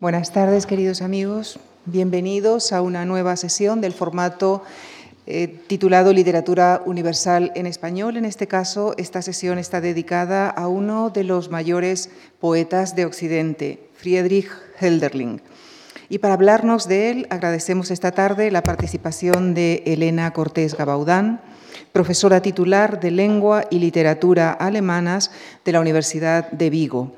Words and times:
Buenas 0.00 0.32
tardes, 0.32 0.64
queridos 0.64 1.02
amigos. 1.02 1.60
Bienvenidos 1.84 2.72
a 2.72 2.80
una 2.80 3.04
nueva 3.04 3.36
sesión 3.36 3.82
del 3.82 3.92
formato 3.92 4.62
eh, 5.26 5.46
titulado 5.66 6.14
Literatura 6.14 6.80
Universal 6.86 7.52
en 7.54 7.66
Español. 7.66 8.16
En 8.16 8.24
este 8.24 8.46
caso, 8.46 8.94
esta 8.96 9.20
sesión 9.20 9.58
está 9.58 9.82
dedicada 9.82 10.48
a 10.48 10.68
uno 10.68 11.10
de 11.10 11.24
los 11.24 11.50
mayores 11.50 12.08
poetas 12.40 12.96
de 12.96 13.04
Occidente, 13.04 13.90
Friedrich 13.92 14.48
Hölderlin. 14.80 15.42
Y 16.08 16.16
para 16.16 16.32
hablarnos 16.32 16.88
de 16.88 17.10
él, 17.10 17.26
agradecemos 17.28 17.90
esta 17.90 18.12
tarde 18.12 18.50
la 18.50 18.62
participación 18.62 19.52
de 19.52 19.82
Elena 19.84 20.32
Cortés 20.32 20.78
Gabaudán, 20.78 21.42
profesora 21.92 22.40
titular 22.40 23.00
de 23.00 23.10
Lengua 23.10 23.64
y 23.70 23.80
Literatura 23.80 24.50
Alemanas 24.50 25.30
de 25.62 25.72
la 25.72 25.80
Universidad 25.80 26.50
de 26.52 26.70
Vigo 26.70 27.12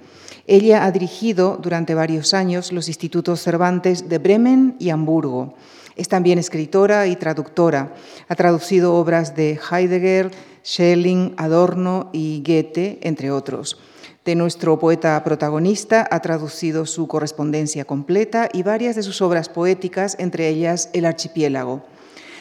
ella 0.46 0.84
ha 0.84 0.90
dirigido 0.90 1.58
durante 1.62 1.94
varios 1.94 2.34
años 2.34 2.72
los 2.72 2.88
institutos 2.88 3.42
Cervantes 3.42 4.08
de 4.08 4.18
Bremen 4.18 4.76
y 4.78 4.90
Hamburgo. 4.90 5.54
Es 5.94 6.08
también 6.08 6.38
escritora 6.38 7.06
y 7.06 7.16
traductora. 7.16 7.94
Ha 8.28 8.34
traducido 8.34 8.94
obras 8.94 9.36
de 9.36 9.60
Heidegger, 9.70 10.30
Schelling, 10.64 11.34
Adorno 11.36 12.10
y 12.12 12.42
Goethe, 12.44 12.98
entre 13.02 13.30
otros. 13.30 13.78
De 14.24 14.34
nuestro 14.34 14.78
poeta 14.78 15.22
protagonista 15.24 16.06
ha 16.10 16.20
traducido 16.20 16.86
su 16.86 17.08
correspondencia 17.08 17.84
completa 17.84 18.48
y 18.52 18.62
varias 18.62 18.96
de 18.96 19.02
sus 19.02 19.20
obras 19.20 19.48
poéticas, 19.48 20.16
entre 20.18 20.48
ellas 20.48 20.90
El 20.92 21.04
Archipiélago. 21.04 21.84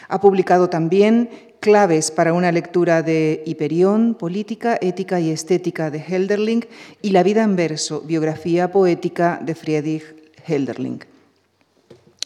Ha 0.07 0.21
publicado 0.21 0.69
también 0.69 1.29
claves 1.61 2.09
para 2.09 2.33
una 2.33 2.51
lectura 2.51 3.03
de 3.03 3.43
Hiperión, 3.45 4.15
Política, 4.15 4.79
Ética 4.81 5.19
y 5.19 5.29
Estética 5.29 5.91
de 5.91 5.99
Helderling 5.99 6.65
y 7.03 7.11
La 7.11 7.21
vida 7.21 7.43
en 7.43 7.55
verso, 7.55 8.01
biografía 8.01 8.71
poética 8.71 9.39
de 9.41 9.53
Friedrich 9.53 10.03
Helderling. 10.45 11.05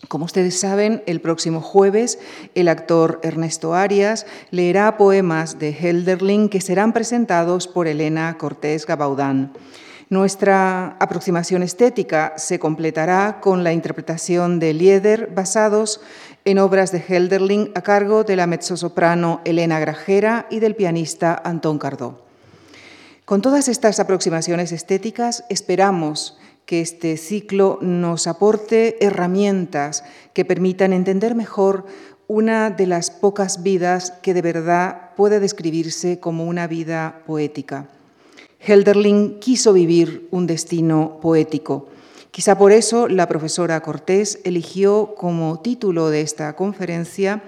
Como 0.07 0.23
ustedes 0.23 0.57
saben, 0.57 1.03
el 1.05 1.19
próximo 1.19 1.59
jueves 1.59 2.17
el 2.55 2.69
actor 2.69 3.19
Ernesto 3.23 3.73
Arias 3.73 4.25
leerá 4.51 4.97
poemas 4.97 5.59
de 5.59 5.71
Helderling 5.71 6.47
que 6.47 6.61
serán 6.61 6.93
presentados 6.93 7.67
por 7.67 7.87
Elena 7.87 8.37
Cortés 8.37 8.85
Gabaudán. 8.85 9.51
Nuestra 10.09 10.97
aproximación 10.99 11.63
estética 11.63 12.33
se 12.37 12.59
completará 12.59 13.39
con 13.41 13.63
la 13.63 13.73
interpretación 13.73 14.59
de 14.59 14.73
Lieder 14.75 15.31
basados 15.33 15.99
en 15.99 16.05
obras 16.59 16.91
de 16.91 16.99
Helderling 16.99 17.71
a 17.73 17.81
cargo 17.81 18.23
de 18.23 18.35
la 18.35 18.45
mezzosoprano 18.45 19.41
Elena 19.45 19.79
Grajera 19.79 20.45
y 20.51 20.59
del 20.59 20.75
pianista 20.75 21.41
Antón 21.43 21.79
Cardó. 21.79 22.21
Con 23.25 23.41
todas 23.41 23.67
estas 23.67 23.99
aproximaciones 23.99 24.71
estéticas 24.71 25.43
esperamos 25.49 26.37
que 26.67 26.81
este 26.81 27.17
ciclo 27.17 27.79
nos 27.81 28.27
aporte 28.27 29.03
herramientas 29.03 30.03
que 30.33 30.45
permitan 30.45 30.93
entender 30.93 31.33
mejor 31.33 31.87
una 32.27 32.69
de 32.69 32.85
las 32.85 33.09
pocas 33.09 33.63
vidas 33.63 34.11
que 34.21 34.35
de 34.35 34.43
verdad 34.43 35.15
puede 35.15 35.39
describirse 35.39 36.19
como 36.19 36.45
una 36.45 36.67
vida 36.67 37.23
poética. 37.25 37.89
Helderling 38.59 39.39
quiso 39.39 39.73
vivir 39.73 40.27
un 40.29 40.45
destino 40.45 41.17
poético 41.21 41.87
Quizá 42.35 42.57
por 42.57 42.73
eso 42.73 43.07
la 43.07 43.29
profesora 43.29 43.79
Cortés 43.79 44.41
eligió 44.43 45.15
como 45.15 45.61
título 45.61 46.09
de 46.09 46.19
esta 46.19 46.53
conferencia 46.57 47.41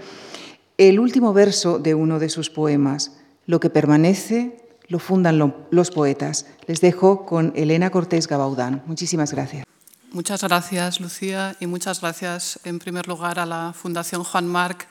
el 0.78 1.02
último 1.02 1.34
verso 1.34 1.78
de 1.78 1.94
uno 1.94 2.20
de 2.20 2.30
sus 2.30 2.50
poemas, 2.50 3.12
Lo 3.46 3.60
que 3.60 3.70
permanece 3.70 4.66
lo 4.88 5.00
fundan 5.00 5.40
los 5.72 5.92
poetas. 5.92 6.46
Les 6.68 6.80
dejo 6.80 7.26
con 7.26 7.52
Elena 7.58 7.90
Cortés 7.90 8.30
Gabaudán. 8.30 8.82
Muchísimas 8.86 9.34
gracias. 9.34 9.66
Muchas 10.14 10.42
gracias, 10.42 11.02
Lucía, 11.02 11.58
y 11.60 11.68
muchas 11.68 12.00
gracias 12.00 12.58
en 12.64 12.80
primer 12.80 13.10
lugar 13.10 13.40
a 13.40 13.46
la 13.46 13.74
Fundación 13.74 14.24
Juan 14.24 14.48
Marc, 14.48 14.88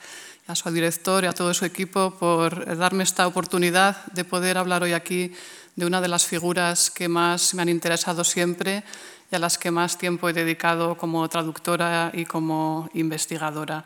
a 0.47 0.55
su 0.55 0.71
director 0.71 1.23
y 1.23 1.27
a 1.27 1.33
todo 1.33 1.53
su 1.53 1.65
equipo 1.65 2.11
por 2.11 2.77
darme 2.77 3.03
esta 3.03 3.27
oportunidad 3.27 4.05
de 4.13 4.23
poder 4.23 4.57
hablar 4.57 4.81
hoy 4.81 4.93
aquí 4.93 5.33
de 5.75 5.85
una 5.85 5.99
de 5.99 6.07
las 6.07 6.25
figuras 6.25 6.89
que 6.89 7.09
más 7.09 7.53
me 7.53 7.61
han 7.61 7.69
interesado 7.69 8.23
siempre 8.23 8.83
y 9.29 9.35
a 9.35 9.39
las 9.39 9.57
que 9.57 9.71
más 9.71 9.97
tiempo 9.97 10.29
he 10.29 10.33
dedicado 10.33 10.95
como 10.95 11.27
traductora 11.27 12.11
y 12.13 12.23
como 12.23 12.89
investigadora. 12.93 13.83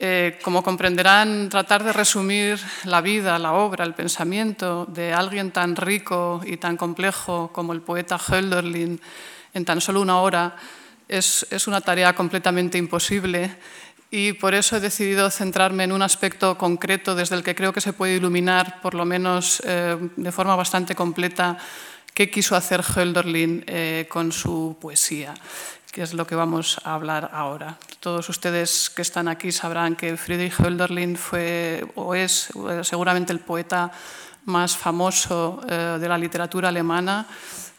Eh, 0.00 0.40
como 0.42 0.64
comprenderán, 0.64 1.48
tratar 1.48 1.84
de 1.84 1.92
resumir 1.92 2.58
la 2.82 3.00
vida, 3.00 3.38
la 3.38 3.52
obra, 3.52 3.84
el 3.84 3.94
pensamiento 3.94 4.84
de 4.86 5.12
alguien 5.12 5.52
tan 5.52 5.76
rico 5.76 6.40
y 6.44 6.56
tan 6.56 6.76
complejo 6.76 7.50
como 7.52 7.72
el 7.72 7.82
poeta 7.82 8.18
Hölderlin 8.18 9.00
en 9.54 9.64
tan 9.64 9.80
solo 9.80 10.00
una 10.00 10.18
hora 10.18 10.56
es, 11.06 11.46
es 11.50 11.68
una 11.68 11.80
tarea 11.80 12.14
completamente 12.14 12.78
imposible 12.78 13.56
y 14.14 14.34
por 14.34 14.52
eso 14.52 14.76
he 14.76 14.80
decidido 14.80 15.30
centrarme 15.30 15.84
en 15.84 15.90
un 15.90 16.02
aspecto 16.02 16.58
concreto 16.58 17.14
desde 17.14 17.34
el 17.34 17.42
que 17.42 17.54
creo 17.54 17.72
que 17.72 17.80
se 17.80 17.94
puede 17.94 18.16
iluminar, 18.16 18.82
por 18.82 18.92
lo 18.92 19.06
menos 19.06 19.62
eh, 19.64 19.96
de 20.16 20.32
forma 20.32 20.54
bastante 20.54 20.94
completa, 20.94 21.56
qué 22.12 22.30
quiso 22.30 22.54
hacer 22.54 22.82
Hölderlin 22.82 23.64
eh, 23.66 24.06
con 24.10 24.30
su 24.30 24.76
poesía, 24.78 25.32
que 25.90 26.02
es 26.02 26.12
lo 26.12 26.26
que 26.26 26.34
vamos 26.34 26.78
a 26.84 26.92
hablar 26.92 27.30
ahora. 27.32 27.78
Todos 28.00 28.28
ustedes 28.28 28.90
que 28.90 29.00
están 29.00 29.28
aquí 29.28 29.50
sabrán 29.50 29.96
que 29.96 30.18
Friedrich 30.18 30.60
Hölderlin 30.60 31.16
fue 31.16 31.82
o 31.94 32.14
es 32.14 32.50
seguramente 32.82 33.32
el 33.32 33.40
poeta 33.40 33.90
más 34.44 34.76
famoso 34.76 35.62
eh, 35.66 35.96
de 35.98 36.08
la 36.08 36.18
literatura 36.18 36.68
alemana 36.68 37.26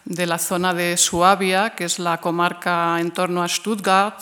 de 0.06 0.26
la 0.28 0.38
zona 0.38 0.74
de 0.74 0.98
Suabia, 0.98 1.72
que 1.72 1.86
es 1.86 2.00
la 2.00 2.20
comarca 2.20 3.00
en 3.00 3.12
torno 3.12 3.42
a 3.42 3.48
Stuttgart, 3.48 4.22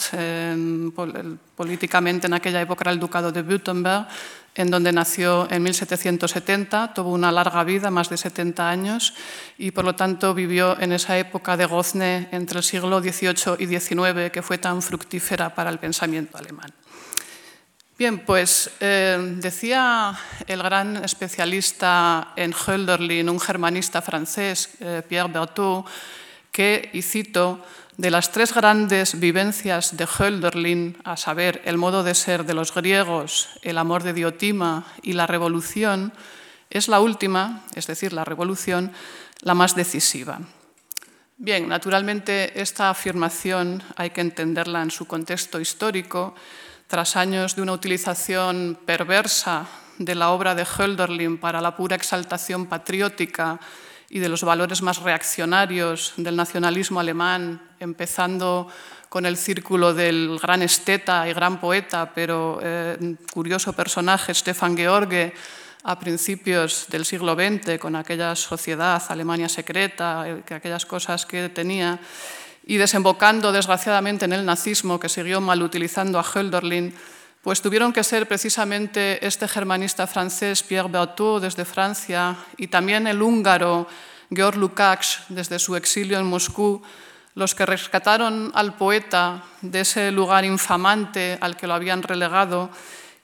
políticamente 1.56 2.28
en 2.28 2.34
aquella 2.34 2.62
época 2.62 2.84
era 2.84 2.92
el 2.92 3.00
ducado 3.00 3.32
de 3.32 3.42
Württemberg, 3.42 4.08
en 4.54 4.70
donde 4.70 4.92
nació 4.92 5.48
en 5.50 5.64
1770, 5.64 6.94
tuvo 6.94 7.12
una 7.12 7.32
larga 7.32 7.64
vida, 7.64 7.90
más 7.90 8.10
de 8.10 8.18
70 8.18 8.70
años, 8.70 9.14
y 9.58 9.72
por 9.72 9.86
lo 9.86 9.96
tanto 9.96 10.34
vivió 10.34 10.80
en 10.80 10.92
esa 10.92 11.18
época 11.18 11.56
de 11.56 11.66
gozne 11.66 12.28
entre 12.32 12.58
el 12.60 12.64
siglo 12.64 13.02
XVIII 13.02 13.56
y 13.60 13.68
XIX 13.68 14.30
que 14.32 14.42
fue 14.42 14.58
tan 14.58 14.82
fructífera 14.82 15.56
para 15.56 15.70
el 15.70 15.80
pensamiento 15.80 16.38
alemán. 16.38 16.72
Bien, 18.02 18.18
pues 18.18 18.72
eh, 18.80 19.36
decía 19.38 20.18
el 20.48 20.64
gran 20.64 21.06
especialista 21.06 22.34
en 22.36 22.52
Hölderlin, 22.52 23.30
un 23.30 23.40
germanista 23.40 24.02
francés, 24.02 24.72
eh, 24.80 25.04
Pierre 25.08 25.32
Berthaud, 25.32 25.86
que, 26.52 26.90
y 26.94 27.04
cito, 27.04 27.64
de 27.98 28.10
las 28.10 28.32
tres 28.32 28.56
grandes 28.56 29.20
vivencias 29.20 29.98
de 29.98 30.08
Hölderlin, 30.08 30.98
a 31.04 31.16
saber, 31.16 31.62
el 31.64 31.78
modo 31.78 32.02
de 32.02 32.16
ser 32.16 32.44
de 32.44 32.56
los 32.56 32.74
griegos, 32.74 33.50
el 33.62 33.78
amor 33.78 34.02
de 34.02 34.14
Diotima 34.14 34.84
y 35.04 35.14
la 35.14 35.28
revolución, 35.28 36.12
es 36.72 36.88
la 36.88 37.02
última, 37.02 37.62
es 37.76 37.86
decir, 37.86 38.14
la 38.14 38.26
revolución, 38.26 38.94
la 39.42 39.54
más 39.54 39.76
decisiva. 39.76 40.40
Bien, 41.38 41.70
naturalmente 41.70 42.60
esta 42.60 42.90
afirmación 42.90 43.84
hay 43.96 44.10
que 44.10 44.22
entenderla 44.22 44.82
en 44.82 44.90
su 44.90 45.06
contexto 45.06 45.60
histórico, 45.60 46.34
tras 46.92 47.16
años 47.16 47.56
de 47.56 47.62
una 47.62 47.72
utilización 47.72 48.78
perversa 48.86 49.66
de 49.98 50.14
la 50.14 50.32
obra 50.32 50.56
de 50.56 50.66
Hölderlin 50.66 51.38
para 51.38 51.62
la 51.62 51.74
pura 51.78 51.96
exaltación 51.96 52.66
patriótica 52.66 53.62
y 54.10 54.20
de 54.20 54.28
los 54.28 54.44
valores 54.44 54.82
más 54.82 54.98
reaccionarios 54.98 56.12
del 56.18 56.36
nacionalismo 56.36 57.00
alemán, 57.00 57.62
empezando 57.80 58.68
con 59.08 59.26
el 59.26 59.38
círculo 59.38 59.94
del 59.94 60.38
gran 60.42 60.64
esteta 60.64 61.30
y 61.30 61.34
gran 61.34 61.62
poeta, 61.62 62.12
pero 62.14 62.60
eh, 62.62 63.16
curioso 63.32 63.72
personaje, 63.72 64.34
Stefan 64.34 64.76
George, 64.76 65.34
a 65.84 65.98
principios 65.98 66.88
del 66.90 67.06
siglo 67.06 67.36
XX, 67.36 67.80
con 67.80 67.96
aquella 67.96 68.36
sociedad, 68.36 69.02
Alemania 69.08 69.48
secreta, 69.48 70.28
eh, 70.28 70.44
aquellas 70.54 70.86
cosas 70.86 71.26
que 71.26 71.48
tenía, 71.48 72.02
y 72.66 72.78
desembocando 72.78 73.52
desgraciadamente 73.52 74.26
en 74.26 74.34
el 74.34 74.46
nazismo, 74.46 75.00
que 75.00 75.10
siguió 75.10 75.42
mal 75.42 75.62
utilizando 75.62 76.20
a 76.20 76.24
Hölderlin, 76.24 76.94
pues 77.42 77.62
tuvieron 77.62 77.92
que 77.92 78.04
ser 78.04 78.28
precisamente 78.28 79.26
este 79.26 79.48
germanista 79.48 80.06
francés 80.06 80.62
Pierre 80.62 80.90
Berthaud 80.90 81.42
desde 81.42 81.66
Francia 81.66 82.38
y 82.58 82.68
también 82.68 83.08
el 83.08 83.22
húngaro 83.22 83.88
Georg 84.30 84.58
Lukács 84.58 85.24
desde 85.30 85.58
su 85.58 85.76
exilio 85.76 86.20
en 86.20 86.28
Moscú 86.28 86.84
los 87.34 87.56
que 87.56 87.66
rescataron 87.66 88.52
al 88.54 88.76
poeta 88.76 89.44
de 89.62 89.82
ese 89.82 90.12
lugar 90.12 90.46
infamante 90.46 91.38
al 91.42 91.56
que 91.56 91.68
lo 91.68 91.74
habían 91.74 92.04
relegado 92.04 92.70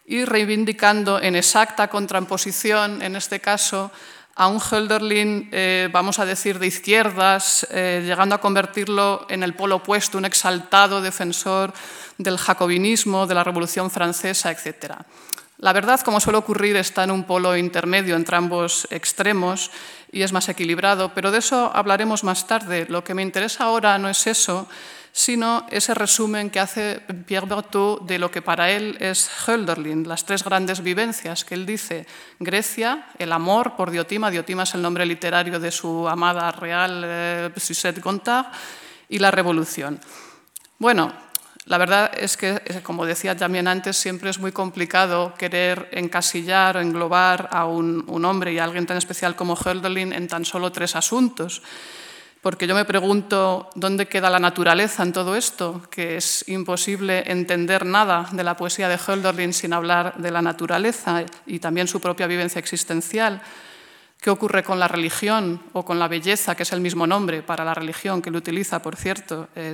y 0.06 0.24
reivindicando 0.24 1.22
en 1.22 1.36
exacta 1.36 1.90
contraposición, 1.90 3.02
en 3.02 3.18
este 3.18 3.42
caso, 3.42 3.92
a 4.38 4.48
un 4.48 4.60
Hölderlin, 4.62 5.50
eh, 5.52 5.90
vamos 5.92 6.20
a 6.20 6.26
decir, 6.26 6.60
de 6.60 6.68
izquierdas, 6.68 7.68
eh, 7.72 8.04
llegando 8.06 8.36
a 8.36 8.40
convertirlo 8.40 9.26
en 9.30 9.42
el 9.42 9.56
polo 9.56 9.78
opuesto, 9.78 10.20
un 10.20 10.26
exaltado 10.26 11.02
defensor 11.02 11.74
del 12.20 12.38
jacobinismo, 12.38 13.26
de 13.26 13.34
la 13.34 13.44
Revolución 13.44 13.90
Francesa, 13.90 14.52
etc. 14.52 14.94
La 15.58 15.74
verdad, 15.74 16.02
como 16.02 16.20
suele 16.20 16.38
ocurrir, 16.38 16.76
está 16.76 17.04
en 17.04 17.10
un 17.10 17.24
polo 17.24 17.58
intermedio 17.58 18.16
entre 18.16 18.38
ambos 18.38 18.88
extremos 18.92 19.72
y 20.12 20.22
es 20.22 20.32
más 20.32 20.50
equilibrado, 20.50 21.16
pero 21.16 21.32
de 21.32 21.40
eso 21.40 21.72
hablaremos 21.74 22.24
más 22.24 22.46
tarde. 22.46 22.86
Lo 22.90 23.04
que 23.04 23.16
me 23.16 23.24
interesa 23.24 23.64
ahora 23.64 23.98
no 23.98 24.08
es 24.08 24.28
eso, 24.28 24.68
sino 25.18 25.66
ese 25.72 25.96
resumen 25.96 26.52
que 26.52 26.60
hace 26.60 27.02
Pierre 27.26 27.48
Berthaud 27.48 28.04
de 28.04 28.20
lo 28.20 28.30
que 28.30 28.44
para 28.44 28.70
él 28.70 28.98
es 29.00 29.28
Hölderlin, 29.48 30.08
las 30.08 30.26
tres 30.26 30.44
grandes 30.44 30.84
vivencias 30.84 31.44
que 31.44 31.56
él 31.56 31.66
dice. 31.66 32.06
Grecia, 32.40 33.08
el 33.18 33.32
amor 33.32 33.76
por 33.76 33.90
Diotima, 33.90 34.30
Diotima 34.30 34.62
es 34.62 34.76
el 34.76 34.84
nombre 34.84 35.08
literario 35.08 35.60
de 35.60 35.72
su 35.72 36.08
amada 36.08 36.52
real 36.52 37.02
eh, 37.04 37.50
Suzette 37.58 38.00
Gontard, 38.00 38.46
y 39.10 39.18
la 39.18 39.32
revolución. 39.32 40.00
Bueno, 40.78 41.12
la 41.66 41.80
verdad 41.80 42.12
es 42.16 42.38
que, 42.38 42.62
eh, 42.64 42.82
como 42.84 43.04
decía 43.04 43.36
también 43.36 43.68
antes, 43.68 43.98
siempre 43.98 44.30
es 44.30 44.38
muy 44.38 44.52
complicado 44.52 45.34
querer 45.36 45.90
encasillar 45.94 46.78
o 46.78 46.82
englobar 46.82 47.50
a 47.52 47.66
un, 47.66 48.06
un 48.06 48.24
hombre 48.24 48.54
y 48.54 48.60
a 48.60 48.66
alguien 48.66 48.86
tan 48.86 48.98
especial 48.98 49.36
como 49.36 49.56
Hölderlin 49.56 50.14
en 50.14 50.28
tan 50.28 50.46
solo 50.46 50.72
tres 50.72 50.96
asuntos 50.96 51.64
porque 52.48 52.66
yo 52.66 52.76
me 52.76 52.86
pregunto 52.86 53.70
dónde 53.76 54.06
queda 54.06 54.30
la 54.30 54.40
naturaleza 54.40 55.04
en 55.04 55.12
todo 55.12 55.36
esto, 55.36 55.82
que 55.92 56.16
es 56.16 56.48
imposible 56.48 57.30
entender 57.30 57.86
nada 57.86 58.30
de 58.32 58.42
la 58.42 58.56
poesía 58.56 58.88
de 58.88 58.96
Hölderlin 58.96 59.52
sin 59.52 59.74
hablar 59.74 60.16
de 60.16 60.32
la 60.32 60.42
naturaleza 60.42 61.26
y 61.46 61.60
también 61.60 61.90
su 61.90 62.00
propia 62.00 62.26
vivencia 62.26 62.60
existencial. 62.60 63.42
¿Qué 64.22 64.30
ocurre 64.30 64.64
con 64.64 64.80
la 64.80 64.88
religión 64.88 65.62
o 65.74 65.84
con 65.84 66.00
la 66.00 66.08
belleza, 66.08 66.56
que 66.56 66.64
es 66.64 66.72
el 66.72 66.80
mismo 66.80 67.06
nombre 67.06 67.42
para 67.42 67.66
la 67.66 67.74
religión 67.74 68.22
que 68.22 68.32
lo 68.32 68.38
utiliza, 68.38 68.82
por 68.82 68.96
cierto, 68.96 69.50
eh, 69.54 69.74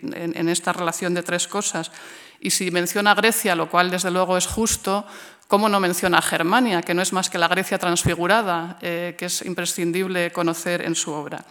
en, 0.00 0.48
esta 0.48 0.72
relación 0.72 1.12
de 1.12 1.24
tres 1.24 1.46
cosas? 1.46 1.92
Y 2.40 2.52
si 2.52 2.70
menciona 2.70 3.14
Grecia, 3.14 3.54
lo 3.54 3.68
cual 3.68 3.90
desde 3.90 4.10
luego 4.10 4.38
es 4.38 4.46
justo, 4.46 5.04
¿cómo 5.46 5.68
no 5.68 5.78
menciona 5.78 6.22
Germania, 6.22 6.80
que 6.80 6.94
no 6.94 7.02
es 7.02 7.12
más 7.12 7.28
que 7.28 7.36
la 7.36 7.48
Grecia 7.48 7.76
transfigurada, 7.76 8.78
eh, 8.80 9.14
que 9.18 9.26
es 9.26 9.42
imprescindible 9.42 10.32
conocer 10.32 10.80
en 10.80 10.94
su 10.94 11.12
obra? 11.12 11.44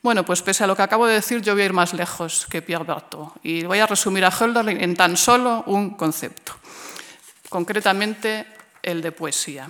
Bueno, 0.00 0.24
pues 0.24 0.42
pese 0.42 0.62
a 0.62 0.66
lo 0.66 0.76
que 0.76 0.82
acabo 0.82 1.06
de 1.06 1.14
decir, 1.14 1.42
yo 1.42 1.54
voy 1.54 1.62
a 1.62 1.66
ir 1.66 1.72
más 1.72 1.92
lejos 1.92 2.46
que 2.48 2.62
Pierre 2.62 2.84
Berthaud 2.84 3.32
y 3.42 3.64
voy 3.64 3.80
a 3.80 3.86
resumir 3.86 4.24
a 4.24 4.30
Hölderlin 4.30 4.80
en 4.80 4.94
tan 4.94 5.16
solo 5.16 5.64
un 5.66 5.90
concepto, 5.96 6.54
concretamente 7.48 8.46
el 8.80 9.02
de 9.02 9.10
poesía. 9.10 9.68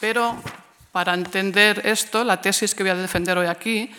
Pero 0.00 0.34
para 0.92 1.12
entender 1.12 1.82
esto, 1.84 2.24
la 2.24 2.40
tesis 2.40 2.74
que 2.74 2.82
voy 2.82 2.90
a 2.90 2.94
defender 2.94 3.36
hoy 3.36 3.48
aquí, 3.48 3.92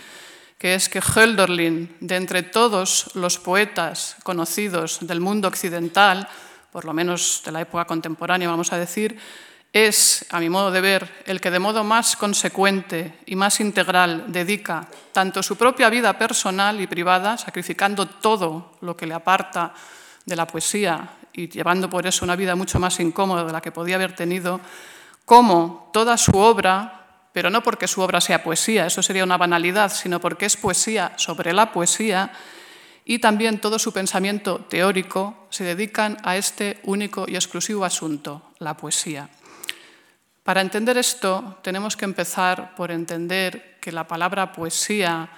que 0.57 0.73
es 0.73 0.89
que 0.89 0.99
Hölderlin, 0.99 1.97
de 1.99 2.15
entre 2.15 2.41
todos 2.41 3.11
los 3.13 3.37
poetas 3.37 4.15
conocidos 4.23 4.97
del 5.01 5.21
mundo 5.21 5.47
occidental, 5.47 6.27
por 6.71 6.85
lo 6.85 6.93
menos 6.93 7.43
de 7.45 7.51
la 7.51 7.61
época 7.61 7.85
contemporánea, 7.85 8.49
vamos 8.49 8.73
a 8.73 8.77
decir, 8.77 9.19
es, 9.73 10.25
a 10.29 10.39
mi 10.39 10.49
modo 10.49 10.69
de 10.71 10.81
ver, 10.81 11.23
el 11.25 11.39
que 11.39 11.51
de 11.51 11.59
modo 11.59 11.83
más 11.83 12.15
consecuente 12.17 13.19
y 13.25 13.35
más 13.35 13.59
integral 13.61 14.25
dedica 14.27 14.87
tanto 15.13 15.41
su 15.41 15.55
propia 15.55 15.89
vida 15.89 16.17
personal 16.17 16.81
y 16.81 16.87
privada, 16.87 17.37
sacrificando 17.37 18.05
todo 18.05 18.77
lo 18.81 18.97
que 18.97 19.07
le 19.07 19.13
aparta 19.13 19.73
de 20.25 20.35
la 20.35 20.45
poesía 20.45 21.09
y 21.33 21.47
llevando 21.47 21.89
por 21.89 22.05
eso 22.05 22.25
una 22.25 22.35
vida 22.35 22.55
mucho 22.55 22.79
más 22.79 22.99
incómoda 22.99 23.45
de 23.45 23.53
la 23.53 23.61
que 23.61 23.71
podía 23.71 23.95
haber 23.95 24.13
tenido, 24.13 24.59
como 25.23 25.89
toda 25.93 26.17
su 26.17 26.37
obra, 26.37 27.29
pero 27.31 27.49
no 27.49 27.63
porque 27.63 27.87
su 27.87 28.01
obra 28.01 28.19
sea 28.19 28.43
poesía, 28.43 28.87
eso 28.87 29.01
sería 29.01 29.23
una 29.23 29.37
banalidad, 29.37 29.89
sino 29.93 30.19
porque 30.19 30.47
es 30.47 30.57
poesía 30.57 31.13
sobre 31.15 31.53
la 31.53 31.71
poesía, 31.71 32.33
y 33.05 33.19
también 33.19 33.59
todo 33.59 33.79
su 33.79 33.93
pensamiento 33.93 34.65
teórico 34.69 35.47
se 35.49 35.63
dedican 35.63 36.17
a 36.23 36.35
este 36.35 36.79
único 36.83 37.25
y 37.27 37.35
exclusivo 37.35 37.85
asunto, 37.85 38.51
la 38.59 38.75
poesía. 38.75 39.29
Para 40.51 40.59
entender 40.59 40.97
esto, 40.97 41.59
tenemos 41.61 41.95
que 41.95 42.03
empezar 42.03 42.75
por 42.75 42.91
entender 42.91 43.77
que 43.79 43.89
la 43.89 44.05
palabra 44.05 44.51
poesía 44.51 45.29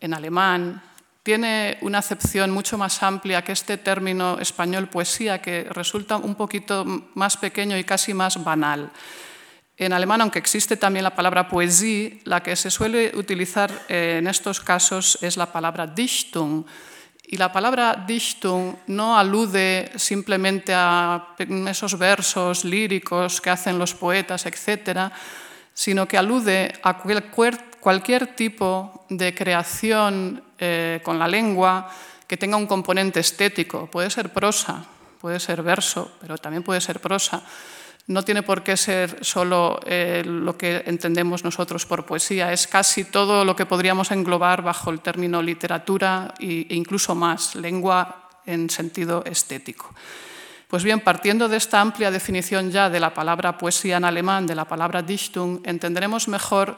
en 0.00 0.14
alemán 0.14 0.82
tiene 1.22 1.76
una 1.82 1.98
acepción 1.98 2.50
mucho 2.50 2.78
más 2.78 3.02
amplia 3.02 3.44
que 3.44 3.52
este 3.52 3.76
término 3.76 4.38
español 4.38 4.88
poesía, 4.88 5.42
que 5.42 5.64
resulta 5.64 6.16
un 6.16 6.34
poquito 6.34 6.86
más 7.12 7.36
pequeño 7.36 7.76
y 7.76 7.84
casi 7.84 8.14
más 8.14 8.42
banal. 8.42 8.90
En 9.76 9.92
alemán, 9.92 10.22
aunque 10.22 10.38
existe 10.38 10.78
también 10.78 11.04
la 11.04 11.14
palabra 11.14 11.46
poesie, 11.46 12.22
la 12.24 12.42
que 12.42 12.56
se 12.56 12.70
suele 12.70 13.12
utilizar 13.16 13.70
en 13.90 14.26
estos 14.26 14.60
casos 14.60 15.18
es 15.20 15.36
la 15.36 15.52
palabra 15.52 15.86
Dichtung, 15.86 16.64
y 17.26 17.36
la 17.36 17.50
palabra 17.52 18.04
Dichtung 18.06 18.76
no 18.88 19.18
alude 19.18 19.92
simplemente 19.96 20.72
a 20.74 21.34
esos 21.68 21.98
versos 21.98 22.64
líricos 22.64 23.40
que 23.40 23.50
hacen 23.50 23.78
los 23.78 23.94
poetas, 23.94 24.44
etc., 24.46 25.10
sino 25.72 26.06
que 26.06 26.18
alude 26.18 26.72
a 26.82 26.98
cualquier, 26.98 28.36
tipo 28.36 29.06
de 29.08 29.34
creación 29.34 30.42
eh, 30.58 31.00
con 31.02 31.18
la 31.18 31.26
lengua 31.26 31.90
que 32.26 32.36
tenga 32.36 32.56
un 32.56 32.66
componente 32.66 33.20
estético. 33.20 33.86
Puede 33.90 34.10
ser 34.10 34.32
prosa, 34.32 34.84
puede 35.20 35.40
ser 35.40 35.62
verso, 35.62 36.12
pero 36.20 36.38
también 36.38 36.62
puede 36.62 36.80
ser 36.80 37.00
prosa 37.00 37.42
no 38.06 38.22
tiene 38.22 38.42
por 38.42 38.62
qué 38.62 38.76
ser 38.76 39.24
solo 39.24 39.80
eh, 39.86 40.22
lo 40.24 40.58
que 40.58 40.82
entendemos 40.86 41.42
nosotros 41.44 41.86
por 41.86 42.04
poesía, 42.04 42.52
es 42.52 42.66
casi 42.66 43.04
todo 43.04 43.44
lo 43.44 43.56
que 43.56 43.66
podríamos 43.66 44.10
englobar 44.10 44.62
bajo 44.62 44.90
el 44.90 45.00
término 45.00 45.40
literatura 45.40 46.34
e 46.38 46.66
incluso 46.70 47.14
más, 47.14 47.54
lengua 47.54 48.28
en 48.44 48.68
sentido 48.68 49.24
estético. 49.24 49.94
Pues 50.68 50.82
bien, 50.82 51.00
partiendo 51.00 51.48
de 51.48 51.56
esta 51.56 51.80
amplia 51.80 52.10
definición 52.10 52.70
ya 52.70 52.90
de 52.90 53.00
la 53.00 53.14
palabra 53.14 53.56
poesía 53.56 53.96
en 53.96 54.04
alemán, 54.04 54.46
de 54.46 54.54
la 54.54 54.66
palabra 54.66 55.02
Dichtung, 55.02 55.60
entenderemos 55.64 56.28
mejor 56.28 56.76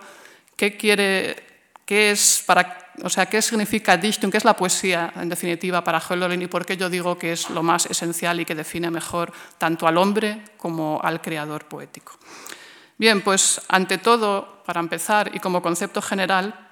qué 0.55 0.77
quiere 0.77 1.46
¿Qué, 1.87 2.11
es 2.11 2.43
para, 2.45 2.91
o 3.05 3.09
sea, 3.09 3.27
¿Qué 3.27 3.41
significa 3.41 3.97
Dichtung? 3.97 4.33
¿Qué 4.33 4.39
es 4.39 4.45
la 4.45 4.57
poesía, 4.57 5.13
en 5.15 5.29
definitiva, 5.29 5.85
para 5.85 6.01
Hölderlin? 6.01 6.43
¿Y 6.43 6.47
por 6.49 6.67
qué 6.67 6.77
yo 6.77 6.91
digo 6.91 7.17
que 7.17 7.33
es 7.33 7.49
lo 7.49 7.63
más 7.63 7.87
esencial 7.87 8.41
y 8.41 8.45
que 8.45 8.57
define 8.57 8.91
mejor 8.91 9.33
tanto 9.57 9.87
al 9.87 9.97
hombre 9.97 10.43
como 10.57 11.01
al 11.01 11.23
creador 11.23 11.67
poético? 11.67 12.19
Bien, 12.99 13.23
pues 13.23 13.61
ante 13.69 13.99
todo, 13.99 14.65
para 14.67 14.81
empezar 14.81 15.31
y 15.33 15.39
como 15.39 15.63
concepto 15.63 16.03
general, 16.03 16.69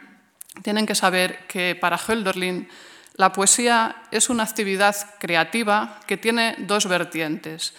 tienen 0.62 0.84
que 0.84 0.96
saber 0.96 1.46
que 1.46 1.76
para 1.80 1.96
Hölderlin 1.96 2.68
la 3.14 3.32
poesía 3.32 4.02
es 4.10 4.28
una 4.28 4.42
actividad 4.42 4.96
creativa 5.20 6.00
que 6.08 6.16
tiene 6.16 6.56
dos 6.58 6.88
vertientes. 6.88 7.72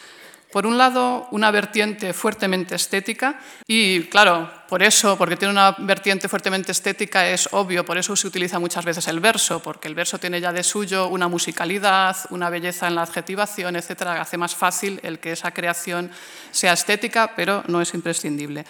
Por 0.56 0.66
un 0.66 0.78
lado, 0.78 1.28
una 1.32 1.52
vertiente 1.52 2.14
fuertemente 2.14 2.76
estética 2.76 3.42
y, 3.68 4.04
claro, 4.04 4.50
por 4.70 4.84
eso, 4.84 5.18
porque 5.18 5.36
tiene 5.36 5.52
una 5.52 5.76
vertiente 5.80 6.30
fuertemente 6.30 6.72
estética, 6.72 7.28
es 7.28 7.50
obvio, 7.52 7.86
por 7.86 7.98
eso 7.98 8.16
se 8.16 8.26
utiliza 8.26 8.58
muchas 8.58 8.86
veces 8.86 9.06
el 9.10 9.20
verso, 9.20 9.62
porque 9.62 9.90
el 9.90 9.96
verso 9.96 10.18
tiene 10.18 10.40
ya 10.40 10.54
de 10.54 10.64
suyo 10.64 11.10
una 11.10 11.28
musicalidad, 11.28 12.16
una 12.30 12.50
belleza 12.50 12.88
en 12.88 12.96
la 12.96 13.02
adjetivación, 13.02 13.76
etcétera, 13.76 14.22
hace 14.22 14.38
más 14.38 14.56
fácil 14.56 15.02
el 15.04 15.20
que 15.20 15.34
esa 15.34 15.52
creación 15.52 16.10
sea 16.52 16.72
estética, 16.72 17.34
pero 17.36 17.66
no 17.68 17.82
es 17.82 17.94
imprescindible. 17.94 18.66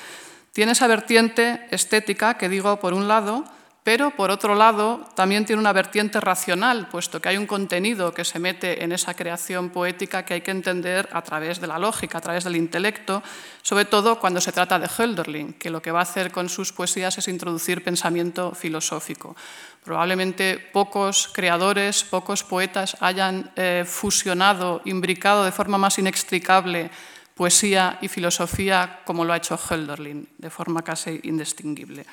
Tiene 0.54 0.72
esa 0.72 0.88
vertiente 0.88 1.68
estética 1.70 2.36
que 2.36 2.50
digo, 2.50 2.80
por 2.80 2.96
un 2.96 3.08
lado, 3.08 3.46
pero 3.86 4.10
por 4.10 4.32
otro 4.32 4.56
lado 4.56 5.06
también 5.14 5.46
tiene 5.46 5.60
una 5.60 5.72
vertiente 5.72 6.20
racional, 6.20 6.88
puesto 6.88 7.22
que 7.22 7.30
hay 7.30 7.38
un 7.38 7.46
contenido 7.46 8.16
que 8.16 8.26
se 8.26 8.40
mete 8.40 8.84
en 8.84 8.92
esa 8.92 9.14
creación 9.14 9.70
poética 9.70 10.26
que 10.26 10.34
hay 10.34 10.42
que 10.42 10.50
entender 10.50 11.08
a 11.12 11.22
través 11.22 11.62
de 11.62 11.68
la 11.68 11.78
lógica, 11.78 12.18
a 12.18 12.22
través 12.22 12.46
del 12.46 12.56
intelecto, 12.56 13.22
sobre 13.62 13.86
todo 13.86 14.20
cuando 14.20 14.42
se 14.42 14.52
trata 14.52 14.80
de 14.80 14.90
Hölderlin, 14.90 15.54
que 15.54 15.70
lo 15.70 15.84
que 15.84 15.92
va 15.92 16.00
a 16.00 16.02
hacer 16.02 16.32
con 16.32 16.50
sus 16.50 16.74
poesías 16.74 17.16
es 17.20 17.28
introducir 17.28 17.84
pensamiento 17.84 18.56
filosófico. 18.56 19.36
Probablemente 19.84 20.58
pocos 20.58 21.30
creadores, 21.32 22.04
pocos 22.06 22.44
poetas 22.44 22.98
hayan 23.02 23.52
eh, 23.56 23.84
fusionado, 23.86 24.82
imbricado 24.86 25.46
de 25.46 25.52
forma 25.52 25.78
más 25.78 26.00
inextricable 26.00 26.90
poesía 27.36 28.00
y 28.02 28.08
filosofía 28.08 29.02
como 29.06 29.26
lo 29.26 29.34
ha 29.34 29.38
hecho 29.38 29.60
Hölderlin, 29.60 30.28
de 30.40 30.50
forma 30.50 30.82
casi 30.82 31.20
indistinguible. 31.22 32.04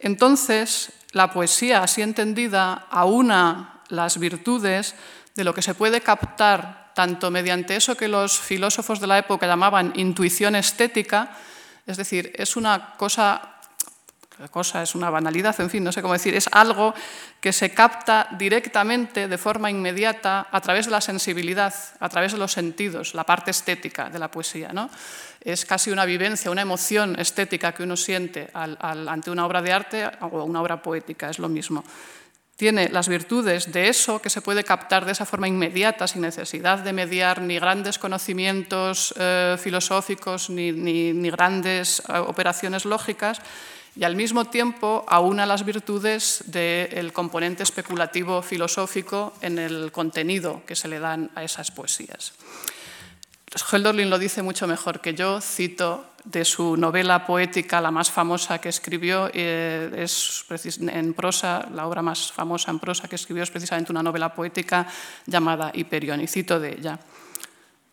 Entonces, 0.00 0.92
la 1.12 1.32
poesía, 1.32 1.82
así 1.82 2.02
entendida, 2.02 2.86
aúna 2.90 3.82
las 3.88 4.18
virtudes 4.18 4.94
de 5.36 5.44
lo 5.44 5.54
que 5.54 5.62
se 5.62 5.74
puede 5.74 6.00
captar 6.00 6.92
tanto 6.94 7.30
mediante 7.30 7.76
eso 7.76 7.96
que 7.96 8.08
los 8.08 8.38
filósofos 8.38 9.00
de 9.00 9.06
la 9.06 9.18
época 9.18 9.46
llamaban 9.46 9.92
intuición 9.96 10.56
estética, 10.56 11.36
es 11.86 11.96
decir, 11.96 12.32
es 12.34 12.56
una 12.56 12.94
cosa 12.96 13.59
cosa 14.48 14.82
es 14.82 14.94
una 14.94 15.10
banalidad, 15.10 15.60
en 15.60 15.70
fin, 15.70 15.84
no 15.84 15.92
sé 15.92 16.02
cómo 16.02 16.14
decir, 16.14 16.34
es 16.34 16.48
algo 16.52 16.94
que 17.40 17.52
se 17.52 17.70
capta 17.70 18.28
directamente, 18.38 19.28
de 19.28 19.38
forma 19.38 19.70
inmediata, 19.70 20.48
a 20.50 20.60
través 20.60 20.86
de 20.86 20.92
la 20.92 21.00
sensibilidad, 21.00 21.74
a 21.98 22.08
través 22.08 22.32
de 22.32 22.38
los 22.38 22.52
sentidos, 22.52 23.14
la 23.14 23.24
parte 23.24 23.50
estética 23.50 24.08
de 24.08 24.18
la 24.18 24.30
poesía. 24.30 24.72
¿no? 24.72 24.90
Es 25.40 25.64
casi 25.64 25.90
una 25.90 26.04
vivencia, 26.04 26.50
una 26.50 26.62
emoción 26.62 27.18
estética 27.18 27.72
que 27.72 27.82
uno 27.82 27.96
siente 27.96 28.50
ante 28.54 29.30
una 29.30 29.46
obra 29.46 29.62
de 29.62 29.72
arte 29.72 30.10
o 30.20 30.44
una 30.44 30.62
obra 30.62 30.82
poética, 30.82 31.30
es 31.30 31.38
lo 31.38 31.48
mismo 31.48 31.84
tiene 32.60 32.90
las 32.90 33.08
virtudes 33.08 33.72
de 33.72 33.88
eso 33.88 34.20
que 34.20 34.28
se 34.28 34.42
puede 34.42 34.64
captar 34.64 35.06
de 35.06 35.12
esa 35.12 35.24
forma 35.24 35.48
inmediata, 35.48 36.06
sin 36.06 36.20
necesidad 36.20 36.80
de 36.80 36.92
mediar 36.92 37.40
ni 37.40 37.58
grandes 37.58 37.98
conocimientos 37.98 39.14
eh, 39.16 39.56
filosóficos 39.58 40.50
ni, 40.50 41.30
grandes 41.30 42.02
eh, 42.06 42.18
operaciones 42.18 42.84
lógicas, 42.84 43.40
y 43.96 44.04
al 44.04 44.16
mismo 44.16 44.46
tiempo 44.46 45.04
aúna 45.08 45.46
las 45.46 45.64
virtudes 45.64 46.44
del 46.46 47.12
componente 47.12 47.62
especulativo 47.62 48.42
filosófico 48.42 49.34
en 49.40 49.58
el 49.58 49.92
contenido 49.92 50.62
que 50.66 50.76
se 50.76 50.88
le 50.88 51.00
dan 51.00 51.30
a 51.34 51.42
esas 51.44 51.70
poesías. 51.70 52.32
Hölderlin 53.72 54.10
lo 54.10 54.18
dice 54.18 54.42
mucho 54.42 54.68
mejor 54.68 55.00
que 55.00 55.14
yo, 55.14 55.40
cito 55.40 56.06
de 56.24 56.44
su 56.44 56.76
novela 56.76 57.26
poética, 57.26 57.80
la 57.80 57.90
más 57.90 58.10
famosa 58.10 58.60
que 58.60 58.68
escribió, 58.68 59.30
eh, 59.32 59.90
es 59.96 60.44
en 60.78 61.14
prosa, 61.14 61.66
la 61.74 61.86
obra 61.86 62.02
más 62.02 62.30
famosa 62.30 62.70
en 62.70 62.78
prosa 62.78 63.08
que 63.08 63.16
escribió 63.16 63.42
es 63.42 63.50
precisamente 63.50 63.90
una 63.90 64.02
novela 64.02 64.32
poética 64.32 64.86
llamada 65.26 65.72
Hiperión, 65.74 66.20
y 66.20 66.28
cito 66.28 66.60
de 66.60 66.74
ella. 66.74 66.98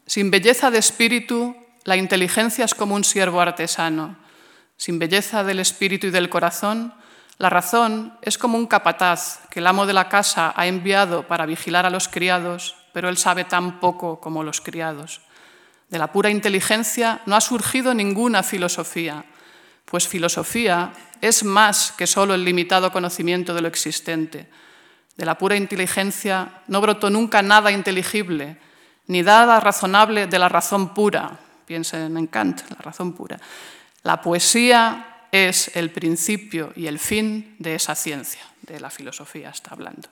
Sin 0.06 0.30
belleza 0.30 0.70
de 0.70 0.77
espíritu, 0.77 1.56
la 1.86 1.98
inteligencia 1.98 2.66
es 2.66 2.75
como 2.75 2.96
un 2.96 3.04
siervo 3.04 3.42
artesano. 3.42 4.26
Sin 4.77 5.00
belleza 5.00 5.43
del 5.43 5.60
espíritu 5.60 6.07
y 6.07 6.12
del 6.12 6.29
corazón, 6.29 6.93
la 7.39 7.50
razón 7.50 8.17
es 8.22 8.38
como 8.38 8.57
un 8.57 8.67
capataz 8.67 9.41
que 9.50 9.60
el 9.60 9.67
amo 9.67 9.86
de 9.86 9.93
la 9.93 10.10
casa 10.10 10.53
ha 10.55 10.67
enviado 10.67 11.27
para 11.27 11.46
vigilar 11.46 11.86
a 11.86 11.89
los 11.89 12.07
criados, 12.07 12.75
pero 12.93 13.10
él 13.10 13.17
sabe 13.17 13.43
tan 13.43 13.79
poco 13.79 14.19
como 14.19 14.43
los 14.43 14.62
criados. 14.62 15.22
De 15.89 16.00
la 16.00 16.12
pura 16.12 16.29
inteligencia 16.29 17.22
no 17.25 17.36
ha 17.36 17.41
surgido 17.41 17.93
ninguna 17.93 18.43
filosofía, 18.43 19.25
pues 19.86 20.07
filosofía 20.07 20.93
es 21.22 21.43
más 21.43 21.93
que 21.98 22.07
solo 22.07 22.34
el 22.34 22.43
limitado 22.43 22.91
conocimiento 22.91 23.53
de 23.53 23.62
lo 23.62 23.67
existente. 23.67 24.50
De 25.15 25.25
la 25.25 25.38
pura 25.38 25.55
inteligencia 25.55 26.62
no 26.67 26.81
brotó 26.81 27.10
nunca 27.10 27.41
nada 27.41 27.72
inteligible, 27.72 28.57
ni 29.07 29.22
nada 29.22 29.60
razonable 29.60 30.27
de 30.27 30.39
la 30.39 30.50
razón 30.50 30.93
pura. 30.93 31.39
Piensen 31.65 32.17
en 32.17 32.27
Kant, 32.27 32.62
la 32.69 32.77
razón 32.77 33.13
pura. 33.13 33.39
La 34.04 34.22
poesía 34.22 35.27
es 35.32 35.75
el 35.75 35.92
principio 35.92 36.72
y 36.75 36.88
el 36.88 37.00
fin 37.00 37.56
de 37.60 37.75
esa 37.75 37.96
ciencia, 37.96 38.42
de 38.62 38.80
la 38.80 38.89
filosofía 38.89 39.50
está 39.50 39.72
hablando. 39.72 40.10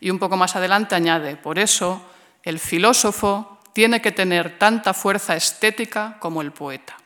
Y 0.00 0.10
un 0.10 0.18
poco 0.18 0.36
más 0.36 0.56
adelante 0.56 0.94
añade, 0.94 1.36
por 1.36 1.58
eso 1.58 2.04
el 2.42 2.58
filósofo 2.58 3.60
tiene 3.72 4.00
que 4.00 4.12
tener 4.12 4.58
tanta 4.58 4.94
fuerza 4.94 5.36
estética 5.36 6.16
como 6.18 6.42
el 6.42 6.52
poeta. 6.52 6.96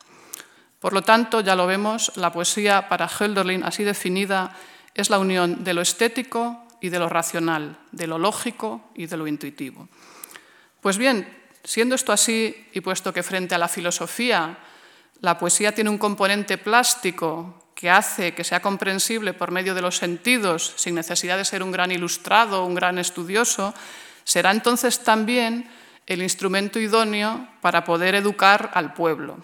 Por 0.79 0.93
lo 0.93 1.03
tanto, 1.03 1.41
ya 1.41 1.55
lo 1.55 1.67
vemos, 1.67 2.13
la 2.17 2.33
poesía 2.33 2.89
para 2.89 3.09
Hölderlin, 3.09 3.65
así 3.65 3.85
definida, 3.85 4.57
es 4.95 5.11
la 5.11 5.19
unión 5.19 5.63
de 5.63 5.75
lo 5.75 5.83
estético 5.83 6.67
y 6.81 6.89
de 6.89 6.99
lo 6.99 7.09
racional, 7.09 7.77
de 7.93 8.07
lo 8.07 8.19
lógico 8.19 8.91
y 8.95 9.07
de 9.07 9.17
lo 9.17 9.27
intuitivo. 9.27 9.89
Pues 10.81 10.97
bien, 10.97 11.29
siendo 11.63 11.95
esto 11.95 12.13
así, 12.13 12.69
y 12.73 12.81
puesto 12.81 13.13
que 13.13 13.23
frente 13.23 13.55
a 13.55 13.59
la 13.59 13.69
filosofía 13.69 14.57
la 15.21 15.39
poesía 15.39 15.75
tiene 15.75 15.91
un 15.91 15.99
componente 15.99 16.59
plástico 16.59 17.61
que 17.75 17.91
hace 17.91 18.35
que 18.35 18.45
sea 18.45 18.61
comprensible 18.61 19.33
por 19.33 19.51
medio 19.51 19.75
de 19.75 19.83
los 19.83 19.97
sentidos, 19.97 20.75
sin 20.77 20.95
necesidad 20.95 21.37
de 21.37 21.45
ser 21.45 21.63
un 21.63 21.73
gran 21.73 21.91
ilustrado 21.91 22.65
un 22.65 22.75
gran 22.75 22.99
estudioso, 22.99 23.75
será 24.25 24.51
entonces 24.51 25.03
también 25.03 25.71
el 26.07 26.23
instrumento 26.23 26.79
idóneo 26.79 27.49
para 27.61 27.85
poder 27.85 28.15
educar 28.15 28.71
al 28.75 28.95
pueblo. 28.95 29.39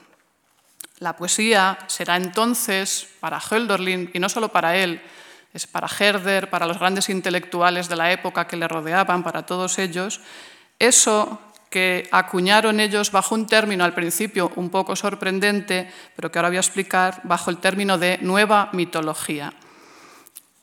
La 0.98 1.16
poesía 1.16 1.78
será 1.86 2.16
entonces 2.16 3.08
para 3.20 3.40
Hölderlin, 3.40 4.10
y 4.12 4.18
no 4.18 4.28
solo 4.28 4.48
para 4.48 4.76
él, 4.76 5.00
es 5.52 5.66
para 5.66 5.88
Herder, 5.88 6.50
para 6.50 6.66
los 6.66 6.78
grandes 6.78 7.08
intelectuales 7.08 7.88
de 7.88 7.96
la 7.96 8.12
época 8.12 8.46
que 8.46 8.56
le 8.56 8.68
rodeaban, 8.68 9.22
para 9.22 9.44
todos 9.46 9.78
ellos, 9.78 10.20
eso 10.78 11.40
que 11.76 12.08
acuñaron 12.10 12.80
ellos 12.80 13.12
bajo 13.12 13.34
un 13.34 13.44
término 13.44 13.84
al 13.84 13.92
principio 13.92 14.50
un 14.56 14.70
poco 14.70 14.96
sorprendente, 14.96 15.92
pero 16.16 16.32
que 16.32 16.38
ahora 16.38 16.48
voy 16.48 16.56
a 16.56 16.64
explicar, 16.64 17.20
bajo 17.24 17.50
el 17.50 17.58
término 17.58 17.98
de 17.98 18.16
nueva 18.22 18.70
mitología. 18.72 19.52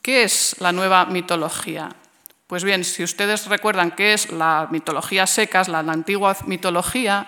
¿Qué 0.01 0.24
es 0.24 0.55
la 0.58 0.72
nueva 0.72 1.05
mitología? 1.05 1.89
Pues 2.48 2.63
bien, 2.63 2.84
si 2.84 3.03
ustedes 3.03 3.46
recuerdan 3.46 3.91
qué 3.91 4.13
es 4.13 4.32
la 4.32 4.67
mitología 4.72 5.27
secas, 5.27 5.67
la, 5.67 5.86
antigua 5.86 6.36
mitología, 6.48 7.27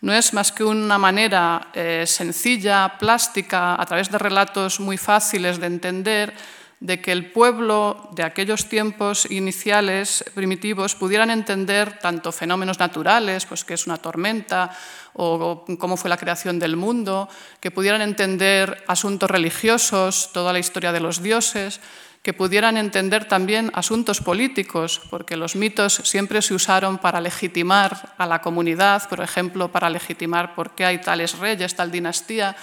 no 0.00 0.14
es 0.14 0.32
más 0.32 0.50
que 0.50 0.64
una 0.64 0.96
manera 0.96 1.68
eh, 1.74 2.04
sencilla, 2.06 2.96
plástica, 2.98 3.78
a 3.78 3.84
través 3.84 4.10
de 4.10 4.16
relatos 4.16 4.80
muy 4.80 4.96
fáciles 4.96 5.60
de 5.60 5.66
entender, 5.66 6.32
de 6.80 7.00
que 7.00 7.10
el 7.10 7.32
pueblo 7.32 8.08
de 8.12 8.22
aquellos 8.22 8.68
tiempos 8.68 9.28
iniciales 9.30 10.24
primitivos 10.34 10.94
pudieran 10.94 11.30
entender 11.30 11.98
tanto 11.98 12.30
fenómenos 12.30 12.78
naturales, 12.78 13.46
pues 13.46 13.64
que 13.64 13.74
es 13.74 13.86
una 13.86 13.98
tormenta, 13.98 14.70
o 15.14 15.64
cómo 15.78 15.96
fue 15.96 16.10
la 16.10 16.16
creación 16.16 16.58
del 16.58 16.76
mundo, 16.76 17.28
que 17.60 17.72
pudieran 17.72 18.02
entender 18.02 18.84
asuntos 18.86 19.30
religiosos, 19.30 20.30
toda 20.32 20.52
la 20.52 20.60
historia 20.60 20.92
de 20.92 21.00
los 21.00 21.20
dioses, 21.20 21.80
que 22.22 22.34
pudieran 22.34 22.76
entender 22.76 23.24
también 23.26 23.70
asuntos 23.74 24.20
políticos, 24.20 25.00
porque 25.10 25.36
los 25.36 25.56
mitos 25.56 25.94
siempre 26.04 26.42
se 26.42 26.54
usaron 26.54 26.98
para 26.98 27.20
legitimar 27.20 28.14
a 28.18 28.26
la 28.26 28.40
comunidad, 28.40 29.08
por 29.08 29.20
ejemplo, 29.20 29.72
para 29.72 29.90
legitimar 29.90 30.54
por 30.54 30.74
qué 30.74 30.84
hay 30.84 31.00
tales 31.00 31.38
reyes, 31.38 31.74
tal 31.74 31.90
dinastía. 31.90 32.54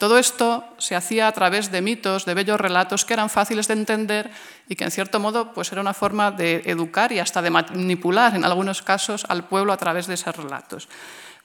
Todo 0.00 0.16
esto 0.16 0.64
se 0.78 0.96
hacía 0.96 1.28
a 1.28 1.32
través 1.32 1.70
de 1.70 1.82
mitos, 1.82 2.24
de 2.24 2.32
bellos 2.32 2.58
relatos 2.58 3.04
que 3.04 3.12
eran 3.12 3.28
fáciles 3.28 3.68
de 3.68 3.74
entender 3.74 4.30
y 4.66 4.74
que 4.74 4.84
en 4.84 4.90
cierto 4.90 5.20
modo 5.20 5.52
pues 5.52 5.70
era 5.72 5.82
una 5.82 5.92
forma 5.92 6.30
de 6.30 6.62
educar 6.64 7.12
y 7.12 7.18
hasta 7.18 7.42
de 7.42 7.50
manipular 7.50 8.34
en 8.34 8.46
algunos 8.46 8.80
casos 8.80 9.26
al 9.28 9.44
pueblo 9.44 9.74
a 9.74 9.76
través 9.76 10.06
de 10.06 10.14
esos 10.14 10.34
relatos. 10.34 10.88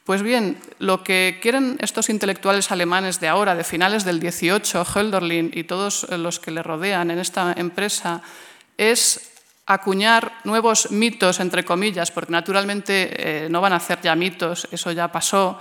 Pues 0.05 0.21
bien, 0.21 0.57
lo 0.79 1.03
que 1.03 1.37
quieren 1.41 1.75
estos 1.81 2.07
intelectuales 2.07 2.71
alemanes 2.71 3.19
de 3.19 3.27
ahora, 3.27 3.55
de 3.55 3.65
finales 3.65 4.05
del 4.05 4.21
18, 4.21 4.85
Hölderlin 4.85 5.51
y 5.53 5.65
todos 5.65 6.07
los 6.11 6.39
que 6.39 6.51
le 6.51 6.63
rodean 6.63 7.11
en 7.11 7.19
esta 7.19 7.51
empresa, 7.57 8.21
es 8.77 9.33
acuñar 9.65 10.31
nuevos 10.45 10.91
mitos, 10.91 11.41
entre 11.41 11.65
comillas, 11.65 12.09
porque 12.09 12.31
naturalmente 12.31 13.09
eh, 13.17 13.49
no 13.49 13.59
van 13.59 13.73
a 13.73 13.83
hacer 13.83 13.99
ya 14.01 14.15
mitos, 14.15 14.65
eso 14.71 14.93
ya 14.93 15.11
pasó. 15.11 15.59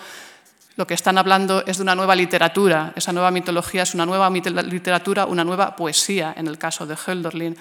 Lo 0.77 0.87
que 0.87 0.95
están 0.95 1.19
hablando 1.19 1.65
es 1.67 1.77
de 1.77 1.83
una 1.83 1.95
nueva 1.95 2.17
literatura. 2.17 2.93
Esa 2.97 3.13
nueva 3.13 3.31
mitología 3.31 3.83
es 3.83 3.95
una 3.95 4.07
nueva 4.07 4.29
literatura, 4.31 5.27
una 5.27 5.45
nueva 5.45 5.77
poesía, 5.77 6.35
en 6.37 6.49
el 6.49 6.59
caso 6.59 6.87
de 6.87 6.97
Hölderlin 6.97 7.57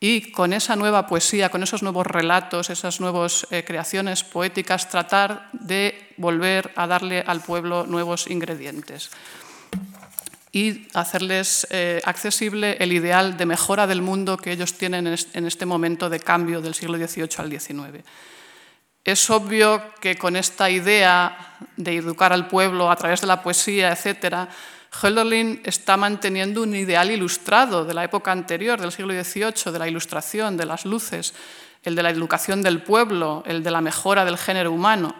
y 0.00 0.32
con 0.32 0.52
esa 0.52 0.76
nueva 0.76 1.06
poesía, 1.06 1.48
con 1.48 1.62
esos 1.62 1.82
nuevos 1.82 2.06
relatos, 2.06 2.68
esas 2.68 3.00
nuevas 3.00 3.46
eh, 3.50 3.64
creaciones 3.64 4.22
poéticas, 4.22 4.90
tratar 4.90 5.48
de 5.52 6.12
volver 6.18 6.72
a 6.76 6.86
darle 6.86 7.24
al 7.26 7.40
pueblo 7.40 7.86
nuevos 7.86 8.28
ingredientes 8.28 9.10
y 10.52 10.86
hacerles 10.92 11.66
eh, 11.70 12.02
accesible 12.04 12.76
el 12.80 12.92
ideal 12.92 13.38
de 13.38 13.46
mejora 13.46 13.86
del 13.86 14.02
mundo 14.02 14.36
que 14.36 14.52
ellos 14.52 14.74
tienen 14.74 15.06
en 15.06 15.46
este 15.46 15.64
momento 15.64 16.10
de 16.10 16.20
cambio 16.20 16.60
del 16.60 16.74
siglo 16.74 16.98
XVIII 16.98 17.36
al 17.38 17.50
XIX. 17.50 18.04
Es 19.04 19.28
obvio 19.28 19.82
que 20.00 20.16
con 20.16 20.34
esta 20.34 20.70
idea 20.70 21.58
de 21.76 21.96
educar 21.96 22.32
al 22.32 22.48
pueblo 22.48 22.90
a 22.90 22.96
través 22.96 23.20
de 23.20 23.26
la 23.26 23.42
poesía, 23.42 23.92
etcétera, 23.92 24.48
Hölderlin 25.02 25.60
está 25.64 25.96
manteniendo 25.96 26.62
un 26.62 26.74
ideal 26.74 27.10
ilustrado 27.10 27.84
de 27.84 27.94
la 27.94 28.04
época 28.04 28.32
anterior, 28.32 28.80
del 28.80 28.92
siglo 28.92 29.12
XVIII, 29.12 29.72
de 29.72 29.78
la 29.78 29.88
ilustración, 29.88 30.56
de 30.56 30.66
las 30.66 30.84
luces, 30.86 31.34
el 31.82 31.94
de 31.94 32.02
la 32.02 32.10
educación 32.10 32.62
del 32.62 32.82
pueblo, 32.82 33.42
el 33.46 33.62
de 33.62 33.70
la 33.70 33.80
mejora 33.80 34.24
del 34.24 34.38
género 34.38 34.72
humano. 34.72 35.14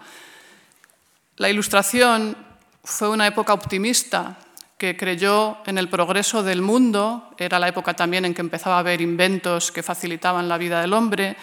La 1.36 1.50
ilustración 1.50 2.36
fue 2.84 3.08
una 3.08 3.26
época 3.26 3.52
optimista 3.52 4.38
que 4.78 4.96
creyó 4.96 5.58
en 5.66 5.76
el 5.76 5.88
progreso 5.88 6.42
del 6.42 6.62
mundo, 6.62 7.34
era 7.36 7.58
la 7.58 7.68
época 7.68 7.94
también 7.94 8.24
en 8.24 8.34
que 8.34 8.40
empezaba 8.40 8.76
a 8.76 8.80
haber 8.80 9.00
inventos 9.00 9.72
que 9.72 9.82
facilitaban 9.82 10.48
la 10.48 10.58
vida 10.58 10.80
del 10.80 10.92
hombre, 10.92 11.36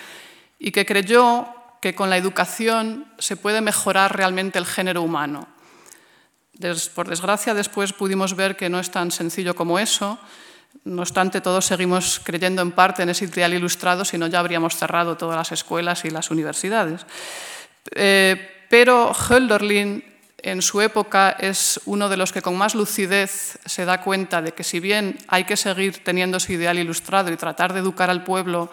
y 0.57 0.71
que 0.71 0.85
creyó 0.85 1.47
que 1.81 1.95
con 1.95 2.09
la 2.09 2.17
educación 2.17 3.11
se 3.17 3.35
puede 3.35 3.59
mejorar 3.59 4.15
realmente 4.15 4.59
el 4.59 4.65
género 4.65 5.01
humano. 5.01 5.47
Por 6.93 7.09
desgracia, 7.09 7.55
después 7.55 7.91
pudimos 7.91 8.35
ver 8.35 8.55
que 8.55 8.69
no 8.69 8.79
es 8.79 8.91
tan 8.91 9.09
sencillo 9.09 9.55
como 9.55 9.79
eso. 9.79 10.19
No 10.85 11.01
obstante, 11.01 11.41
todos 11.41 11.65
seguimos 11.65 12.21
creyendo 12.23 12.61
en 12.61 12.71
parte 12.71 13.01
en 13.01 13.09
ese 13.09 13.25
ideal 13.25 13.53
ilustrado, 13.53 14.05
si 14.05 14.17
no 14.19 14.27
ya 14.27 14.39
habríamos 14.39 14.77
cerrado 14.77 15.17
todas 15.17 15.35
las 15.35 15.51
escuelas 15.51 16.05
y 16.05 16.11
las 16.11 16.29
universidades. 16.29 17.05
Eh, 17.95 18.67
pero 18.69 19.11
Hölderlin, 19.11 20.05
en 20.37 20.61
su 20.61 20.81
época, 20.81 21.35
es 21.39 21.81
uno 21.85 22.09
de 22.09 22.17
los 22.17 22.31
que 22.31 22.43
con 22.43 22.55
más 22.57 22.75
lucidez 22.75 23.57
se 23.65 23.85
da 23.85 24.01
cuenta 24.01 24.41
de 24.41 24.53
que 24.53 24.63
si 24.63 24.79
bien 24.79 25.17
hay 25.27 25.45
que 25.45 25.57
seguir 25.57 26.03
teniendo 26.03 26.37
ese 26.37 26.53
ideal 26.53 26.77
ilustrado 26.77 27.31
y 27.31 27.37
tratar 27.37 27.73
de 27.73 27.79
educar 27.79 28.11
al 28.11 28.23
pueblo, 28.23 28.71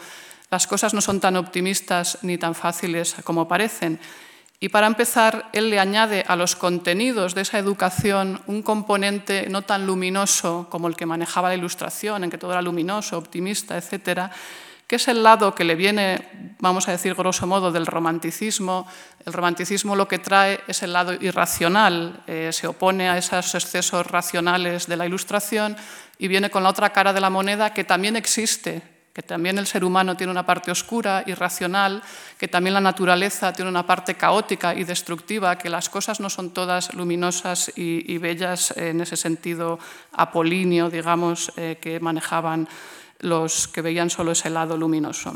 las 0.51 0.67
cosas 0.67 0.95
no 0.95 1.01
son 1.01 1.21
tan 1.21 1.37
optimistas 1.37 2.19
ni 2.23 2.39
tan 2.39 2.55
fáciles 2.55 3.17
como 3.25 3.49
parecen 3.49 4.01
y 4.61 4.71
para 4.71 4.89
empezar, 4.89 5.51
él 5.53 5.71
le 5.71 5.79
añade 5.79 6.25
a 6.27 6.35
los 6.35 6.57
contenidos 6.57 7.37
de 7.37 7.43
esa 7.43 7.59
educación 7.59 8.43
un 8.49 8.63
componente 8.63 9.47
no 9.49 9.63
tan 9.63 9.87
luminoso 9.87 10.67
como 10.69 10.89
el 10.89 10.97
que 10.97 11.07
manejaba 11.07 11.51
la 11.51 11.55
ilustración, 11.55 12.25
en 12.25 12.31
que 12.31 12.39
todo 12.39 12.53
era 12.53 12.63
luminoso, 12.63 13.17
optimista, 13.17 13.77
etcétera, 13.77 14.33
que 14.89 14.97
es 14.97 15.07
el 15.07 15.23
lado 15.23 15.55
que 15.55 15.63
le 15.63 15.77
viene, 15.77 16.57
vamos 16.59 16.89
a 16.89 16.93
decir 16.93 17.15
grosso 17.15 17.47
modo, 17.47 17.71
del 17.71 17.87
romanticismo. 17.87 18.89
El 19.25 19.33
romanticismo 19.33 19.95
lo 19.95 20.09
que 20.09 20.19
trae 20.19 20.61
es 20.67 20.83
el 20.83 20.93
lado 20.93 21.13
irracional, 21.13 22.25
eh, 22.27 22.51
se 22.53 22.67
opone 22.67 23.09
a 23.09 23.17
esos 23.17 23.55
excesos 23.55 24.07
racionales 24.07 24.89
de 24.89 24.97
la 24.97 25.07
ilustración 25.07 25.77
y 26.19 26.27
viene 26.27 26.51
con 26.51 26.65
la 26.65 26.71
otra 26.71 26.91
cara 26.91 27.13
de 27.13 27.21
la 27.21 27.31
moneda 27.31 27.75
que 27.75 27.85
también 27.85 28.17
existe, 28.17 28.98
que 29.19 29.23
también 29.25 29.59
el 29.59 29.67
ser 29.67 29.83
humano 29.83 30.17
tiene 30.17 30.31
una 30.31 30.47
parte 30.47 30.71
oscura, 30.71 31.25
irracional, 31.27 32.05
que 32.39 32.47
también 32.47 32.75
la 32.75 32.81
naturaleza 32.81 33.53
tiene 33.53 33.69
una 33.69 33.85
parte 33.85 34.15
caótica 34.15 34.77
y 34.77 34.85
destructiva, 34.85 35.59
que 35.59 35.69
las 35.69 35.89
cosas 35.89 36.21
no 36.21 36.31
son 36.31 36.51
todas 36.51 36.95
luminosas 36.95 37.73
y, 37.75 38.17
bellas 38.19 38.71
en 38.77 39.01
ese 39.01 39.17
sentido 39.17 39.81
apolíneo, 40.13 40.89
digamos, 40.89 41.51
eh, 41.57 41.79
que 41.81 41.99
manejaban 41.99 42.69
los 43.19 43.67
que 43.67 43.83
veían 43.83 44.09
solo 44.09 44.31
ese 44.31 44.51
lado 44.51 44.77
luminoso. 44.77 45.35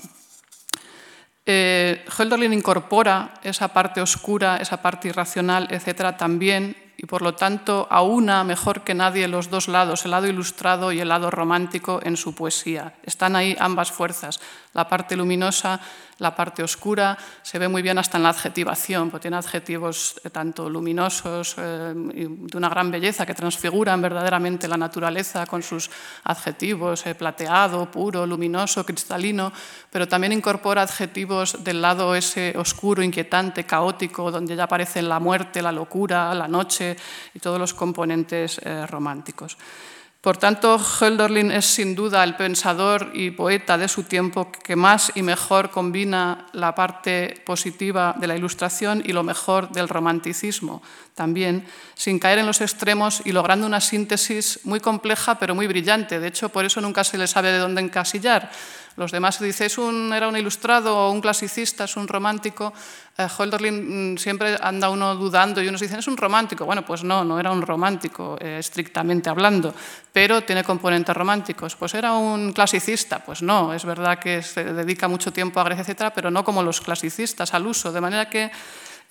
Eh, 1.45 2.05
Hölderlin 2.17 2.53
incorpora 2.53 3.35
esa 3.43 3.67
parte 3.67 4.01
oscura, 4.01 4.59
esa 4.59 4.81
parte 4.81 5.09
irracional, 5.09 5.67
etcétera, 5.73 6.17
también 6.17 6.77
y 7.03 7.07
por 7.07 7.21
lo 7.21 7.35
tanto 7.35 7.89
aúna 7.91 8.45
mejor 8.45 8.83
que 8.83 8.95
nadie 8.95 9.27
los 9.27 9.51
dos 9.51 9.67
lados, 9.67 10.05
el 10.05 10.13
lado 10.13 10.29
ilustrado 10.29 10.93
y 10.93 11.01
el 11.01 11.09
lado 11.09 11.33
romántico 11.33 11.99
en 12.05 12.17
su 12.17 12.35
poesía. 12.35 12.95
Están 13.03 13.35
ahí 13.35 13.57
ambas 13.59 13.91
fuerzas, 13.91 14.41
la 14.75 14.89
parte 14.89 15.17
luminosa, 15.17 15.81
la 16.19 16.35
parte 16.35 16.63
oscura, 16.63 17.19
se 17.43 17.59
ve 17.59 17.69
muy 17.69 17.83
bien 17.83 17.99
hasta 17.99 18.17
en 18.17 18.23
la 18.23 18.31
adjetivación, 18.31 19.11
porque 19.11 19.23
tiene 19.23 19.37
adjetivos 19.37 20.21
eh, 20.25 20.31
tanto 20.31 20.71
luminosos 20.71 21.57
eh, 21.59 21.93
de 21.95 22.57
una 22.57 22.69
gran 22.69 22.91
belleza 22.91 23.27
que 23.27 23.35
transfiguran 23.35 24.01
verdaderamente 24.01 24.69
la 24.69 24.77
naturaleza 24.77 25.47
con 25.47 25.63
sus 25.63 25.91
adjetivos, 26.25 27.07
eh, 27.07 27.15
plateado, 27.15 27.91
puro, 27.91 28.27
luminoso, 28.27 28.87
cristalino, 28.87 29.53
pero 29.91 30.07
también 30.07 30.33
incorpora 30.33 30.83
adjetivos 30.83 31.63
del 31.65 31.83
lado 31.83 32.15
ese 32.15 32.55
oscuro, 32.57 33.03
inquietante, 33.03 33.65
caótico, 33.65 34.31
donde 34.31 34.57
ya 34.57 34.65
aparecen 34.65 35.09
la 35.09 35.19
muerte, 35.19 35.61
la 35.61 35.73
locura, 35.73 36.33
la 36.35 36.49
noche 36.49 36.97
y 37.35 37.41
todos 37.41 37.59
los 37.59 37.75
componentes 37.75 38.61
románticos. 38.89 39.57
Por 40.23 40.37
tanto, 40.37 40.79
Hölderlin 40.79 41.51
es 41.51 41.67
sin 41.67 41.97
duda 41.97 42.23
el 42.23 42.37
pensador 42.37 43.11
y 43.13 43.33
poeta 43.33 43.77
de 43.77 43.89
su 43.89 44.05
tiempo 44.05 44.53
que 44.53 44.77
más 44.77 45.11
y 45.17 45.23
mejor 45.23 45.73
combina 45.73 46.47
la 46.53 46.77
parte 46.77 47.43
positiva 47.45 48.15
de 48.17 48.29
la 48.29 48.37
ilustración 48.37 49.03
y 49.05 49.13
lo 49.13 49.25
mejor 49.25 49.71
del 49.71 49.89
romanticismo, 49.89 50.81
también 51.17 51.67
sin 51.95 52.21
caer 52.21 52.39
en 52.39 52.47
los 52.47 52.61
extremos 52.61 53.23
y 53.25 53.33
logrando 53.33 53.67
una 53.67 53.81
síntesis 53.81 54.61
muy 54.63 54.79
compleja 54.79 55.41
pero 55.41 55.57
muy 55.57 55.67
brillante. 55.67 56.21
De 56.21 56.29
hecho, 56.29 56.51
por 56.51 56.65
eso 56.65 56.81
nunca 56.81 57.03
se 57.03 57.19
le 57.19 57.27
sabe 57.27 57.51
de 57.51 57.59
dónde 57.59 57.81
encasillar 57.81 58.49
los 58.97 59.11
demás 59.11 59.37
se 59.37 59.45
dice, 59.45 59.69
un, 59.81 60.13
era 60.13 60.29
un 60.29 60.37
ilustrado 60.37 60.97
o 60.97 61.11
un 61.11 61.21
clasicista, 61.21 61.85
es 61.85 61.97
un 61.97 62.07
romántico. 62.07 62.73
Eh, 63.17 63.27
Hölderlin 63.27 64.15
mm, 64.15 64.19
siempre 64.19 64.57
anda 64.61 64.91
uno 64.91 65.15
dudando 65.15 65.63
y 65.63 65.69
unos 65.69 65.81
dicen, 65.81 65.99
es 65.99 66.09
un 66.09 66.17
romántico. 66.17 66.65
Bueno, 66.65 66.85
pues 66.85 67.03
no, 67.05 67.25
no 67.25 67.39
era 67.41 67.51
un 67.51 67.63
romántico, 67.63 68.37
eh, 68.41 68.59
estrictamente 68.59 69.31
hablando, 69.31 69.75
pero 70.13 70.43
tiene 70.43 70.65
componentes 70.65 71.17
románticos. 71.17 71.77
Pues 71.77 71.95
era 71.95 72.13
un 72.13 72.53
clasicista. 72.53 73.19
Pues 73.25 73.43
no, 73.43 73.73
es 73.73 73.85
verdad 73.85 74.19
que 74.19 74.43
se 74.43 74.65
dedica 74.65 75.09
mucho 75.09 75.33
tiempo 75.33 75.61
a 75.61 75.65
Grecia, 75.65 75.83
etcétera, 75.83 76.13
pero 76.13 76.31
no 76.31 76.45
como 76.45 76.63
los 76.63 76.81
clasicistas, 76.81 77.55
al 77.55 77.67
uso. 77.67 77.93
De 77.93 78.01
manera 78.01 78.29
que 78.29 78.51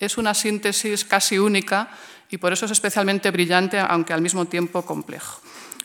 es 0.04 0.18
una 0.18 0.34
síntesis 0.34 1.04
casi 1.04 1.38
única 1.38 1.88
y 2.28 2.38
por 2.38 2.52
eso 2.52 2.64
es 2.64 2.72
especialmente 2.72 3.30
brillante, 3.30 3.78
aunque 3.78 4.12
al 4.12 4.20
mismo 4.20 4.46
tiempo 4.46 4.82
complejo. 4.82 5.40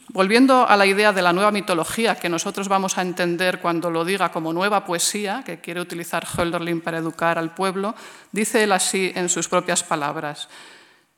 Volviendo 0.09 0.67
a 0.67 0.75
la 0.77 0.85
idea 0.85 1.11
de 1.11 1.21
la 1.21 1.33
nueva 1.33 1.51
mitología 1.51 2.15
que 2.15 2.29
nosotros 2.29 2.67
vamos 2.67 2.97
a 2.97 3.01
entender 3.01 3.59
cuando 3.59 3.91
lo 3.91 4.05
diga 4.05 4.31
como 4.31 4.53
nueva 4.53 4.85
poesía, 4.85 5.43
que 5.45 5.59
quiere 5.59 5.81
utilizar 5.81 6.25
Hölderlin 6.25 6.81
para 6.81 6.97
educar 6.97 7.37
al 7.37 7.53
pueblo, 7.53 7.93
dice 8.31 8.63
él 8.63 8.71
así 8.71 9.11
en 9.13 9.29
sus 9.29 9.49
propias 9.49 9.83
palabras, 9.83 10.47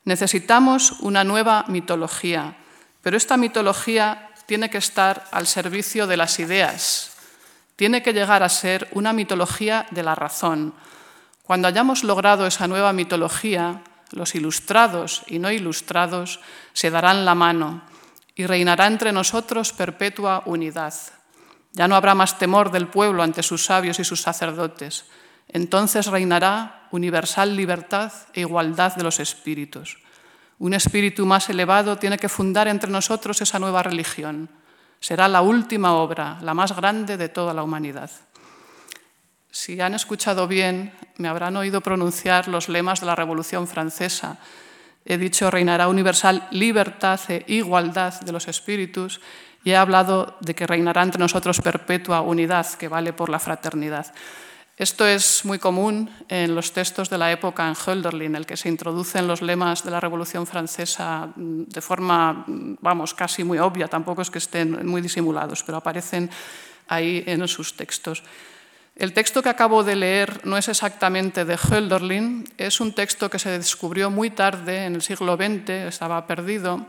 necesitamos 0.04 0.92
una 1.00 1.24
nueva 1.24 1.64
mitología, 1.68 2.56
pero 3.00 3.16
esta 3.16 3.36
mitología 3.36 4.30
tiene 4.44 4.68
que 4.68 4.78
estar 4.78 5.24
al 5.30 5.46
servicio 5.46 6.06
de 6.06 6.16
las 6.16 6.38
ideas, 6.40 7.12
tiene 7.76 8.02
que 8.02 8.12
llegar 8.12 8.42
a 8.42 8.48
ser 8.48 8.88
una 8.92 9.12
mitología 9.12 9.86
de 9.90 10.02
la 10.02 10.14
razón. 10.14 10.74
Cuando 11.50 11.66
hayamos 11.66 12.04
logrado 12.04 12.46
esa 12.46 12.68
nueva 12.68 12.92
mitología, 12.92 13.82
los 14.12 14.36
ilustrados 14.36 15.24
y 15.26 15.40
no 15.40 15.50
ilustrados 15.50 16.38
se 16.74 16.92
darán 16.92 17.24
la 17.24 17.34
mano 17.34 17.82
y 18.36 18.46
reinará 18.46 18.86
entre 18.86 19.10
nosotros 19.10 19.72
perpetua 19.72 20.44
unidad. 20.46 20.94
Ya 21.72 21.88
no 21.88 21.96
habrá 21.96 22.14
más 22.14 22.38
temor 22.38 22.70
del 22.70 22.86
pueblo 22.86 23.24
ante 23.24 23.42
sus 23.42 23.64
sabios 23.64 23.98
y 23.98 24.04
sus 24.04 24.22
sacerdotes. 24.22 25.06
Entonces 25.48 26.06
reinará 26.06 26.86
universal 26.92 27.56
libertad 27.56 28.12
e 28.32 28.42
igualdad 28.42 28.94
de 28.94 29.02
los 29.02 29.18
espíritus. 29.18 29.98
Un 30.60 30.72
espíritu 30.72 31.26
más 31.26 31.50
elevado 31.50 31.98
tiene 31.98 32.18
que 32.18 32.28
fundar 32.28 32.68
entre 32.68 32.92
nosotros 32.92 33.42
esa 33.42 33.58
nueva 33.58 33.82
religión. 33.82 34.48
Será 35.00 35.26
la 35.26 35.42
última 35.42 35.94
obra, 35.94 36.38
la 36.42 36.54
más 36.54 36.76
grande 36.76 37.16
de 37.16 37.28
toda 37.28 37.52
la 37.52 37.64
humanidad. 37.64 38.08
Si 39.50 39.80
han 39.80 39.94
escuchado 39.94 40.46
bien, 40.46 40.92
me 41.16 41.28
habrán 41.28 41.56
oído 41.56 41.80
pronunciar 41.80 42.46
los 42.46 42.68
lemas 42.68 43.00
de 43.00 43.06
la 43.06 43.16
Revolución 43.16 43.66
Francesa, 43.66 44.38
he 45.04 45.18
dicho 45.18 45.50
reinará 45.50 45.88
universal 45.88 46.46
libertad 46.52 47.18
e 47.28 47.42
igualdad 47.48 48.20
de 48.20 48.30
los 48.30 48.46
espíritus 48.46 49.20
y 49.64 49.72
he 49.72 49.76
hablado 49.76 50.36
de 50.40 50.54
que 50.54 50.66
reinará 50.66 51.02
entre 51.02 51.18
nosotros 51.18 51.60
perpetua 51.60 52.20
unidad, 52.20 52.66
que 52.78 52.86
vale 52.86 53.12
por 53.12 53.28
la 53.28 53.40
fraternidad. 53.40 54.14
Esto 54.76 55.04
es 55.04 55.44
muy 55.44 55.58
común 55.58 56.08
en 56.28 56.54
los 56.54 56.72
textos 56.72 57.10
de 57.10 57.18
la 57.18 57.32
época 57.32 57.68
en 57.68 57.74
Hölderlin, 57.74 58.32
en 58.32 58.36
el 58.36 58.46
que 58.46 58.56
se 58.56 58.68
introducen 58.68 59.26
los 59.26 59.42
lemas 59.42 59.84
de 59.84 59.90
la 59.90 60.00
Revolución 60.00 60.46
Francesa 60.46 61.28
de 61.36 61.80
forma, 61.80 62.44
vamos, 62.46 63.12
casi 63.12 63.44
muy 63.44 63.58
obvia, 63.58 63.88
tampoco 63.88 64.22
es 64.22 64.30
que 64.30 64.38
estén 64.38 64.86
muy 64.86 65.02
disimulados, 65.02 65.62
pero 65.64 65.78
aparecen 65.78 66.30
ahí 66.88 67.24
en 67.26 67.46
sus 67.48 67.76
textos. 67.76 68.22
El 69.00 69.14
texto 69.14 69.42
que 69.42 69.48
acabo 69.48 69.82
de 69.82 69.96
leer 69.96 70.44
no 70.44 70.58
es 70.58 70.68
exactamente 70.68 71.46
de 71.46 71.56
Hölderlin, 71.56 72.44
es 72.58 72.82
un 72.82 72.92
texto 72.92 73.30
que 73.30 73.38
se 73.38 73.48
descubrió 73.48 74.10
muy 74.10 74.28
tarde, 74.28 74.84
en 74.84 74.94
el 74.94 75.00
siglo 75.00 75.36
XX, 75.36 75.70
estaba 75.88 76.26
perdido. 76.26 76.86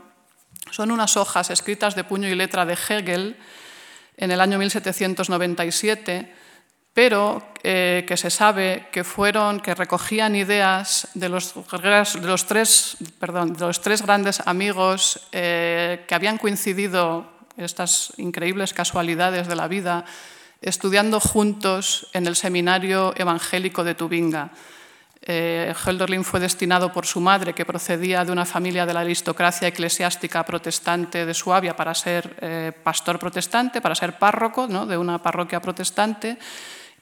Son 0.70 0.90
unas 0.90 1.16
hojas 1.16 1.48
escritas 1.48 1.94
de 1.94 2.04
puño 2.04 2.28
y 2.28 2.34
letra 2.34 2.66
de 2.66 2.74
Hegel 2.74 3.38
en 4.18 4.30
el 4.30 4.42
año 4.42 4.58
1797, 4.58 6.34
pero 6.92 7.42
eh, 7.62 8.04
que 8.06 8.18
se 8.18 8.28
sabe 8.28 8.88
que 8.92 9.04
fueron, 9.04 9.60
que 9.60 9.74
recogían 9.74 10.36
ideas 10.36 11.08
de 11.14 11.30
los, 11.30 11.54
tres, 12.46 14.02
grandes 14.02 14.46
amigos 14.46 15.28
eh, 15.32 16.04
que 16.06 16.14
habían 16.14 16.36
coincidido, 16.36 17.32
estas 17.56 18.12
increíbles 18.18 18.74
casualidades 18.74 19.48
de 19.48 19.56
la 19.56 19.66
vida, 19.66 20.04
estudiando 20.62 21.20
juntos 21.20 22.06
en 22.12 22.26
el 22.26 22.36
Seminario 22.36 23.12
Evangélico 23.16 23.84
de 23.84 23.94
Tubinga. 23.94 24.50
Eh, 25.24 25.72
Hölderlin 25.86 26.24
fue 26.24 26.40
destinado 26.40 26.92
por 26.92 27.06
su 27.06 27.20
madre, 27.20 27.54
que 27.54 27.64
procedía 27.64 28.24
de 28.24 28.32
una 28.32 28.44
familia 28.44 28.86
de 28.86 28.94
la 28.94 29.00
aristocracia 29.00 29.68
eclesiástica 29.68 30.44
protestante 30.44 31.26
de 31.26 31.34
Suabia, 31.34 31.76
para 31.76 31.94
ser 31.94 32.36
eh, 32.40 32.72
pastor 32.82 33.18
protestante, 33.18 33.80
para 33.80 33.94
ser 33.94 34.18
párroco 34.18 34.66
de 34.66 34.96
una 34.96 35.22
parroquia 35.22 35.60
protestante. 35.60 36.38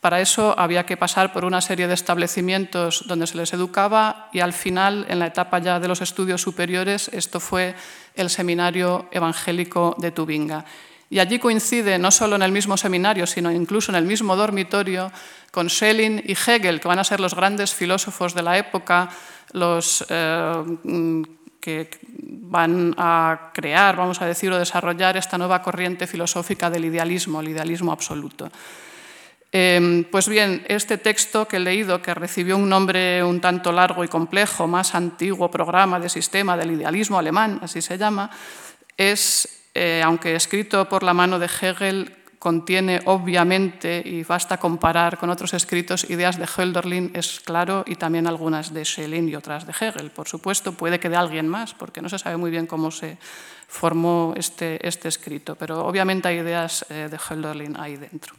Para 0.00 0.20
eso 0.20 0.54
había 0.58 0.86
que 0.86 0.96
pasar 0.96 1.32
por 1.32 1.44
una 1.44 1.60
serie 1.60 1.86
de 1.86 1.94
establecimientos 1.94 3.04
donde 3.06 3.26
se 3.26 3.36
les 3.36 3.52
educaba 3.52 4.28
y 4.32 4.40
al 4.40 4.54
final, 4.54 5.04
en 5.08 5.18
la 5.18 5.26
etapa 5.26 5.58
ya 5.58 5.78
de 5.78 5.88
los 5.88 6.00
estudios 6.00 6.40
superiores, 6.40 7.08
esto 7.12 7.38
fue 7.38 7.74
el 8.14 8.30
Seminario 8.30 9.08
Evangélico 9.12 9.94
de 9.98 10.10
Tubinga. 10.10 10.64
Y 11.10 11.18
allí 11.18 11.40
coincide 11.40 11.98
no 11.98 12.12
solo 12.12 12.36
en 12.36 12.42
el 12.42 12.52
mismo 12.52 12.76
seminario, 12.76 13.26
sino 13.26 13.50
incluso 13.50 13.90
en 13.90 13.96
el 13.96 14.04
mismo 14.04 14.36
dormitorio 14.36 15.10
con 15.50 15.68
Schelling 15.68 16.22
y 16.24 16.32
Hegel, 16.32 16.80
que 16.80 16.86
van 16.86 17.00
a 17.00 17.04
ser 17.04 17.18
los 17.18 17.34
grandes 17.34 17.74
filósofos 17.74 18.32
de 18.32 18.42
la 18.42 18.56
época, 18.56 19.10
los 19.52 20.06
eh, 20.08 20.62
que 21.60 21.90
van 22.12 22.94
a 22.96 23.50
crear, 23.52 23.96
vamos 23.96 24.22
a 24.22 24.26
decir, 24.26 24.52
o 24.52 24.58
desarrollar 24.58 25.16
esta 25.16 25.36
nueva 25.36 25.60
corriente 25.60 26.06
filosófica 26.06 26.70
del 26.70 26.84
idealismo, 26.84 27.40
el 27.40 27.48
idealismo 27.48 27.90
absoluto. 27.90 28.48
Em, 29.52 30.04
pues 30.04 30.28
bien, 30.28 30.64
este 30.68 30.96
texto 30.96 31.48
que 31.48 31.56
he 31.56 31.60
leído, 31.60 32.00
que 32.00 32.14
recibió 32.14 32.56
un 32.56 32.68
nombre 32.68 33.24
un 33.24 33.40
tanto 33.40 33.72
largo 33.72 34.04
y 34.04 34.08
complejo, 34.08 34.68
más 34.68 34.94
antiguo 34.94 35.50
programa 35.50 35.98
de 35.98 36.08
sistema 36.08 36.56
del 36.56 36.70
idealismo 36.70 37.18
alemán, 37.18 37.58
así 37.62 37.82
se 37.82 37.98
llama, 37.98 38.30
es 38.96 39.59
eh, 39.74 40.02
aunque 40.04 40.34
escrito 40.34 40.88
por 40.88 41.02
la 41.02 41.14
mano 41.14 41.38
de 41.38 41.46
Hegel, 41.46 42.16
contiene 42.40 43.02
obviamente, 43.04 44.02
y 44.02 44.24
basta 44.24 44.56
comparar 44.56 45.18
con 45.18 45.28
otros 45.28 45.52
escritos, 45.52 46.08
ideas 46.08 46.38
de 46.38 46.48
Hölderlin, 46.48 47.10
es 47.14 47.38
claro, 47.40 47.84
y 47.86 47.96
también 47.96 48.26
algunas 48.26 48.72
de 48.72 48.82
Schelling 48.82 49.28
y 49.28 49.36
otras 49.36 49.66
de 49.66 49.72
Hegel. 49.78 50.10
Por 50.10 50.26
supuesto, 50.26 50.72
puede 50.72 50.98
que 50.98 51.10
de 51.10 51.16
alguien 51.16 51.46
más, 51.46 51.74
porque 51.74 52.00
no 52.00 52.08
se 52.08 52.18
sabe 52.18 52.38
muy 52.38 52.50
bien 52.50 52.66
cómo 52.66 52.90
se 52.90 53.18
formó 53.68 54.32
este, 54.36 54.80
este 54.86 55.08
escrito, 55.08 55.54
pero 55.54 55.84
obviamente 55.84 56.28
hay 56.28 56.38
ideas 56.38 56.86
eh, 56.88 57.08
de 57.10 57.18
Hölderlin 57.18 57.78
ahí 57.78 57.96
dentro. 57.96 58.34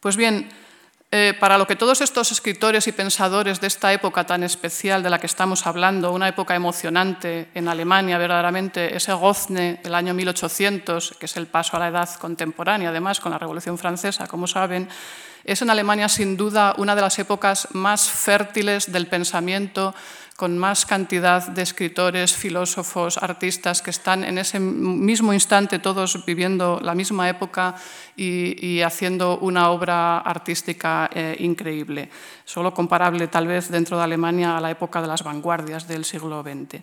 Pues 0.00 0.16
bien, 0.16 0.48
Eh, 1.12 1.34
para 1.40 1.58
lo 1.58 1.66
que 1.66 1.74
todos 1.74 2.02
estos 2.02 2.30
escritores 2.30 2.86
y 2.86 2.92
pensadores 2.92 3.60
de 3.60 3.66
esta 3.66 3.92
época 3.92 4.26
tan 4.26 4.44
especial 4.44 5.02
de 5.02 5.10
la 5.10 5.18
que 5.18 5.26
estamos 5.26 5.66
hablando, 5.66 6.12
una 6.12 6.28
época 6.28 6.54
emocionante 6.54 7.48
en 7.52 7.66
Alemania, 7.66 8.16
verdaderamente, 8.16 8.94
ese 8.96 9.12
gozne 9.14 9.80
del 9.82 9.96
año 9.96 10.14
1800, 10.14 11.16
que 11.18 11.26
es 11.26 11.36
el 11.36 11.48
paso 11.48 11.76
a 11.76 11.80
la 11.80 11.88
edad 11.88 12.08
contemporánea, 12.14 12.90
además, 12.90 13.18
con 13.18 13.32
la 13.32 13.38
Revolución 13.38 13.76
Francesa, 13.76 14.28
como 14.28 14.46
saben, 14.46 14.88
es 15.42 15.60
en 15.62 15.70
Alemania 15.70 16.08
sin 16.08 16.36
duda 16.36 16.74
una 16.78 16.94
de 16.94 17.00
las 17.00 17.18
épocas 17.18 17.66
más 17.72 18.08
fértiles 18.08 18.92
del 18.92 19.08
pensamiento 19.08 19.96
con 20.40 20.56
más 20.56 20.86
cantidad 20.86 21.48
de 21.48 21.60
escritores, 21.60 22.34
filósofos, 22.34 23.18
artistas 23.18 23.82
que 23.82 23.90
están 23.90 24.24
en 24.24 24.38
ese 24.38 24.58
mismo 24.58 25.34
instante 25.34 25.80
todos 25.80 26.24
viviendo 26.24 26.80
la 26.80 26.94
misma 26.94 27.28
época 27.28 27.74
y, 28.16 28.80
haciendo 28.80 29.36
una 29.36 29.68
obra 29.68 30.16
artística 30.20 31.10
eh, 31.12 31.36
increíble, 31.40 32.08
solo 32.46 32.72
comparable 32.72 33.28
tal 33.28 33.48
vez 33.48 33.68
dentro 33.68 33.98
de 33.98 34.04
Alemania 34.04 34.56
a 34.56 34.62
la 34.62 34.70
época 34.70 35.02
de 35.02 35.08
las 35.08 35.22
vanguardias 35.22 35.86
del 35.86 36.06
siglo 36.06 36.42
XX. 36.42 36.80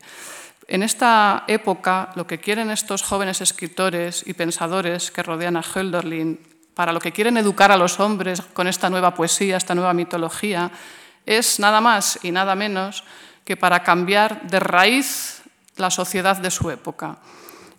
En 0.67 0.83
esta 0.83 1.43
época, 1.47 2.11
lo 2.13 2.27
que 2.27 2.37
quieren 2.37 2.69
estos 2.69 3.01
jóvenes 3.01 3.41
escritores 3.41 4.21
y 4.27 4.33
pensadores 4.33 5.09
que 5.09 5.23
rodean 5.23 5.57
a 5.57 5.63
Hölderlin, 5.63 6.37
para 6.75 6.93
lo 6.93 6.99
que 6.99 7.11
quieren 7.11 7.37
educar 7.37 7.71
a 7.71 7.77
los 7.77 7.99
hombres 7.99 8.39
con 8.53 8.67
esta 8.67 8.87
nueva 8.91 9.15
poesía, 9.15 9.57
esta 9.57 9.73
nueva 9.73 9.95
mitología, 9.95 10.69
es 11.25 11.59
nada 11.59 11.81
más 11.81 12.19
y 12.21 12.31
nada 12.31 12.53
menos 12.55 13.03
que 13.47 13.55
para 13.55 13.81
cambiar 13.81 14.43
de 14.51 14.59
raíz 14.59 15.41
la 15.77 15.89
sociedad 15.89 16.35
de 16.35 16.51
su 16.51 16.69
época 16.69 17.23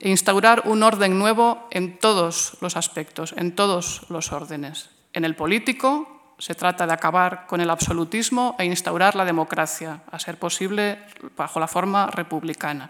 e 0.00 0.08
instaurar 0.08 0.62
un 0.64 0.80
orden 0.80 1.18
nuevo 1.18 1.68
en 1.68 1.98
todos 2.00 2.56
los 2.62 2.72
aspectos, 2.80 3.34
en 3.36 3.52
todos 3.52 4.08
los 4.08 4.32
órdenes. 4.32 4.88
En 5.12 5.26
el 5.26 5.36
político 5.36 6.32
se 6.38 6.54
trata 6.54 6.86
de 6.86 6.94
acabar 6.94 7.44
con 7.46 7.60
el 7.60 7.68
absolutismo 7.68 8.56
e 8.58 8.64
instaurar 8.64 9.14
la 9.14 9.26
democracia, 9.26 10.00
a 10.10 10.18
ser 10.18 10.38
posible 10.38 11.04
bajo 11.36 11.60
la 11.60 11.68
forma 11.68 12.06
republicana. 12.06 12.88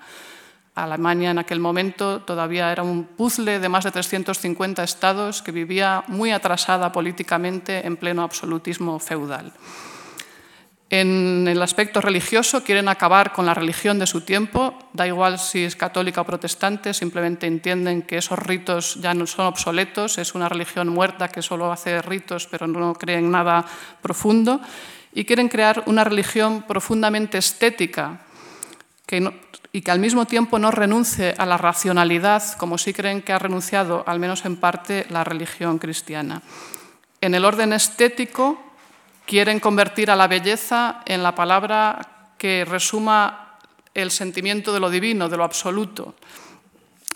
Alemania 0.77 1.33
en 1.33 1.43
aquel 1.43 1.59
momento 1.59 2.23
todavía 2.23 2.71
era 2.71 2.85
un 2.85 3.11
puzzle 3.19 3.59
de 3.59 3.69
más 3.69 3.83
de 3.83 3.91
350 3.91 4.85
estados 4.85 5.43
que 5.43 5.51
vivía 5.51 6.05
muy 6.07 6.31
atrasada 6.31 6.93
políticamente 6.93 7.85
en 7.85 7.97
pleno 7.97 8.23
absolutismo 8.23 9.01
feudal. 9.01 9.53
En 10.91 11.47
el 11.47 11.61
aspecto 11.61 12.01
religioso 12.01 12.65
quieren 12.65 12.89
acabar 12.89 13.33
con 13.33 13.45
la 13.45 13.53
religión 13.53 13.99
de 13.99 14.07
su 14.07 14.23
tiempo, 14.23 14.73
da 14.95 15.07
igual 15.07 15.39
si 15.39 15.65
es 15.65 15.77
católica 15.77 16.23
o 16.23 16.25
protestante, 16.25 16.95
simplemente 16.95 17.47
entienden 17.47 18.01
que 18.01 18.17
esos 18.17 18.39
ritos 18.39 18.97
ya 18.97 19.13
no 19.13 19.27
son 19.27 19.47
obsoletos, 19.47 20.17
es 20.17 20.35
una 20.35 20.49
religión 20.49 20.89
muerta 20.89 21.29
que 21.29 21.43
solo 21.43 21.71
hace 21.71 22.01
ritos 22.01 22.47
pero 22.47 22.67
no 22.67 22.95
cree 22.95 23.19
en 23.19 23.31
nada 23.31 23.67
profundo, 24.01 24.63
y 25.13 25.25
quieren 25.25 25.49
crear 25.49 25.83
una 25.87 26.05
religión 26.05 26.63
profundamente 26.63 27.37
estética 27.37 28.21
y 29.73 29.81
que 29.83 29.91
al 29.91 29.99
mismo 29.99 30.27
tiempo 30.27 30.59
no 30.59 30.71
renuncie 30.71 31.35
a 31.37 31.45
la 31.45 31.59
racionalidad, 31.59 32.57
como 32.57 32.79
sí 32.79 32.95
creen 32.95 33.21
que 33.21 33.33
ha 33.33 33.39
renunciado, 33.39 34.05
al 34.07 34.21
menos 34.21 34.45
en 34.45 34.57
parte, 34.57 35.07
la 35.11 35.25
religión 35.25 35.79
cristiana. 35.79 36.41
En 37.21 37.35
el 37.35 37.45
orden 37.45 37.73
estético, 37.73 38.68
Quieren 39.29 39.61
convertir 39.61 40.11
a 40.11 40.17
la 40.17 40.27
belleza 40.27 41.03
en 41.05 41.23
la 41.23 41.35
palabra 41.35 42.33
que 42.39 42.65
resuma 42.65 43.59
el 43.93 44.11
sentimiento 44.11 44.73
de 44.73 44.81
lo 44.81 44.89
divino, 44.89 45.29
de 45.29 45.37
lo 45.37 45.45
absoluto. 45.45 46.15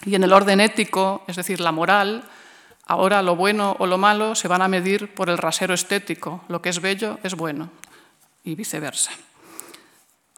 Y 0.04 0.14
en 0.14 0.22
el 0.22 0.34
orden 0.34 0.60
ético, 0.60 1.24
es 1.26 1.36
decir, 1.36 1.58
la 1.58 1.72
moral, 1.72 2.24
ahora 2.86 3.22
lo 3.22 3.34
bueno 3.34 3.76
o 3.78 3.86
lo 3.86 3.96
malo 3.96 4.34
se 4.34 4.46
van 4.46 4.60
a 4.60 4.68
medir 4.68 5.14
por 5.14 5.30
el 5.30 5.38
rasero 5.38 5.72
estético. 5.72 6.44
Lo 6.48 6.60
que 6.60 6.68
es 6.68 6.82
bello 6.82 7.18
es 7.22 7.34
bueno 7.34 7.70
y 8.44 8.56
viceversa. 8.56 9.12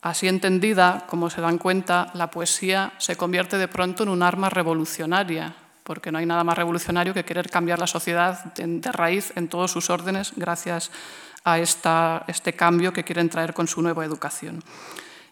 Así 0.00 0.28
entendida, 0.28 1.04
como 1.08 1.28
se 1.28 1.40
dan 1.40 1.58
cuenta, 1.58 2.12
la 2.14 2.30
poesía 2.30 2.92
se 2.98 3.16
convierte 3.16 3.58
de 3.58 3.66
pronto 3.66 4.04
en 4.04 4.10
un 4.10 4.22
arma 4.22 4.48
revolucionaria, 4.48 5.56
porque 5.82 6.12
no 6.12 6.18
hay 6.18 6.26
nada 6.26 6.44
más 6.44 6.56
revolucionario 6.56 7.14
que 7.14 7.24
querer 7.24 7.50
cambiar 7.50 7.80
la 7.80 7.88
sociedad 7.88 8.54
de 8.54 8.92
raíz 8.92 9.32
en 9.34 9.48
todos 9.48 9.72
sus 9.72 9.90
órdenes 9.90 10.34
gracias 10.36 10.92
a 10.92 11.23
este 11.44 12.52
cambio 12.54 12.92
que 12.92 13.04
quieren 13.04 13.28
traer 13.28 13.52
con 13.52 13.68
su 13.68 13.82
nueva 13.82 14.04
educación. 14.04 14.62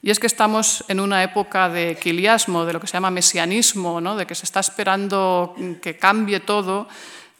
Y 0.02 0.10
es 0.10 0.18
que 0.18 0.26
estamos 0.26 0.84
en 0.88 0.98
una 0.98 1.22
época 1.22 1.68
de 1.68 1.96
quiliasmo, 1.96 2.64
de 2.64 2.72
lo 2.72 2.80
que 2.80 2.88
se 2.88 2.94
llama 2.94 3.10
mesianismo, 3.10 4.00
¿no? 4.00 4.16
de 4.16 4.26
que 4.26 4.34
se 4.34 4.44
está 4.44 4.60
esperando 4.60 5.54
que 5.80 5.96
cambie 5.96 6.40
todo, 6.40 6.88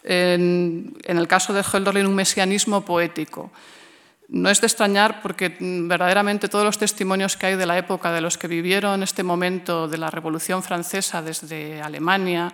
en, 0.05 0.97
en 1.03 1.19
el 1.19 1.29
caso 1.29 1.53
de 1.53 1.63
Hölderlin 1.63 2.07
un 2.07 2.15
mesianismo 2.15 2.85
poético. 2.85 3.51
No 4.29 4.49
es 4.49 4.61
de 4.61 4.67
extrañar 4.67 5.21
porque 5.21 5.57
verdaderamente 5.61 6.49
todos 6.49 6.65
los 6.65 6.79
testimonios 6.79 7.37
que 7.37 7.47
hay 7.47 7.57
de 7.57 7.67
la 7.67 7.77
época, 7.77 8.13
de 8.13 8.21
los 8.21 8.39
que 8.39 8.49
vivieron 8.49 9.03
este 9.03 9.23
momento 9.23 9.89
de 9.89 9.99
la 9.99 10.11
Revolución 10.11 10.63
Francesa 10.63 11.21
desde 11.21 11.83
Alemania, 11.83 12.53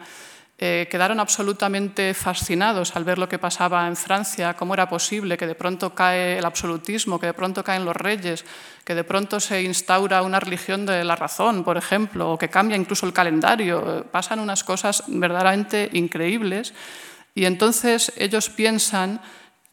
eh, 0.61 0.89
quedaron 0.91 1.21
absolutamente 1.21 2.15
fascinados 2.15 2.97
al 2.97 3.05
ver 3.05 3.17
lo 3.17 3.29
que 3.29 3.39
pasaba 3.39 3.87
en 3.87 3.95
Francia, 3.95 4.55
cómo 4.55 4.75
era 4.75 4.89
posible 4.89 5.37
que 5.37 5.47
de 5.47 5.55
pronto 5.55 5.95
cae 5.95 6.39
el 6.39 6.45
absolutismo, 6.45 7.21
que 7.21 7.27
de 7.27 7.33
pronto 7.33 7.63
caen 7.63 7.85
los 7.85 7.95
reyes, 7.95 8.45
que 8.85 8.97
de 8.97 9.05
pronto 9.05 9.39
se 9.39 9.63
instaura 9.63 10.23
una 10.23 10.41
religión 10.41 10.85
de 10.85 11.05
la 11.05 11.15
razón, 11.15 11.63
por 11.63 11.77
ejemplo, 11.77 12.33
o 12.33 12.39
que 12.39 12.49
cambia 12.49 12.77
incluso 12.77 13.07
el 13.07 13.13
calendario. 13.13 14.07
Pasan 14.11 14.41
unas 14.41 14.65
cosas 14.65 15.05
verdaderamente 15.07 15.91
increíbles 15.93 16.75
y 17.37 17.45
entonces 17.45 18.13
ellos 18.17 18.51
piensan 18.51 19.21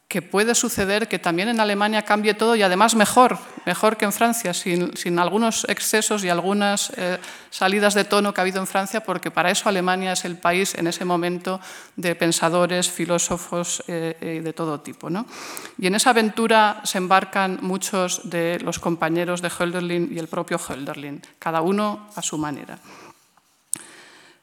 que 0.08 0.22
puede 0.22 0.54
suceder 0.54 1.08
que 1.08 1.18
también 1.18 1.48
en 1.48 1.58
Alemania 1.58 2.02
cambie 2.02 2.34
todo 2.34 2.54
y 2.54 2.62
además 2.62 2.94
mejor, 2.94 3.38
mejor 3.64 3.96
que 3.96 4.04
en 4.04 4.12
Francia, 4.12 4.54
sin, 4.54 5.18
algunos 5.18 5.64
excesos 5.68 6.22
y 6.22 6.28
algunas 6.28 6.92
eh, 6.96 7.18
salidas 7.50 7.94
de 7.94 8.04
tono 8.04 8.32
que 8.32 8.40
ha 8.40 8.42
habido 8.42 8.60
en 8.60 8.68
Francia, 8.68 9.02
porque 9.02 9.32
para 9.32 9.50
eso 9.50 9.68
Alemania 9.68 10.12
es 10.12 10.24
el 10.24 10.38
país 10.38 10.76
en 10.76 10.86
ese 10.86 11.04
momento 11.04 11.60
de 11.96 12.14
pensadores, 12.14 12.88
filósofos 12.88 13.82
eh, 13.88 14.40
de 14.44 14.52
todo 14.52 14.80
tipo. 14.80 15.08
Y 15.76 15.86
en 15.88 15.94
esa 15.96 16.10
aventura 16.10 16.82
se 16.84 16.98
embarcan 16.98 17.58
muchos 17.62 18.30
de 18.30 18.60
los 18.60 18.78
compañeros 18.78 19.42
de 19.42 19.50
Hölderlin 19.50 20.10
y 20.12 20.18
el 20.20 20.28
propio 20.28 20.58
Hölderlin, 20.58 21.20
cada 21.40 21.62
uno 21.62 22.08
a 22.14 22.22
su 22.22 22.38
manera. 22.38 22.78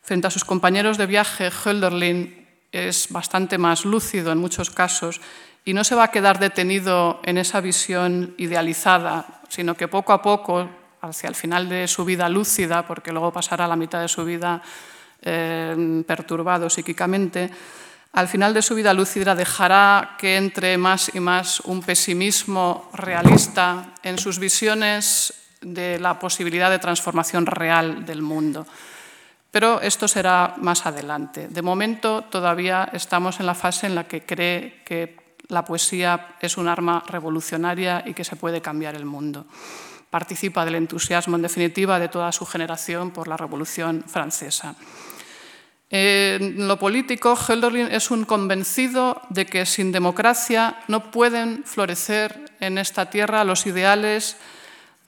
Frente 0.02 0.28
a 0.28 0.32
sus 0.32 0.43
compañeros 0.43 0.97
de 0.97 1.06
viaje, 1.06 1.49
Hölderlin 1.49 2.43
es 2.73 3.08
bastante 3.10 3.58
más 3.58 3.86
lúcido 3.86 4.34
en 4.34 4.39
muchos 4.39 4.69
casos 4.69 5.21
y 5.65 5.73
no 5.73 5.84
se 5.84 5.95
va 5.95 6.06
a 6.06 6.12
quedar 6.12 6.39
detenido 6.39 7.21
en 7.23 7.38
esa 7.38 7.62
visión 7.62 8.36
idealizada, 8.38 9.41
sino 9.47 9.76
que 9.76 9.88
poco 9.88 10.13
a 10.13 10.21
poco, 10.21 10.69
hacia 11.02 11.30
el 11.30 11.36
final 11.36 11.69
de 11.69 11.88
su 11.88 12.06
vida 12.06 12.28
lúcida, 12.30 12.86
porque 12.86 13.12
luego 13.12 13.32
pasará 13.32 13.67
la 13.67 13.76
mitad 13.76 14.02
de 14.02 14.08
su 14.08 14.23
vida 14.26 14.62
eh, 15.21 16.04
perturbado 16.06 16.69
psíquicamente, 16.69 17.49
al 18.13 18.28
final 18.28 18.54
de 18.54 18.62
su 18.62 18.76
vida 18.76 18.93
lúcida 18.93 19.34
dejará 19.34 20.15
que 20.19 20.38
entre 20.38 20.78
más 20.78 21.10
y 21.15 21.19
más 21.19 21.62
un 21.62 21.82
pesimismo 21.82 22.89
realista 22.93 23.95
en 24.04 24.19
sus 24.19 24.38
visiones 24.38 25.34
de 25.62 25.97
la 25.97 26.19
posibilidad 26.19 26.69
de 26.69 26.78
transformación 26.78 27.47
real 27.47 28.06
del 28.06 28.21
mundo. 28.21 28.67
Pero 29.49 29.82
esto 29.82 30.08
será 30.08 30.54
más 30.58 30.86
adelante. 30.86 31.47
De 31.47 31.62
momento 31.63 32.23
todavía 32.23 32.89
estamos 32.93 33.39
en 33.39 33.47
la 33.47 33.56
fase 33.56 33.88
en 33.88 33.95
la 33.95 34.04
que 34.08 34.26
cree 34.26 34.84
que 34.86 35.23
la 35.47 35.65
poesía 35.65 36.36
es 36.39 36.58
un 36.58 36.67
arma 36.67 37.03
revolucionaria 37.08 38.03
y 38.06 38.13
que 38.13 38.23
se 38.23 38.36
puede 38.36 38.62
cambiar 38.62 38.95
el 38.95 39.06
mundo. 39.06 39.45
Participa 40.10 40.65
del 40.65 40.75
entusiasmo, 40.75 41.36
en 41.36 41.41
definitiva, 41.41 41.99
de 41.99 42.10
toda 42.10 42.32
su 42.32 42.45
generación 42.45 43.12
por 43.12 43.27
la 43.27 43.38
Revolución 43.38 44.03
Francesa. 44.08 44.75
En 45.89 46.67
lo 46.67 46.79
político, 46.79 47.36
Hölderlin 47.36 47.88
es 47.91 48.10
un 48.10 48.25
convencido 48.25 49.21
de 49.29 49.45
que 49.45 49.65
sin 49.65 49.91
democracia 49.91 50.77
no 50.88 51.12
pueden 51.12 51.63
florecer 51.65 52.51
en 52.60 52.79
esta 52.79 53.10
tierra 53.10 53.43
los 53.43 53.67
ideales 53.67 54.38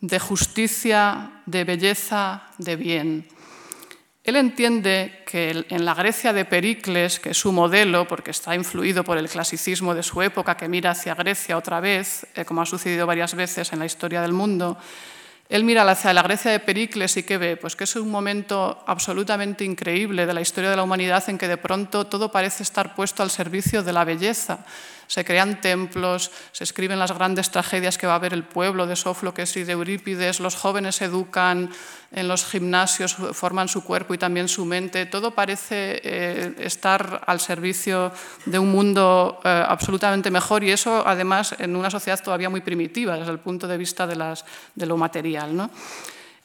de 0.01 0.19
justicia, 0.19 1.41
de 1.45 1.63
belleza, 1.63 2.43
de 2.59 2.75
bien. 2.75 3.27
Él 4.25 4.37
entiende 4.37 5.21
que 5.27 5.65
en 5.69 5.85
la 5.85 5.93
Grecia 5.93 6.33
de 6.33 6.45
Pericles, 6.45 7.19
que 7.19 7.29
es 7.29 7.37
su 7.37 7.51
modelo, 7.51 8.07
porque 8.07 8.31
está 8.31 8.55
influido 8.55 9.03
por 9.03 9.19
el 9.19 9.29
clasicismo 9.29 9.93
de 9.93 10.01
su 10.01 10.19
época, 10.23 10.57
que 10.57 10.67
mira 10.67 10.91
hacia 10.91 11.13
Grecia 11.13 11.55
otra 11.55 11.79
vez, 11.79 12.25
eh, 12.33 12.43
como 12.43 12.63
ha 12.63 12.65
sucedido 12.65 13.05
varias 13.05 13.35
veces 13.35 13.71
en 13.71 13.77
la 13.77 13.85
historia 13.85 14.23
del 14.23 14.33
mundo, 14.33 14.79
él 15.47 15.63
mira 15.63 15.87
hacia 15.87 16.11
la 16.11 16.23
Grecia 16.23 16.49
de 16.49 16.59
Pericles 16.59 17.17
y 17.17 17.23
¿qué 17.23 17.37
ve? 17.37 17.55
Pues 17.55 17.75
que 17.75 17.83
es 17.83 17.95
un 17.97 18.09
momento 18.09 18.83
absolutamente 18.87 19.63
increíble 19.63 20.25
de 20.25 20.33
la 20.33 20.41
historia 20.41 20.71
de 20.71 20.75
la 20.75 20.81
humanidad 20.81 21.23
en 21.29 21.37
que 21.37 21.47
de 21.47 21.57
pronto 21.57 22.07
todo 22.07 22.31
parece 22.31 22.63
estar 22.63 22.95
puesto 22.95 23.21
al 23.21 23.29
servicio 23.29 23.83
de 23.83 23.93
la 23.93 24.05
belleza. 24.05 24.65
Se 25.07 25.25
crean 25.25 25.61
templos, 25.61 26.31
se 26.51 26.63
escriben 26.63 26.99
las 26.99 27.11
grandes 27.11 27.51
tragedias 27.51 27.97
que 27.97 28.07
va 28.07 28.13
a 28.13 28.17
haber 28.17 28.33
el 28.33 28.43
pueblo 28.43 28.87
de 28.87 28.95
Sófocles 28.95 29.55
y 29.57 29.63
de 29.63 29.73
Eurípides, 29.73 30.39
los 30.39 30.55
jóvenes 30.55 30.97
se 30.97 31.05
educan 31.05 31.69
en 32.11 32.27
los 32.27 32.45
gimnasios, 32.45 33.15
forman 33.33 33.67
su 33.67 33.83
cuerpo 33.83 34.13
y 34.13 34.17
también 34.17 34.47
su 34.47 34.65
mente, 34.65 35.05
todo 35.05 35.31
parece 35.31 36.01
eh, 36.03 36.55
estar 36.59 37.21
al 37.25 37.39
servicio 37.39 38.11
de 38.45 38.59
un 38.59 38.71
mundo 38.71 39.39
eh, 39.43 39.63
absolutamente 39.67 40.31
mejor 40.31 40.63
y 40.63 40.71
eso 40.71 41.03
además 41.05 41.55
en 41.59 41.75
una 41.75 41.89
sociedad 41.89 42.21
todavía 42.23 42.49
muy 42.49 42.61
primitiva 42.61 43.17
desde 43.17 43.31
el 43.31 43.39
punto 43.39 43.67
de 43.67 43.77
vista 43.77 44.07
de, 44.07 44.15
de 44.75 44.85
lo 44.85 44.97
material. 44.97 45.55
¿no? 45.55 45.69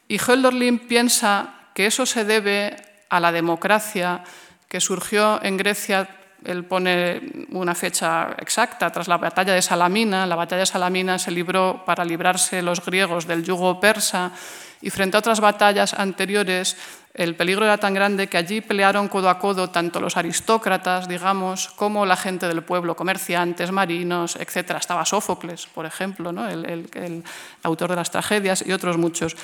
Y 0.09 0.19
Hölderlin 0.19 0.81
piensa 0.81 1.55
que 1.75 1.87
eso 1.87 2.05
se 2.05 2.25
debe 2.25 2.77
a 3.09 3.21
la 3.21 3.33
democracia 3.33 4.25
que 4.69 4.81
surgió 4.81 5.43
en 5.43 5.57
Grecia 5.57 6.09
él 6.45 6.65
pone 6.65 7.47
una 7.51 7.75
fecha 7.75 8.35
exacta, 8.39 8.91
tras 8.91 9.09
la 9.09 9.19
batalla 9.19 9.55
de 9.55 9.63
Salamina. 9.63 10.27
La 10.27 10.37
batalla 10.37 10.61
de 10.61 10.67
Salamina 10.67 11.19
se 11.19 11.31
libró 11.31 11.83
para 11.85 12.05
librarse 12.05 12.63
los 12.63 12.85
griegos 12.85 13.27
del 13.27 13.45
yugo 13.45 13.81
persa 13.81 14.33
y 14.81 14.91
frente 14.91 15.17
a 15.17 15.21
otras 15.21 15.41
batallas 15.41 15.95
anteriores 15.95 16.77
el 17.13 17.35
peligro 17.35 17.65
era 17.65 17.79
tan 17.79 17.93
grande 17.93 18.29
que 18.29 18.39
allí 18.39 18.61
pelearon 18.61 19.09
codo 19.09 19.29
a 19.29 19.39
codo 19.39 19.71
tanto 19.71 20.01
los 20.01 20.17
aristócratas, 20.17 21.09
digamos, 21.09 21.69
como 21.75 22.07
la 22.07 22.17
gente 22.17 22.47
del 22.47 22.63
pueblo, 22.63 22.95
comerciantes, 22.95 23.73
marinos, 23.73 24.37
etc. 24.37 24.77
Estaba 24.79 25.05
Sófocles, 25.05 25.67
por 25.67 25.87
ejemplo, 25.87 26.31
¿no? 26.31 26.49
el, 26.49 26.65
el 26.95 27.25
autor 27.65 27.91
de 27.91 27.97
las 27.97 28.13
tragedias 28.13 28.65
y 28.65 28.73
otros 28.73 28.97
muchos. 28.97 29.37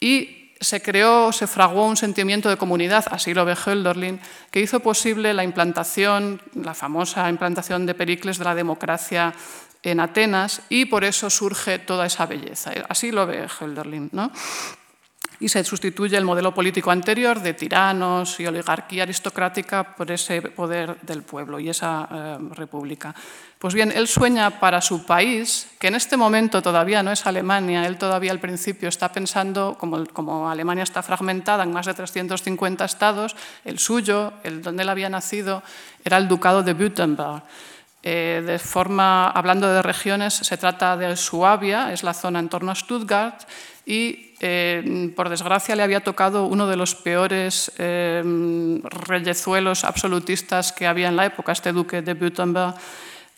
Y 0.00 0.37
se 0.60 0.82
creó, 0.82 1.32
se 1.32 1.46
fraguó 1.46 1.86
un 1.86 1.96
sentimiento 1.96 2.48
de 2.48 2.56
comunidad, 2.56 3.04
así 3.10 3.34
lo 3.34 3.44
ve 3.44 3.54
Hölderlin, 3.54 4.20
que 4.50 4.60
hizo 4.60 4.80
posible 4.80 5.34
la 5.34 5.44
implantación, 5.44 6.42
la 6.54 6.74
famosa 6.74 7.28
implantación 7.28 7.86
de 7.86 7.94
Pericles 7.94 8.38
de 8.38 8.44
la 8.44 8.54
democracia 8.54 9.34
en 9.82 10.00
Atenas 10.00 10.62
y 10.68 10.86
por 10.86 11.04
eso 11.04 11.30
surge 11.30 11.78
toda 11.78 12.06
esa 12.06 12.26
belleza. 12.26 12.72
Así 12.88 13.12
lo 13.12 13.26
ve 13.26 13.46
Hölderlin. 13.48 14.10
¿no? 14.12 14.32
Y 15.40 15.48
se 15.48 15.62
sustituye 15.62 16.16
el 16.16 16.24
modelo 16.24 16.52
político 16.52 16.90
anterior 16.90 17.40
de 17.40 17.54
tiranos 17.54 18.40
y 18.40 18.46
oligarquía 18.46 19.04
aristocrática 19.04 19.94
por 19.94 20.10
ese 20.10 20.42
poder 20.42 21.00
del 21.02 21.22
pueblo 21.22 21.60
y 21.60 21.68
esa 21.68 22.08
eh, 22.10 22.38
república. 22.54 23.14
Pues 23.58 23.74
bien, 23.74 23.92
él 23.92 24.06
sueña 24.06 24.60
para 24.60 24.80
su 24.80 25.04
país, 25.04 25.68
que 25.78 25.88
en 25.88 25.94
este 25.94 26.16
momento 26.16 26.62
todavía 26.62 27.02
no 27.02 27.10
es 27.10 27.26
Alemania, 27.26 27.86
él 27.86 27.98
todavía 27.98 28.30
al 28.30 28.40
principio 28.40 28.88
está 28.88 29.12
pensando, 29.12 29.76
como, 29.78 30.06
como 30.06 30.48
Alemania 30.48 30.84
está 30.84 31.02
fragmentada 31.02 31.64
en 31.64 31.72
más 31.72 31.86
de 31.86 31.94
350 31.94 32.84
estados, 32.84 33.36
el 33.64 33.78
suyo, 33.78 34.32
el 34.44 34.62
donde 34.62 34.82
él 34.82 34.88
había 34.88 35.08
nacido, 35.08 35.62
era 36.04 36.18
el 36.18 36.28
ducado 36.28 36.62
de 36.62 36.72
Württemberg. 36.72 37.42
Eh, 38.04 38.42
de 38.46 38.58
forma, 38.60 39.28
hablando 39.30 39.68
de 39.68 39.82
regiones, 39.82 40.34
se 40.34 40.56
trata 40.56 40.96
de 40.96 41.16
Suabia, 41.16 41.92
es 41.92 42.04
la 42.04 42.14
zona 42.14 42.38
en 42.38 42.48
torno 42.48 42.70
a 42.70 42.76
Stuttgart, 42.76 43.42
y 43.84 44.27
eh, 44.40 45.12
por 45.16 45.28
desgracia 45.28 45.74
le 45.76 45.82
había 45.82 46.04
tocado 46.04 46.46
uno 46.46 46.66
de 46.66 46.76
los 46.76 46.94
peores 46.94 47.72
eh, 47.78 48.22
reyezuelos 48.84 49.84
absolutistas 49.84 50.72
que 50.72 50.86
había 50.86 51.08
en 51.08 51.16
la 51.16 51.26
época, 51.26 51.52
este 51.52 51.72
duque 51.72 52.02
de 52.02 52.14
Württemberg, 52.14 52.74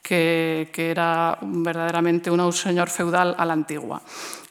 que, 0.03 0.71
que 0.73 0.91
era 0.91 1.39
verdaderamente 1.43 2.31
un 2.31 2.53
señor 2.53 2.89
feudal 2.89 3.35
a 3.39 3.45
la 3.45 3.53
antigua. 3.53 4.03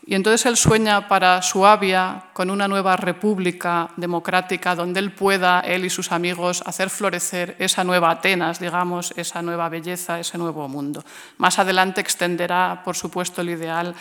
Y 0.10 0.16
entonces 0.16 0.48
él 0.48 0.58
sueña 0.58 1.08
para 1.08 1.40
Suabia 1.44 2.24
con 2.34 2.50
una 2.50 2.68
nueva 2.68 2.98
república 2.98 3.92
democrática 3.96 4.74
donde 4.74 5.00
él 5.00 5.12
pueda, 5.12 5.60
él 5.60 5.86
y 5.86 5.92
sus 5.92 6.12
amigos, 6.12 6.64
hacer 6.66 6.90
florecer 6.90 7.56
esa 7.60 7.84
nueva 7.84 8.10
Atenas, 8.10 8.60
digamos, 8.60 9.14
esa 9.18 9.44
nueva 9.44 9.70
belleza, 9.70 10.20
ese 10.20 10.40
nuevo 10.40 10.68
mundo. 10.68 11.04
Más 11.38 11.60
adelante 11.60 12.02
extenderá, 12.02 12.82
por 12.84 12.96
supuesto, 12.96 13.42
el 13.42 13.52
ideal 13.52 13.94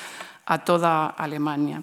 a 0.47 0.65
toda 0.65 1.09
Alemania. 1.09 1.83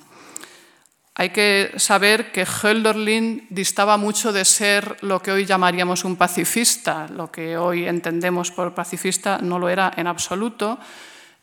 Hay 1.17 1.29
que 1.29 1.71
saber 1.77 2.33
que 2.33 2.45
Hölderlin 2.45 3.47
distaba 3.49 3.95
mucho 3.95 4.33
de 4.33 4.43
ser 4.43 4.97
lo 5.01 5.21
que 5.21 5.31
hoy 5.31 5.45
llamaríamos 5.45 6.03
un 6.03 6.17
pacifista. 6.17 7.07
Lo 7.07 7.31
que 7.31 7.57
hoy 7.57 7.87
entendemos 7.87 8.51
por 8.51 8.75
pacifista 8.75 9.39
no 9.41 9.57
lo 9.57 9.69
era 9.69 9.93
en 9.95 10.07
absoluto. 10.07 10.77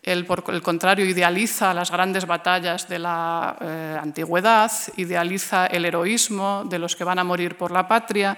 Él, 0.03 0.27
por 0.27 0.45
el 0.49 0.61
contrario, 0.61 1.07
idealiza 1.07 1.73
las 1.73 1.91
grandes 1.91 2.27
batallas 2.27 2.87
de 2.87 2.99
la 2.99 3.57
eh, 3.63 3.99
antigüedad, 3.99 4.71
idealiza 4.97 5.67
el 5.67 5.87
heroísmo 5.87 6.65
de 6.69 6.79
los 6.79 6.95
que 6.95 7.05
van 7.05 7.21
a 7.21 7.25
morir 7.25 7.57
por 7.57 7.71
la 7.71 7.89
patria 7.89 8.37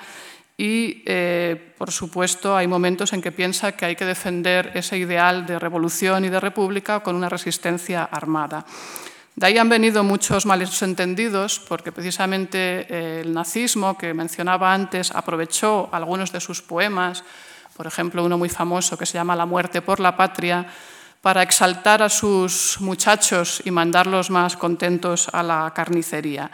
y, 0.56 1.02
eh, 1.04 1.74
por 1.76 1.90
supuesto, 1.90 2.56
hay 2.56 2.68
momentos 2.68 3.12
en 3.12 3.20
que 3.20 3.32
piensa 3.32 3.72
que 3.72 3.86
hay 3.86 3.96
que 3.96 4.04
defender 4.04 4.70
ese 4.74 4.98
ideal 4.98 5.46
de 5.46 5.58
revolución 5.58 6.24
y 6.24 6.28
de 6.28 6.38
república 6.38 7.00
con 7.00 7.16
una 7.16 7.28
resistencia 7.28 8.04
armada. 8.04 8.64
De 9.36 9.46
ahí 9.46 9.58
han 9.58 9.68
venido 9.68 10.04
muchos 10.04 10.46
malentendidos, 10.46 11.58
porque 11.58 11.90
precisamente 11.90 12.86
eh, 12.88 13.20
el 13.22 13.34
nazismo 13.34 13.98
que 13.98 14.14
mencionaba 14.14 14.72
antes 14.72 15.10
aprovechó 15.10 15.88
algunos 15.90 16.30
de 16.30 16.40
sus 16.40 16.62
poemas, 16.62 17.24
por 17.76 17.88
ejemplo, 17.88 18.24
uno 18.24 18.38
muy 18.38 18.48
famoso 18.48 18.96
que 18.96 19.06
se 19.06 19.14
llama 19.14 19.34
La 19.34 19.44
muerte 19.44 19.82
por 19.82 19.98
la 19.98 20.16
patria, 20.16 20.66
para 21.20 21.42
exaltar 21.42 22.02
a 22.02 22.08
sus 22.08 22.76
muchachos 22.80 23.60
y 23.64 23.72
mandarlos 23.72 24.30
más 24.30 24.56
contentos 24.56 25.28
a 25.32 25.42
la 25.42 25.72
carnicería. 25.74 26.50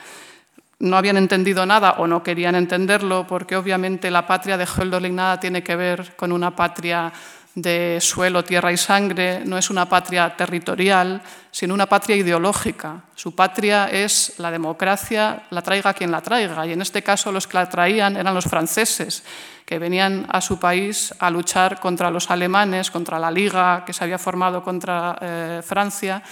No 0.79 0.97
habían 0.97 1.19
entendido 1.19 1.67
nada 1.67 1.97
o 1.99 2.07
no 2.07 2.23
querían 2.23 2.55
entenderlo, 2.55 3.27
porque 3.27 3.57
obviamente 3.57 4.11
la 4.11 4.27
patria 4.27 4.57
de 4.57 4.65
Hölderlin 4.65 5.17
nada 5.17 5.39
tiene 5.39 5.63
que 5.63 5.77
ver 5.77 6.17
con 6.17 6.33
una 6.33 6.57
patria 6.57 7.13
de 7.55 7.99
suelo, 8.01 8.45
tierra 8.45 8.73
y 8.73 8.77
sangre, 8.77 9.43
no 9.45 9.59
es 9.59 9.71
una 9.71 9.89
patria 9.89 10.37
territorial, 10.37 11.21
sino 11.51 11.75
una 11.75 11.87
patria 11.87 12.17
ideológica. 12.17 13.03
Su 13.15 13.35
patria 13.35 13.89
es 13.91 14.35
la 14.39 14.51
democracia, 14.51 15.43
la 15.51 15.63
traiga 15.63 15.95
quien 15.95 16.11
la 16.11 16.21
traiga, 16.21 16.67
y 16.67 16.73
en 16.73 16.83
este 16.83 17.03
caso 17.03 17.33
los 17.33 17.47
que 17.47 17.57
la 17.57 17.69
traían 17.69 18.17
eran 18.17 18.35
los 18.35 18.45
franceses, 18.45 19.25
que 19.67 19.79
venían 19.79 20.27
a 20.29 20.41
su 20.41 20.59
país 20.59 21.15
a 21.19 21.31
luchar 21.31 21.81
contra 21.81 22.11
los 22.11 22.31
alemanes, 22.31 22.91
contra 22.91 23.19
la 23.19 23.31
Liga 23.31 23.85
que 23.85 23.93
se 23.93 24.05
había 24.05 24.19
formado 24.19 24.63
contra 24.63 25.17
eh, 25.21 25.63
Francia 25.65 26.23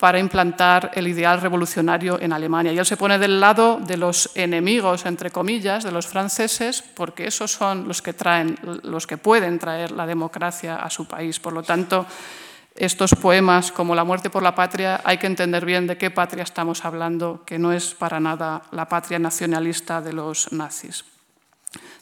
para 0.00 0.18
implantar 0.18 0.92
el 0.94 1.06
ideal 1.06 1.42
revolucionario 1.42 2.18
en 2.18 2.32
Alemania. 2.32 2.72
Y 2.72 2.78
él 2.78 2.86
se 2.86 2.96
pone 2.96 3.18
del 3.18 3.38
lado 3.38 3.78
de 3.78 3.98
los 3.98 4.30
enemigos, 4.34 5.04
entre 5.04 5.30
comillas, 5.30 5.84
de 5.84 5.92
los 5.92 6.06
franceses, 6.06 6.82
porque 6.82 7.26
esos 7.26 7.52
son 7.52 7.86
los 7.86 8.00
que 8.00 8.14
traen, 8.14 8.58
los 8.82 9.06
que 9.06 9.18
pueden 9.18 9.58
traer 9.58 9.90
la 9.90 10.06
democracia 10.06 10.76
a 10.76 10.88
su 10.88 11.06
país. 11.06 11.38
Por 11.38 11.52
lo 11.52 11.62
tanto, 11.62 12.06
estos 12.74 13.14
poemas, 13.14 13.72
como 13.72 13.94
La 13.94 14.04
muerte 14.04 14.30
por 14.30 14.42
la 14.42 14.54
patria, 14.54 15.02
hay 15.04 15.18
que 15.18 15.26
entender 15.26 15.66
bien 15.66 15.86
de 15.86 15.98
qué 15.98 16.10
patria 16.10 16.44
estamos 16.44 16.86
hablando, 16.86 17.42
que 17.44 17.58
no 17.58 17.70
es 17.70 17.92
para 17.92 18.20
nada 18.20 18.62
la 18.70 18.88
patria 18.88 19.18
nacionalista 19.18 20.00
de 20.00 20.14
los 20.14 20.50
nazis. 20.50 21.04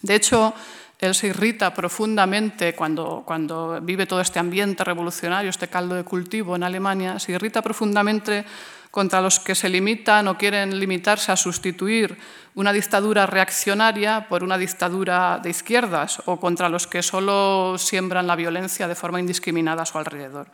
De 0.02 0.14
hecho, 0.14 0.54
él 0.98 1.14
se 1.14 1.28
irrita 1.28 1.72
profundamente 1.72 2.74
cuando, 2.74 3.22
cuando 3.24 3.80
vive 3.80 4.06
todo 4.06 4.20
este 4.20 4.38
ambiente 4.38 4.82
revolucionario, 4.82 5.50
este 5.50 5.68
caldo 5.68 5.94
de 5.94 6.04
cultivo 6.04 6.56
en 6.56 6.64
Alemania, 6.64 7.18
se 7.18 7.32
irrita 7.32 7.62
profundamente 7.62 8.44
contra 8.90 9.20
los 9.20 9.38
que 9.38 9.54
se 9.54 9.68
limitan 9.68 10.26
o 10.28 10.36
quieren 10.36 10.78
limitarse 10.78 11.30
a 11.30 11.36
sustituir 11.36 12.18
una 12.54 12.72
dictadura 12.72 13.26
reaccionaria 13.26 14.26
por 14.28 14.42
una 14.42 14.58
dictadura 14.58 15.38
de 15.42 15.50
izquierdas 15.50 16.22
o 16.26 16.40
contra 16.40 16.68
los 16.68 16.86
que 16.86 17.02
solo 17.02 17.76
siembran 17.78 18.26
la 18.26 18.34
violencia 18.34 18.88
de 18.88 18.94
forma 18.94 19.20
indiscriminada 19.20 19.82
a 19.82 19.86
su 19.86 19.98
alrededor 19.98 20.48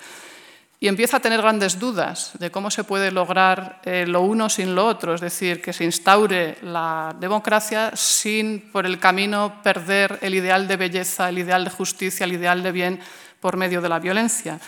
y 0.85 0.88
empieza 0.88 1.16
a 1.16 1.20
tener 1.20 1.40
grandes 1.40 1.79
dudas 1.79 2.33
de 2.38 2.51
cómo 2.51 2.70
se 2.70 2.85
puede 2.85 3.11
lograr 3.11 3.81
eh, 3.87 4.05
lo 4.07 4.20
uno 4.20 4.51
sin 4.51 4.75
lo 4.75 4.87
otro, 4.87 5.14
es 5.14 5.23
decir, 5.23 5.62
que 5.62 5.73
se 5.73 5.83
instaure 5.83 6.59
la 6.61 7.16
democracia 7.18 7.92
sin 7.94 8.70
por 8.70 8.85
el 8.85 8.99
camino 8.99 9.62
perder 9.62 10.18
el 10.20 10.35
ideal 10.35 10.68
de 10.68 10.77
belleza, 10.77 11.31
el 11.31 11.38
ideal 11.38 11.64
de 11.64 11.70
justicia, 11.70 12.25
el 12.25 12.35
ideal 12.35 12.62
de 12.62 12.70
bien 12.70 13.01
por 13.40 13.57
medio 13.57 13.81
de 13.81 13.88
la 13.88 13.99
violencia. 13.99 14.61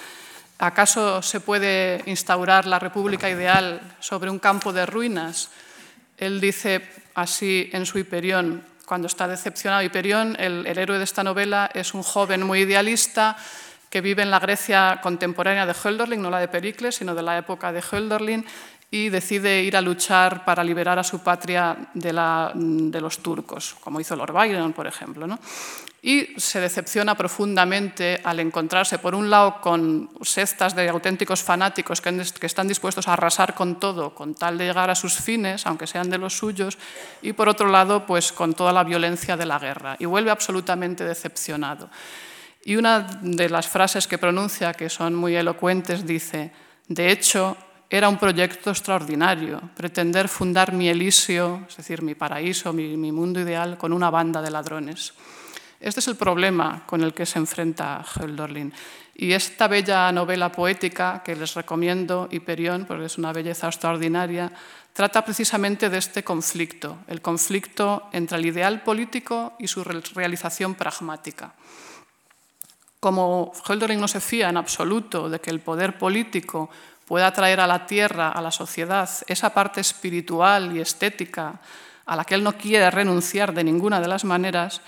¿Acaso 0.59 1.21
se 1.21 1.41
puede 1.41 2.03
instaurar 2.07 2.65
la 2.65 2.79
república 2.79 3.29
ideal 3.29 3.83
sobre 4.01 4.31
un 4.31 4.39
campo 4.39 4.73
de 4.73 4.87
ruinas? 4.87 5.51
Él 6.17 6.41
dice 6.41 6.81
así 7.15 7.69
en 7.75 7.85
su 7.85 7.99
Hiperión, 7.99 8.65
cuando 8.87 9.07
está 9.07 9.29
decepcionado. 9.29 9.83
Hiperión, 9.83 10.35
el, 10.39 10.67
el 10.67 10.79
héroe 10.79 10.97
de 10.97 11.05
esta 11.05 11.23
novela, 11.23 11.71
es 11.75 11.93
un 11.93 12.03
joven 12.03 12.43
muy 12.43 12.61
idealista, 12.61 13.37
que 13.91 14.01
vive 14.01 14.23
en 14.23 14.31
la 14.31 14.41
Grecia 14.41 15.01
contemporánea 15.03 15.67
de 15.67 15.75
Hölderlin, 15.75 16.23
no 16.23 16.31
la 16.31 16.41
de 16.41 16.49
Pericles, 16.49 16.97
sino 16.97 17.15
de 17.15 17.23
la 17.23 17.39
época 17.39 17.73
de 17.73 17.83
Hölderlin, 17.83 18.45
y 18.91 19.09
decide 19.09 19.63
ir 19.63 19.77
a 19.77 19.81
luchar 19.81 20.45
para 20.45 20.63
liberar 20.63 20.99
a 20.99 21.05
su 21.05 21.21
patria 21.21 21.77
de, 21.95 22.13
los 22.13 23.19
turcos, 23.19 23.75
como 23.81 24.01
hizo 24.01 24.15
Lord 24.15 24.33
Byron, 24.33 24.73
por 24.73 24.87
ejemplo. 24.87 25.27
Y 26.03 26.39
se 26.39 26.61
decepciona 26.61 27.17
profundamente 27.17 28.21
al 28.23 28.39
encontrarse, 28.39 28.99
por 28.99 29.17
un 29.17 29.29
lado, 29.29 29.61
con 29.61 30.09
cestas 30.23 30.77
de 30.77 30.89
auténticos 30.89 31.43
fanáticos 31.43 32.01
que, 32.01 32.23
que 32.39 32.47
están 32.47 32.69
dispuestos 32.69 33.09
a 33.09 33.15
arrasar 33.15 33.55
con 33.55 33.81
todo 33.81 34.15
con 34.15 34.35
tal 34.35 34.57
de 34.57 34.67
llegar 34.67 34.89
a 34.89 34.95
sus 34.95 35.15
fines, 35.15 35.67
aunque 35.67 35.89
sean 35.89 36.09
de 36.09 36.19
los 36.19 36.39
suyos, 36.39 36.79
y 37.23 37.33
por 37.33 37.49
otro 37.49 37.69
lado, 37.69 38.07
pues 38.07 38.31
con 38.31 38.55
toda 38.55 38.73
la 38.73 38.85
violencia 38.85 39.37
de 39.37 39.47
la 39.47 39.59
guerra. 39.59 39.97
Y 39.99 40.05
vuelve 40.05 40.31
absolutamente 40.31 41.03
decepcionado. 41.03 41.91
Y 42.67 42.75
una 42.75 42.99
de 43.23 43.49
las 43.49 43.69
frases 43.69 44.09
que 44.09 44.19
pronuncia, 44.19 44.75
que 44.75 44.91
son 44.91 45.15
muy 45.15 45.37
elocuentes, 45.37 46.05
dice, 46.05 46.51
de 46.89 47.13
hecho, 47.13 47.57
era 47.89 48.09
un 48.09 48.19
proyecto 48.19 48.71
extraordinario, 48.71 49.61
pretender 49.77 50.27
fundar 50.27 50.73
mi 50.73 50.89
Elisio, 50.89 51.65
es 51.69 51.77
decir, 51.77 52.03
mi 52.03 52.17
paraíso, 52.17 52.73
mi, 52.73 52.97
mundo 53.13 53.39
ideal, 53.39 53.79
con 53.79 53.93
una 53.93 54.11
banda 54.11 54.43
de 54.43 54.51
ladrones. 54.51 55.15
Este 55.79 56.01
es 56.01 56.09
el 56.09 56.17
problema 56.17 56.83
con 56.87 57.03
el 57.05 57.15
que 57.15 57.25
se 57.25 57.39
enfrenta 57.39 58.05
Hölderlin. 58.05 58.73
Y 59.15 59.31
esta 59.31 59.69
bella 59.69 60.11
novela 60.11 60.51
poética 60.51 61.23
que 61.25 61.37
les 61.37 61.55
recomiendo, 61.55 62.27
Hiperión, 62.33 62.85
porque 62.85 63.05
es 63.05 63.17
una 63.17 63.33
belleza 63.33 63.69
extraordinaria, 63.69 64.51
trata 64.93 65.25
precisamente 65.25 65.89
de 65.89 65.99
este 65.99 66.25
conflicto, 66.25 66.99
el 67.07 67.23
conflicto 67.23 68.09
entre 68.11 68.39
el 68.39 68.47
ideal 68.47 68.83
político 68.83 69.53
y 69.61 69.69
su 69.69 69.85
realización 69.85 70.75
pragmática. 70.75 71.55
Como 73.01 73.53
Hölderlin 73.69 74.01
no 74.01 74.09
se 74.09 74.21
fía 74.21 74.49
en 74.49 74.57
absoluto 74.57 75.29
de 75.29 75.41
que 75.41 75.51
el 75.51 75.61
poder 75.61 75.99
político 75.99 76.71
pueda 77.07 77.33
traer 77.33 77.61
a 77.61 77.67
la 77.67 77.87
tierra, 77.87 78.31
a 78.31 78.41
la 78.41 78.51
sociedad, 78.51 79.09
esa 79.29 79.55
parte 79.55 79.81
espiritual 79.81 80.77
y 80.77 80.81
estética 80.81 81.61
a 82.07 82.17
la 82.17 82.25
que 82.25 82.35
él 82.35 82.45
no 82.45 82.57
quiere 82.57 82.91
renunciar 82.91 83.53
de 83.53 83.65
ninguna 83.65 84.01
de 84.01 84.09
las 84.09 84.25
maneras, 84.25 84.81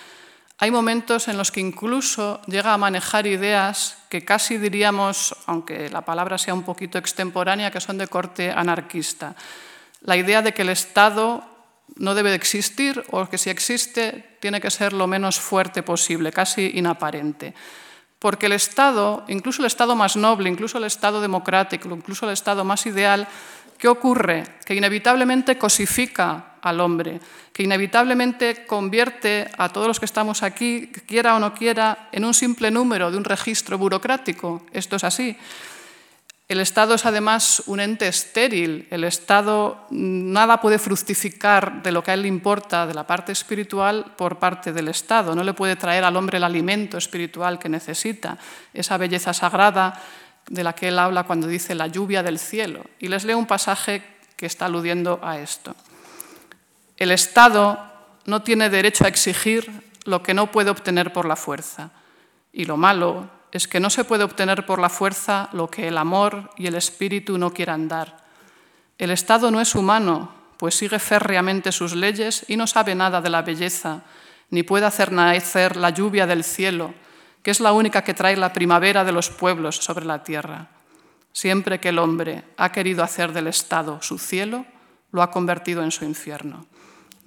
hay 0.60 0.72
momentos 0.72 1.28
en 1.28 1.36
los 1.36 1.52
que 1.52 1.60
incluso 1.60 2.40
llega 2.46 2.74
a 2.74 2.78
manejar 2.78 3.28
ideas 3.28 3.96
que 4.08 4.24
casi 4.24 4.58
diríamos, 4.58 5.36
aunque 5.46 5.88
la 5.88 6.02
palabra 6.02 6.36
sea 6.36 6.52
un 6.52 6.64
poquito 6.64 6.98
extemporánea, 6.98 7.70
que 7.70 7.80
son 7.80 7.96
de 7.96 8.08
corte 8.08 8.50
anarquista. 8.50 9.36
La 10.00 10.16
idea 10.16 10.42
de 10.42 10.52
que 10.52 10.62
el 10.62 10.70
Estado 10.70 11.44
no 11.94 12.14
debe 12.14 12.30
de 12.30 12.36
existir 12.36 13.04
o 13.10 13.28
que 13.28 13.38
si 13.38 13.50
existe 13.50 14.36
tiene 14.40 14.60
que 14.60 14.70
ser 14.70 14.92
lo 14.92 15.06
menos 15.06 15.38
fuerte 15.38 15.84
posible, 15.84 16.32
casi 16.32 16.72
inaparente. 16.74 17.54
Porque 18.18 18.46
el 18.46 18.52
Estado, 18.52 19.24
incluso 19.28 19.62
el 19.62 19.66
Estado 19.66 19.94
más 19.94 20.16
noble, 20.16 20.50
incluso 20.50 20.78
el 20.78 20.84
Estado 20.84 21.20
democrático, 21.20 21.88
incluso 21.90 22.26
el 22.26 22.32
Estado 22.32 22.64
más 22.64 22.84
ideal, 22.86 23.28
¿qué 23.78 23.88
ocurre? 23.88 24.44
Que 24.64 24.74
inevitablemente 24.74 25.56
cosifica 25.56 26.56
al 26.60 26.80
hombre, 26.80 27.20
que 27.52 27.62
inevitablemente 27.62 28.66
convierte 28.66 29.48
a 29.56 29.68
todos 29.68 29.86
los 29.86 30.00
que 30.00 30.06
estamos 30.06 30.42
aquí, 30.42 30.88
quiera 31.06 31.36
o 31.36 31.38
no 31.38 31.54
quiera, 31.54 32.08
en 32.10 32.24
un 32.24 32.34
simple 32.34 32.70
número 32.70 33.10
de 33.10 33.16
un 33.16 33.24
registro 33.24 33.78
burocrático. 33.78 34.66
Esto 34.72 34.96
es 34.96 35.04
así. 35.04 35.36
El 36.48 36.60
Estado 36.60 36.94
es 36.94 37.04
además 37.04 37.62
un 37.66 37.78
ente 37.78 38.08
estéril. 38.08 38.88
El 38.90 39.04
Estado 39.04 39.86
nada 39.90 40.62
puede 40.62 40.78
fructificar 40.78 41.82
de 41.82 41.92
lo 41.92 42.02
que 42.02 42.10
a 42.10 42.14
él 42.14 42.22
le 42.22 42.28
importa, 42.28 42.86
de 42.86 42.94
la 42.94 43.06
parte 43.06 43.32
espiritual, 43.32 44.14
por 44.16 44.38
parte 44.38 44.72
del 44.72 44.88
Estado. 44.88 45.34
No 45.34 45.44
le 45.44 45.52
puede 45.52 45.76
traer 45.76 46.04
al 46.04 46.16
hombre 46.16 46.38
el 46.38 46.44
alimento 46.44 46.96
espiritual 46.96 47.58
que 47.58 47.68
necesita, 47.68 48.38
esa 48.72 48.96
belleza 48.96 49.34
sagrada 49.34 50.02
de 50.48 50.64
la 50.64 50.74
que 50.74 50.88
él 50.88 50.98
habla 50.98 51.24
cuando 51.24 51.46
dice 51.46 51.74
la 51.74 51.86
lluvia 51.86 52.22
del 52.22 52.38
cielo. 52.38 52.82
Y 52.98 53.08
les 53.08 53.24
leo 53.24 53.36
un 53.36 53.46
pasaje 53.46 54.02
que 54.34 54.46
está 54.46 54.64
aludiendo 54.64 55.20
a 55.22 55.38
esto. 55.38 55.76
El 56.96 57.10
Estado 57.10 57.78
no 58.24 58.40
tiene 58.40 58.70
derecho 58.70 59.04
a 59.04 59.08
exigir 59.08 59.70
lo 60.04 60.22
que 60.22 60.32
no 60.32 60.50
puede 60.50 60.70
obtener 60.70 61.12
por 61.12 61.26
la 61.26 61.36
fuerza. 61.36 61.90
Y 62.54 62.64
lo 62.64 62.78
malo 62.78 63.37
es 63.52 63.66
que 63.66 63.80
no 63.80 63.90
se 63.90 64.04
puede 64.04 64.24
obtener 64.24 64.66
por 64.66 64.78
la 64.78 64.88
fuerza 64.88 65.48
lo 65.52 65.68
que 65.70 65.88
el 65.88 65.98
amor 65.98 66.50
y 66.56 66.66
el 66.66 66.74
espíritu 66.74 67.38
no 67.38 67.52
quieran 67.52 67.88
dar. 67.88 68.24
El 68.98 69.10
Estado 69.10 69.50
no 69.50 69.60
es 69.60 69.74
humano, 69.74 70.32
pues 70.56 70.74
sigue 70.74 70.98
férreamente 70.98 71.72
sus 71.72 71.94
leyes 71.94 72.44
y 72.48 72.56
no 72.56 72.66
sabe 72.66 72.94
nada 72.94 73.20
de 73.20 73.30
la 73.30 73.42
belleza, 73.42 74.02
ni 74.50 74.62
puede 74.62 74.86
hacer 74.86 75.12
nacer 75.12 75.76
la 75.76 75.90
lluvia 75.90 76.26
del 76.26 76.44
cielo, 76.44 76.94
que 77.42 77.50
es 77.50 77.60
la 77.60 77.72
única 77.72 78.02
que 78.02 78.14
trae 78.14 78.36
la 78.36 78.52
primavera 78.52 79.04
de 79.04 79.12
los 79.12 79.30
pueblos 79.30 79.76
sobre 79.76 80.04
la 80.04 80.22
tierra. 80.22 80.68
Siempre 81.32 81.78
que 81.78 81.90
el 81.90 81.98
hombre 81.98 82.44
ha 82.56 82.72
querido 82.72 83.04
hacer 83.04 83.32
del 83.32 83.46
Estado 83.46 84.02
su 84.02 84.18
cielo, 84.18 84.66
lo 85.12 85.22
ha 85.22 85.30
convertido 85.30 85.82
en 85.82 85.90
su 85.90 86.04
infierno 86.04 86.66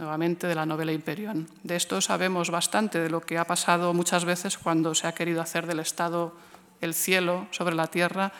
nuevamente 0.02 0.48
de 0.48 0.56
la 0.56 0.66
novela 0.66 0.92
Imperión. 0.92 1.48
De 1.62 1.76
esto 1.76 2.02
sabemos 2.02 2.50
bastante, 2.50 3.00
de 3.00 3.10
lo 3.10 3.22
que 3.22 3.38
ha 3.38 3.46
pasado 3.46 3.94
muchas 3.94 4.26
veces 4.26 4.58
cuando 4.58 4.96
se 4.96 5.06
ha 5.06 5.14
querido 5.14 5.42
hacer 5.42 5.68
del 5.68 5.80
Estado 5.80 6.36
el 6.82 6.96
cielo 6.96 7.48
sobre 7.52 7.76
la 7.76 7.86
tierra, 7.86 8.32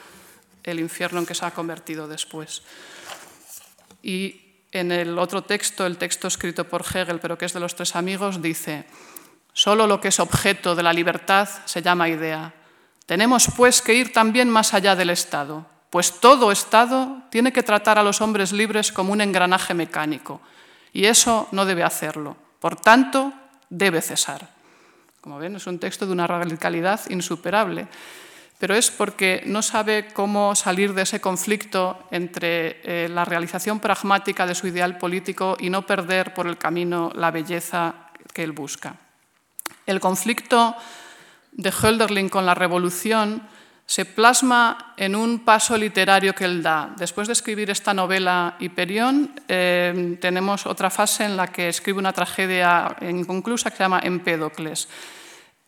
el 0.64 0.80
infierno 0.80 1.20
en 1.20 1.28
que 1.28 1.36
se 1.36 1.46
ha 1.46 1.52
convertido 1.52 2.08
después. 2.08 2.64
Y 4.02 4.42
en 4.72 4.92
el 4.92 5.20
otro 5.20 5.44
texto, 5.44 5.86
el 5.86 5.98
texto 5.98 6.28
escrito 6.28 6.68
por 6.68 6.82
Hegel, 6.82 7.20
pero 7.20 7.38
que 7.38 7.46
es 7.46 7.54
de 7.54 7.60
los 7.60 7.76
tres 7.76 7.96
amigos, 7.96 8.42
dice, 8.42 8.86
solo 9.54 9.86
lo 9.86 10.02
que 10.02 10.08
es 10.08 10.20
objeto 10.20 10.74
de 10.74 10.82
la 10.82 10.94
libertad 10.94 11.48
se 11.66 11.84
llama 11.84 12.10
idea. 12.10 12.56
Tenemos 13.06 13.48
pues 13.56 13.84
que 13.84 13.94
ir 13.94 14.12
también 14.12 14.50
más 14.50 14.74
allá 14.74 14.96
del 14.96 15.12
Estado, 15.12 15.68
pues 15.92 16.20
todo 16.20 16.52
Estado 16.52 17.22
tiene 17.30 17.54
que 17.54 17.62
tratar 17.62 18.00
a 18.00 18.04
los 18.04 18.20
hombres 18.20 18.52
libres 18.52 18.92
como 18.92 19.14
un 19.14 19.22
engranaje 19.22 19.76
mecánico 19.76 20.42
y 20.94 21.06
eso 21.06 21.48
no 21.52 21.66
debe 21.66 21.84
hacerlo. 21.84 22.36
Por 22.60 22.76
tanto, 22.76 23.34
debe 23.70 24.02
cesar. 24.02 24.50
Como 25.22 25.38
ven, 25.38 25.56
es 25.56 25.68
un 25.68 25.80
texto 25.80 26.06
de 26.06 26.12
una 26.12 26.28
radicalidad 26.28 27.00
insuperable, 27.10 27.88
pero 28.60 28.76
es 28.76 28.92
porque 28.92 29.44
no 29.46 29.62
sabe 29.62 30.08
cómo 30.14 30.56
salir 30.56 30.94
de 30.94 31.04
ese 31.04 31.22
conflicto 31.22 32.08
entre 32.12 32.82
eh, 32.84 33.10
la 33.10 33.26
realización 33.26 33.80
pragmática 33.80 34.46
de 34.46 34.56
su 34.56 34.68
ideal 34.68 34.98
político 34.98 35.58
y 35.60 35.70
no 35.70 35.86
perder 35.86 36.34
por 36.34 36.48
el 36.48 36.58
camino 36.58 37.12
la 37.16 37.32
belleza 37.32 38.12
que 38.34 38.44
él 38.44 38.52
busca. 38.52 38.96
El 39.86 40.00
conflicto 40.00 40.76
de 41.52 41.72
Hölderlin 41.72 42.30
con 42.30 42.46
la 42.46 42.54
revolución 42.54 43.42
se 43.92 44.06
plasma 44.06 44.94
en 44.96 45.18
un 45.18 45.40
paso 45.40 45.76
literario 45.78 46.34
que 46.34 46.46
él 46.46 46.64
da. 46.64 46.96
Después 46.96 47.28
de 47.28 47.34
escribir 47.34 47.70
esta 47.70 47.94
novela 47.94 48.56
Hiperión, 48.58 49.36
eh, 49.50 50.18
tenemos 50.22 50.66
otra 50.66 50.90
fase 50.90 51.26
en 51.26 51.36
la 51.36 51.48
que 51.48 51.68
escribe 51.68 52.00
una 52.00 52.14
tragedia 52.14 52.96
inconclusa 53.02 53.70
que 53.70 53.76
se 53.76 53.84
llama 53.84 54.00
Empédocles. 54.02 54.88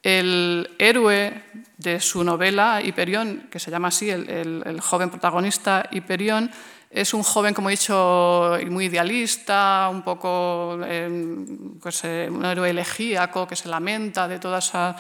El 0.01 0.73
héroe 0.79 1.43
de 1.75 1.99
su 1.99 2.23
novela 2.23 2.81
Hiperión, 2.81 3.49
que 3.51 3.59
se 3.59 3.69
llama 3.69 3.89
así, 3.89 4.09
el, 4.09 4.63
el 4.65 4.79
joven 4.79 5.09
protagonista 5.09 5.89
Hiperión, 5.91 6.49
es 6.93 7.15
un 7.15 7.23
joven, 7.23 7.56
como 7.56 7.69
he 7.69 7.71
dicho, 7.71 8.56
muy 8.69 8.86
idealista, 8.86 9.89
un 9.91 10.03
poco 10.03 10.77
em, 10.86 11.79
pues, 11.79 12.03
eh, 12.03 12.29
un 12.29 12.45
héroe 12.45 12.69
elegíaco 12.69 13.47
que 13.47 13.56
se 13.56 13.67
lamenta 13.67 14.27
de 14.27 14.38
toda 14.38 14.60
esa 14.60 14.95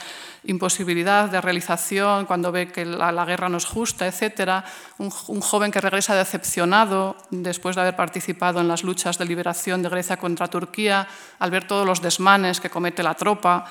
imposibilidad 0.45 1.29
de 1.29 1.39
realización 1.39 2.25
cuando 2.25 2.51
ve 2.51 2.71
que 2.71 2.83
la, 2.83 3.25
guerra 3.25 3.47
no 3.47 3.57
es 3.57 3.65
justa, 3.65 4.07
etc. 4.07 4.65
Un, 4.97 5.13
un, 5.27 5.39
joven 5.39 5.69
que 5.69 5.81
regresa 5.81 6.15
decepcionado 6.15 7.15
después 7.29 7.75
de 7.75 7.83
haber 7.83 7.95
participado 7.95 8.59
en 8.59 8.67
las 8.67 8.83
luchas 8.83 9.19
de 9.19 9.25
liberación 9.25 9.83
de 9.83 9.89
Grecia 9.89 10.17
contra 10.17 10.47
Turquía, 10.47 11.07
al 11.37 11.51
ver 11.51 11.67
todos 11.67 11.85
los 11.85 12.01
desmanes 12.01 12.59
que 12.59 12.71
comete 12.71 13.03
la 13.03 13.13
tropa 13.13 13.65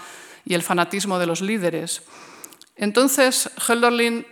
y 0.45 0.55
el 0.55 0.63
fanatismo 0.63 1.19
de 1.19 1.27
los 1.27 1.41
líderes. 1.41 2.03
Entonces, 2.77 3.51
Hölderlin 3.69 4.25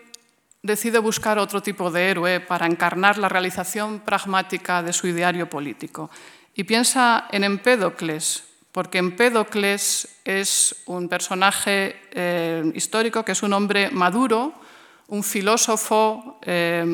decide 0.62 0.98
buscar 0.98 1.38
otro 1.38 1.62
tipo 1.62 1.90
de 1.90 2.10
héroe 2.10 2.40
para 2.40 2.66
encarnar 2.66 3.18
la 3.18 3.28
realización 3.28 4.00
pragmática 4.00 4.82
de 4.82 4.92
su 4.92 5.06
ideario 5.06 5.48
político. 5.48 6.10
Y 6.54 6.64
piensa 6.64 7.26
en 7.30 7.44
Empédocles, 7.44 8.44
porque 8.72 8.98
Empédocles 8.98 10.20
es 10.24 10.82
un 10.86 11.08
personaje 11.08 11.96
eh, 12.12 12.70
histórico 12.74 13.24
que 13.24 13.32
es 13.32 13.42
un 13.42 13.52
hombre 13.52 13.90
maduro, 13.90 14.54
un 15.08 15.24
filósofo 15.24 16.38
eh, 16.42 16.84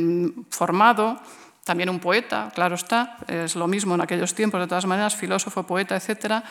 formado, 0.50 1.20
también 1.64 1.90
un 1.90 1.98
poeta, 1.98 2.50
claro 2.55 2.76
está, 2.76 3.18
es 3.26 3.57
lo 3.57 3.66
mismo 3.66 3.96
en 3.96 4.00
aquellos 4.00 4.35
tiempos, 4.35 4.61
de 4.61 4.68
todas 4.68 4.87
maneras, 4.87 5.16
filósofo, 5.16 5.64
poeta, 5.64 5.96
etcétera, 5.96 6.44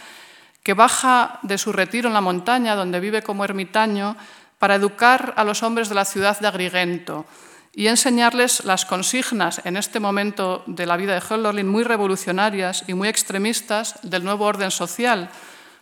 que 0.62 0.74
baja 0.74 1.40
de 1.42 1.58
su 1.58 1.72
retiro 1.72 2.10
en 2.10 2.14
la 2.14 2.22
montaña, 2.22 2.76
donde 2.76 3.00
vive 3.00 3.22
como 3.22 3.46
ermitaño, 3.46 4.18
para 4.66 4.82
educar 4.82 5.36
a 5.38 5.44
los 5.44 5.62
hombres 5.62 5.90
de 5.90 5.94
la 5.94 6.06
ciudad 6.06 6.40
de 6.40 6.48
Agrigento 6.48 7.28
y 7.72 7.86
enseñarles 7.86 8.66
las 8.66 8.84
consignas 8.84 9.62
en 9.64 9.78
este 9.78 10.00
momento 10.00 10.64
de 10.66 10.88
la 10.88 10.98
vida 10.98 11.14
de 11.14 11.22
Hölderlin 11.22 11.68
muy 11.68 11.84
revolucionarias 11.84 12.84
y 12.88 12.96
muy 12.96 13.08
extremistas 13.08 14.00
del 14.02 14.24
nuevo 14.24 14.46
orden 14.46 14.72
social, 14.72 15.30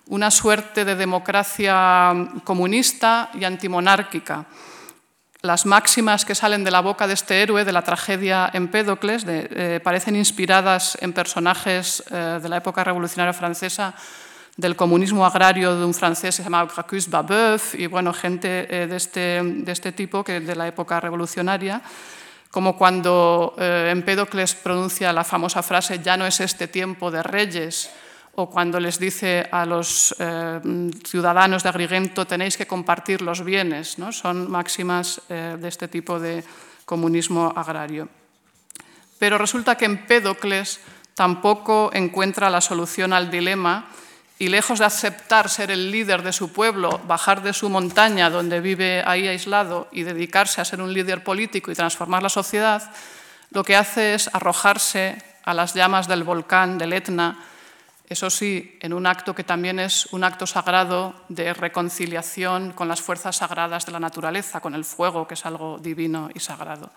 una 0.08 0.30
suerte 0.32 0.84
de 0.84 0.98
democracia 0.98 2.12
comunista 2.44 3.30
y 3.36 3.46
antimonárquica. 3.46 4.48
Las 5.42 5.66
máximas 5.66 6.26
que 6.26 6.36
salen 6.36 6.66
de 6.66 6.72
la 6.72 6.82
boca 6.82 7.08
de 7.08 7.14
este 7.14 7.42
héroe 7.42 7.64
de 7.64 7.72
la 7.72 7.84
tragedia 7.84 8.52
Empédocles 8.52 9.24
eh, 9.26 9.80
parecen 9.82 10.18
inspiradas 10.18 10.98
en 11.00 11.14
personajes 11.14 12.04
eh, 12.12 12.40
de 12.44 12.50
la 12.50 12.58
época 12.58 12.84
revolucionaria 12.84 13.32
francesa 13.32 13.96
del 14.58 14.76
comunismo 14.76 15.26
agrario 15.26 15.76
de 15.76 15.86
un 15.86 15.94
francés 15.94 16.36
que 16.36 16.42
se 16.42 16.44
llamaba 16.44 16.72
Gracchus 16.74 17.10
Babeuf 17.10 17.76
y 17.76 17.88
bueno, 17.88 18.14
gente 18.14 18.68
eh, 18.70 18.88
de, 18.88 18.96
este, 18.96 19.42
de 19.44 19.72
este 19.72 19.92
tipo 19.92 20.24
que 20.24 20.40
de 20.40 20.56
la 20.56 20.68
época 20.68 21.00
revolucionaria, 21.00 21.82
como 22.52 22.78
cuando 22.78 23.56
eh, 23.58 23.90
Empédocles 23.92 24.54
pronuncia 24.54 25.12
la 25.12 25.24
famosa 25.24 25.64
frase 25.64 26.00
ya 26.04 26.18
no 26.18 26.28
es 26.28 26.40
este 26.40 26.68
tiempo 26.68 27.10
de 27.10 27.24
reyes, 27.24 27.90
o 28.36 28.50
cuando 28.50 28.80
les 28.80 28.98
dice 28.98 29.48
a 29.52 29.66
los 29.66 30.16
eh, 30.18 30.60
ciudadanos 31.06 31.62
de 31.62 31.70
Agrigento 31.70 32.26
tenéis 32.26 32.58
que 32.58 32.66
compartir 32.66 33.22
los 33.22 33.44
bienes. 33.44 34.00
¿no? 34.00 34.12
Son 34.12 34.50
máximas 34.50 35.22
eh, 35.30 35.58
de 35.60 35.68
este 35.68 35.88
tipo 35.88 36.20
de 36.20 36.44
comunismo 36.86 37.54
agrario. 37.56 38.10
Pero 39.20 39.38
resulta 39.38 39.78
que 39.78 39.86
Empédocles 39.86 40.80
tampoco 41.14 41.92
encuentra 41.94 42.50
la 42.50 42.62
solución 42.62 43.14
al 43.14 43.30
dilema 43.30 43.86
y 44.40 44.48
lejos 44.48 44.80
de 44.80 44.86
aceptar 44.86 45.50
ser 45.50 45.72
el 45.72 45.92
líder 45.92 46.22
de 46.22 46.34
su 46.34 46.52
pueblo, 46.52 47.00
bajar 47.08 47.44
de 47.44 47.54
su 47.54 47.70
montaña 47.70 48.30
donde 48.30 48.62
vive 48.62 49.04
ahí 49.06 49.28
aislado 49.28 49.88
y 49.92 50.04
dedicarse 50.04 50.60
a 50.60 50.66
ser 50.66 50.82
un 50.82 50.94
líder 50.94 51.24
político 51.24 51.72
y 51.72 51.76
transformar 51.76 52.24
la 52.24 52.30
sociedad, 52.30 52.92
lo 53.52 53.64
que 53.64 53.76
hace 53.76 54.16
es 54.16 54.30
arrojarse 54.34 55.22
a 55.44 55.54
las 55.54 55.74
llamas 55.74 56.08
del 56.08 56.24
volcán 56.24 56.78
del 56.78 56.94
Etna, 56.94 57.38
eso 58.10 58.30
sí, 58.30 58.78
en 58.82 58.94
un 58.94 59.08
acto 59.08 59.34
que 59.34 59.44
también 59.44 59.80
es 59.80 60.08
un 60.08 60.24
acto 60.24 60.46
sagrado 60.46 61.16
de 61.30 61.54
reconciliación 61.54 62.72
con 62.74 62.88
las 62.88 63.02
fuerzas 63.02 63.38
sagradas 63.38 63.86
de 63.86 63.92
la 63.92 64.00
naturaleza, 64.00 64.60
con 64.60 64.76
el 64.76 64.86
fuego, 64.86 65.28
que 65.28 65.34
es 65.36 65.46
algo 65.46 65.80
divino 65.80 66.30
y 66.34 66.40
sagrado. 66.40 66.92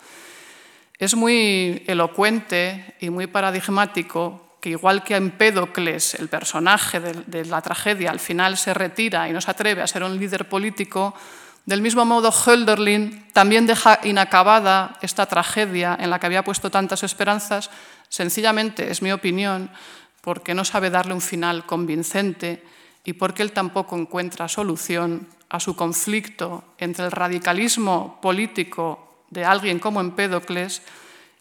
Es 0.98 1.14
muy 1.14 1.84
elocuente 1.86 2.96
y 3.00 3.10
muy 3.10 3.28
paradigmático 3.28 4.45
que 4.60 4.70
igual 4.70 5.04
que 5.04 5.16
Empédocles, 5.16 6.14
el 6.14 6.28
personaje 6.28 7.00
de, 7.00 7.44
la 7.44 7.62
tragedia, 7.62 8.10
al 8.10 8.20
final 8.20 8.56
se 8.56 8.74
retira 8.74 9.28
y 9.28 9.32
no 9.32 9.40
se 9.40 9.50
atreve 9.50 9.82
a 9.82 9.86
ser 9.86 10.02
un 10.02 10.18
líder 10.18 10.48
político, 10.48 11.14
del 11.66 11.82
mismo 11.82 12.04
modo 12.04 12.30
Hölderlin 12.30 13.28
también 13.32 13.66
deja 13.66 13.98
inacabada 14.04 14.98
esta 15.02 15.26
tragedia 15.26 15.96
en 16.00 16.10
la 16.10 16.18
que 16.18 16.26
había 16.26 16.44
puesto 16.44 16.70
tantas 16.70 17.02
esperanzas, 17.02 17.70
sencillamente, 18.08 18.90
es 18.90 19.02
mi 19.02 19.12
opinión, 19.12 19.70
porque 20.20 20.54
no 20.54 20.64
sabe 20.64 20.90
darle 20.90 21.14
un 21.14 21.20
final 21.20 21.66
convincente 21.66 22.64
y 23.04 23.12
porque 23.14 23.42
él 23.42 23.52
tampoco 23.52 23.96
encuentra 23.96 24.48
solución 24.48 25.28
a 25.48 25.60
su 25.60 25.76
conflicto 25.76 26.64
entre 26.78 27.04
el 27.06 27.12
radicalismo 27.12 28.18
político 28.20 29.24
de 29.30 29.44
alguien 29.44 29.78
como 29.78 30.00
Empédocles 30.00 30.82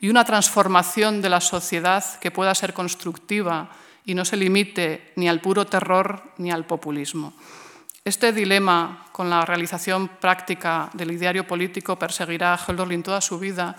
y 0.05 0.09
una 0.09 0.23
transformación 0.23 1.19
de 1.19 1.29
la 1.29 1.41
sociedad 1.41 2.05
que 2.19 2.29
pueda 2.29 2.53
ser 2.53 2.75
constructiva 2.75 3.71
y 4.05 4.13
no 4.13 4.23
se 4.23 4.37
limite 4.37 5.13
ni 5.15 5.27
al 5.27 5.41
puro 5.41 5.65
terror 5.65 6.21
ni 6.37 6.51
al 6.51 6.67
populismo. 6.67 7.33
Este 8.03 8.31
dilema 8.31 9.07
con 9.11 9.31
la 9.31 9.43
realización 9.45 10.07
práctica 10.07 10.91
del 10.93 11.09
ideario 11.09 11.47
político 11.47 11.97
perseguirá 11.97 12.53
a 12.53 12.57
Hölderlin 12.57 13.01
toda 13.01 13.19
su 13.19 13.39
vida 13.39 13.75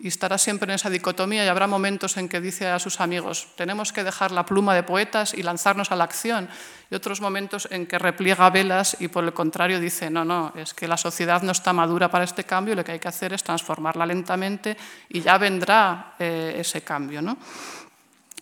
y 0.00 0.08
estará 0.08 0.38
siempre 0.38 0.72
en 0.72 0.76
esa 0.76 0.88
dicotomía 0.88 1.44
y 1.44 1.48
habrá 1.48 1.66
momentos 1.66 2.16
en 2.16 2.28
que 2.28 2.40
dice 2.40 2.66
a 2.68 2.78
sus 2.78 3.00
amigos, 3.00 3.48
tenemos 3.56 3.92
que 3.92 4.02
dejar 4.02 4.32
la 4.32 4.46
pluma 4.46 4.74
de 4.74 4.82
poetas 4.82 5.34
y 5.34 5.42
lanzarnos 5.42 5.92
a 5.92 5.96
la 5.96 6.04
acción, 6.04 6.48
y 6.90 6.94
otros 6.94 7.20
momentos 7.20 7.68
en 7.70 7.86
que 7.86 7.98
repliega 7.98 8.48
velas 8.50 8.96
y 8.98 9.08
por 9.08 9.24
el 9.24 9.32
contrario 9.32 9.78
dice, 9.78 10.10
no, 10.10 10.24
no, 10.24 10.52
es 10.56 10.74
que 10.74 10.88
la 10.88 10.96
sociedad 10.96 11.42
no 11.42 11.52
está 11.52 11.72
madura 11.72 12.10
para 12.10 12.24
este 12.24 12.44
cambio, 12.44 12.74
lo 12.74 12.82
que 12.82 12.92
hay 12.92 12.98
que 12.98 13.08
hacer 13.08 13.32
es 13.34 13.44
transformarla 13.44 14.06
lentamente 14.06 14.76
y 15.08 15.20
ya 15.20 15.36
vendrá 15.38 16.14
eh, 16.18 16.56
ese 16.56 16.82
cambio. 16.82 17.20
¿no? 17.20 17.36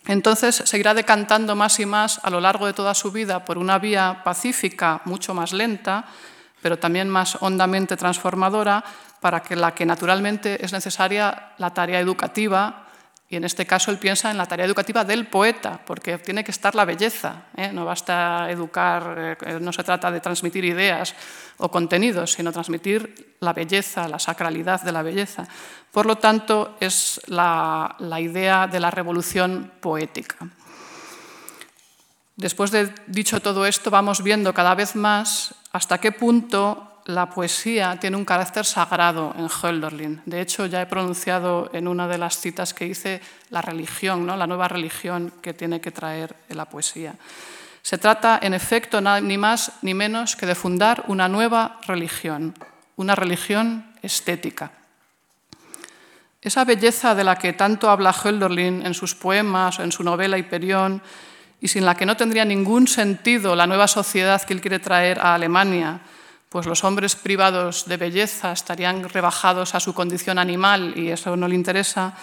Entonces 0.07 0.55
seguirá 0.65 0.93
decantando 0.93 1.55
más 1.55 1.79
y 1.79 1.85
más 1.85 2.19
a 2.23 2.29
lo 2.29 2.39
largo 2.39 2.65
de 2.65 2.73
toda 2.73 2.95
su 2.95 3.11
vida 3.11 3.45
por 3.45 3.57
una 3.57 3.77
vía 3.77 4.21
pacífica 4.23 5.01
mucho 5.05 5.33
más 5.33 5.53
lenta, 5.53 6.05
pero 6.61 6.79
también 6.79 7.09
más 7.09 7.37
hondamente 7.41 7.95
transformadora, 7.95 8.83
para 9.19 9.41
que 9.41 9.55
la 9.55 9.73
que 9.73 9.85
naturalmente 9.85 10.63
es 10.63 10.71
necesaria 10.71 11.53
la 11.57 11.73
tarea 11.73 11.99
educativa, 11.99 12.85
y 13.31 13.35
en 13.35 13.43
este 13.43 13.67
caso 13.67 13.91
él 13.91 13.99
piensa 13.99 14.31
en 14.31 14.37
la 14.37 14.47
tarea 14.47 14.65
educativa 14.65 15.05
del 15.05 15.27
poeta, 15.27 15.79
porque 15.85 16.17
tiene 16.17 16.43
que 16.43 16.49
estar 16.49 16.73
la 16.73 16.83
belleza, 16.83 17.43
¿eh? 17.55 17.71
no 17.71 17.85
basta 17.85 18.49
educar, 18.49 19.37
eh, 19.41 19.59
no 19.61 19.71
se 19.71 19.83
trata 19.83 20.09
de 20.09 20.19
transmitir 20.19 20.65
ideas 20.65 21.13
o 21.57 21.69
contenidos, 21.69 22.33
sino 22.33 22.51
transmitir 22.51 23.37
la 23.39 23.53
belleza, 23.53 24.07
la 24.07 24.17
sacralidad 24.17 24.81
de 24.81 24.91
la 24.91 25.03
belleza. 25.03 25.47
Por 25.91 26.07
lo 26.07 26.17
tanto, 26.17 26.75
es 26.79 27.21
la, 27.27 27.95
la 27.99 28.19
idea 28.19 28.65
de 28.65 28.79
la 28.79 28.89
revolución 28.89 29.73
poética. 29.79 30.37
Después 32.35 32.71
de 32.71 32.91
dicho 33.05 33.41
todo 33.41 33.67
esto, 33.67 33.91
vamos 33.91 34.23
viendo 34.23 34.55
cada 34.55 34.73
vez 34.73 34.95
más 34.95 35.53
hasta 35.71 35.99
qué 35.99 36.11
punto 36.11 36.98
la 37.09 37.27
poesía 37.27 37.97
tiene 37.99 38.17
un 38.17 38.25
carácter 38.25 38.63
sagrado 38.65 39.33
en 39.35 39.49
Hölderlin. 39.49 40.21
De 40.25 40.41
hecho, 40.41 40.67
ya 40.67 40.81
he 40.81 40.85
pronunciado 40.85 41.69
en 41.73 41.87
una 41.87 42.07
de 42.07 42.19
las 42.19 42.37
citas 42.37 42.73
que 42.73 42.85
hice 42.85 43.19
la 43.49 43.63
religión, 43.63 44.27
¿no? 44.27 44.37
la 44.37 44.45
nueva 44.45 44.67
religión 44.67 45.33
que 45.41 45.55
tiene 45.55 45.81
que 45.81 45.89
traer 45.89 46.35
la 46.49 46.65
poesía. 46.65 47.15
Se 47.81 47.97
trata, 47.97 48.39
en 48.41 48.53
efecto, 48.53 49.01
ni 49.01 49.37
más 49.39 49.71
ni 49.81 49.95
menos 49.95 50.35
que 50.35 50.45
de 50.45 50.53
fundar 50.53 51.05
una 51.07 51.27
nueva 51.27 51.79
religión, 51.87 52.53
una 52.95 53.15
religión 53.15 53.91
estética. 54.03 54.71
Esa 56.41 56.63
belleza 56.63 57.15
de 57.15 57.23
la 57.23 57.37
que 57.37 57.53
tanto 57.53 57.89
habla 57.89 58.13
Hölderlin 58.13 58.85
en 58.85 58.93
sus 58.93 59.15
poemas 59.15 59.79
en 59.79 59.91
su 59.91 60.03
novela 60.03 60.37
Hiperión, 60.37 61.01
y 61.59 61.67
sin 61.67 61.85
la 61.85 61.95
que 61.95 62.05
no 62.05 62.15
tendría 62.15 62.45
ningún 62.45 62.87
sentido 62.87 63.55
la 63.55 63.67
nueva 63.67 63.87
sociedad 63.87 64.41
que 64.43 64.53
él 64.53 64.61
quiere 64.61 64.79
traer 64.79 65.19
a 65.19 65.33
Alemania, 65.33 66.01
pues 66.49 66.65
los 66.65 66.83
hombres 66.83 67.15
privados 67.15 67.85
de 67.85 67.97
belleza 67.97 68.51
estarían 68.51 69.07
rebajados 69.07 69.75
a 69.75 69.79
su 69.79 69.93
condición 69.93 70.39
animal 70.39 70.93
y 70.97 71.09
eso 71.09 71.35
no 71.35 71.47
le 71.47 71.55
interesa, 71.55 72.15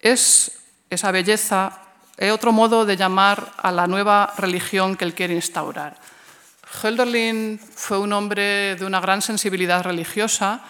es 0.00 0.52
esa 0.90 1.10
belleza 1.10 1.80
es 2.18 2.32
otro 2.32 2.52
modo 2.52 2.84
de 2.84 2.96
llamar 2.96 3.52
a 3.58 3.70
la 3.70 3.86
nueva 3.86 4.34
religión 4.36 4.96
que 4.96 5.04
él 5.04 5.14
quiere 5.14 5.34
instaurar. 5.34 5.96
Hölderlin 6.82 7.58
fue 7.58 7.98
un 7.98 8.12
hombre 8.12 8.74
de 8.74 8.84
una 8.84 9.00
gran 9.00 9.22
sensibilidad 9.22 9.84
religiosa, 9.84 10.60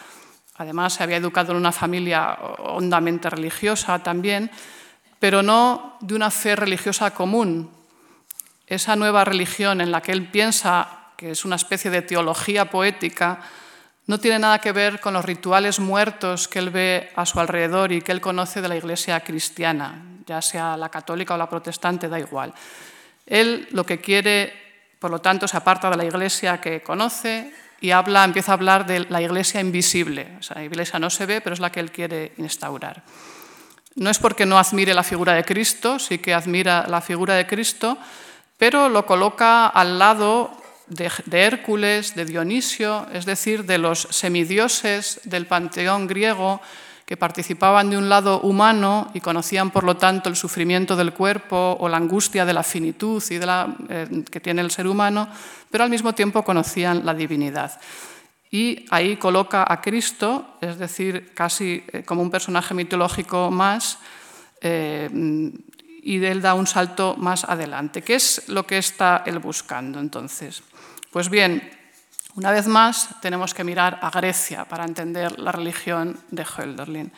además 0.56 0.92
se 0.92 1.02
había 1.02 1.16
educado 1.16 1.52
en 1.52 1.58
una 1.58 1.72
familia 1.72 2.36
hondamente 2.58 3.30
religiosa 3.30 3.98
también, 4.00 4.50
pero 5.18 5.42
no 5.42 5.96
de 6.00 6.14
una 6.14 6.30
fe 6.30 6.54
religiosa 6.54 7.12
común. 7.12 7.70
Esa 8.66 8.94
nueva 8.94 9.24
religión 9.24 9.80
en 9.80 9.90
la 9.90 10.02
que 10.02 10.12
él 10.12 10.28
piensa 10.28 10.97
que 11.18 11.32
es 11.32 11.44
una 11.44 11.56
especie 11.56 11.90
de 11.90 12.02
teología 12.02 12.70
poética, 12.70 13.40
no 14.06 14.20
tiene 14.20 14.38
nada 14.38 14.60
que 14.60 14.70
ver 14.70 15.00
con 15.00 15.14
los 15.14 15.24
rituales 15.24 15.80
muertos 15.80 16.46
que 16.46 16.60
él 16.60 16.70
ve 16.70 17.10
a 17.16 17.26
su 17.26 17.40
alrededor 17.40 17.90
y 17.90 18.00
que 18.00 18.12
él 18.12 18.20
conoce 18.20 18.62
de 18.62 18.68
la 18.68 18.76
iglesia 18.76 19.18
cristiana, 19.18 20.00
ya 20.24 20.40
sea 20.40 20.76
la 20.76 20.88
católica 20.88 21.34
o 21.34 21.36
la 21.36 21.50
protestante, 21.50 22.08
da 22.08 22.20
igual. 22.20 22.54
Él 23.26 23.66
lo 23.72 23.84
que 23.84 23.98
quiere, 24.00 24.52
por 25.00 25.10
lo 25.10 25.20
tanto, 25.20 25.48
se 25.48 25.56
aparta 25.56 25.90
de 25.90 25.96
la 25.96 26.04
iglesia 26.04 26.60
que 26.60 26.84
conoce 26.84 27.52
y 27.80 27.90
habla, 27.90 28.22
empieza 28.22 28.52
a 28.52 28.54
hablar 28.54 28.86
de 28.86 29.00
la 29.10 29.20
iglesia 29.20 29.60
invisible. 29.60 30.36
O 30.38 30.42
sea, 30.44 30.58
la 30.58 30.64
iglesia 30.64 31.00
no 31.00 31.10
se 31.10 31.26
ve, 31.26 31.40
pero 31.40 31.54
es 31.54 31.60
la 31.60 31.72
que 31.72 31.80
él 31.80 31.90
quiere 31.90 32.32
instaurar. 32.36 33.02
No 33.96 34.08
es 34.08 34.20
porque 34.20 34.46
no 34.46 34.56
admire 34.56 34.94
la 34.94 35.02
figura 35.02 35.34
de 35.34 35.44
Cristo, 35.44 35.98
sí 35.98 36.18
que 36.18 36.32
admira 36.32 36.86
la 36.86 37.00
figura 37.00 37.34
de 37.34 37.48
Cristo, 37.48 37.98
pero 38.56 38.88
lo 38.88 39.04
coloca 39.04 39.66
al 39.66 39.98
lado 39.98 40.67
de, 40.88 41.10
Hércules, 41.32 42.14
de 42.14 42.24
Dionisio, 42.24 43.06
es 43.12 43.24
decir, 43.24 43.64
de 43.64 43.78
los 43.78 44.08
semidioses 44.10 45.20
del 45.24 45.46
panteón 45.46 46.06
griego 46.06 46.60
que 47.04 47.16
participaban 47.16 47.88
de 47.88 47.96
un 47.96 48.10
lado 48.10 48.40
humano 48.40 49.10
y 49.14 49.20
conocían, 49.20 49.70
por 49.70 49.84
lo 49.84 49.96
tanto, 49.96 50.28
el 50.28 50.36
sufrimiento 50.36 50.94
del 50.94 51.14
cuerpo 51.14 51.76
o 51.80 51.88
la 51.88 51.96
angustia 51.96 52.44
de 52.44 52.52
la 52.52 52.62
finitud 52.62 53.22
y 53.30 53.38
de 53.38 53.46
la, 53.46 53.74
eh, 53.88 54.24
que 54.30 54.40
tiene 54.40 54.60
el 54.60 54.70
ser 54.70 54.86
humano, 54.86 55.28
pero 55.70 55.84
al 55.84 55.90
mismo 55.90 56.14
tiempo 56.14 56.44
conocían 56.44 57.06
la 57.06 57.14
divinidad. 57.14 57.80
Y 58.50 58.84
ahí 58.90 59.16
coloca 59.16 59.64
a 59.66 59.80
Cristo, 59.80 60.58
es 60.60 60.78
decir, 60.78 61.32
casi 61.34 61.82
eh, 61.92 62.02
como 62.04 62.20
un 62.20 62.30
personaje 62.30 62.74
mitológico 62.74 63.50
más, 63.50 63.98
eh, 64.60 65.08
y 66.02 66.24
él 66.24 66.40
da 66.40 66.54
un 66.54 66.66
salto 66.66 67.16
más 67.16 67.44
adelante. 67.44 68.02
¿Qué 68.02 68.14
es 68.14 68.48
lo 68.48 68.66
que 68.66 68.78
está 68.78 69.22
él 69.26 69.38
buscando 69.38 69.98
entonces? 70.00 70.62
Pues 71.18 71.30
bien, 71.30 71.68
una 72.36 72.52
vez 72.52 72.68
más 72.68 73.08
tenemos 73.20 73.52
que 73.52 73.64
mirar 73.64 73.98
a 74.02 74.08
Grecia 74.08 74.66
para 74.66 74.84
entender 74.84 75.36
la 75.40 75.50
religión 75.50 76.16
de 76.30 76.44
Hölderlin, 76.44 77.10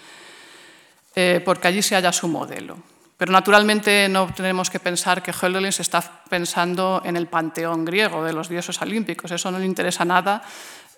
eh, 1.15 1.43
porque 1.45 1.69
allí 1.69 1.83
se 1.83 1.97
halla 1.97 2.11
su 2.11 2.27
modelo. 2.27 2.79
Pero 3.19 3.31
naturalmente 3.31 4.09
no 4.09 4.33
tenemos 4.33 4.71
que 4.71 4.81
pensar 4.81 5.23
que 5.23 5.35
Hölderlin 5.35 5.71
se 5.71 5.83
está 5.83 6.01
pensando 6.31 7.03
en 7.05 7.15
el 7.15 7.27
panteón 7.27 7.85
griego 7.85 8.25
de 8.25 8.33
los 8.33 8.49
dioses 8.49 8.81
olímpicos, 8.81 9.33
eso 9.33 9.51
no 9.51 9.59
le 9.59 9.67
interesa 9.67 10.07
nada, 10.07 10.41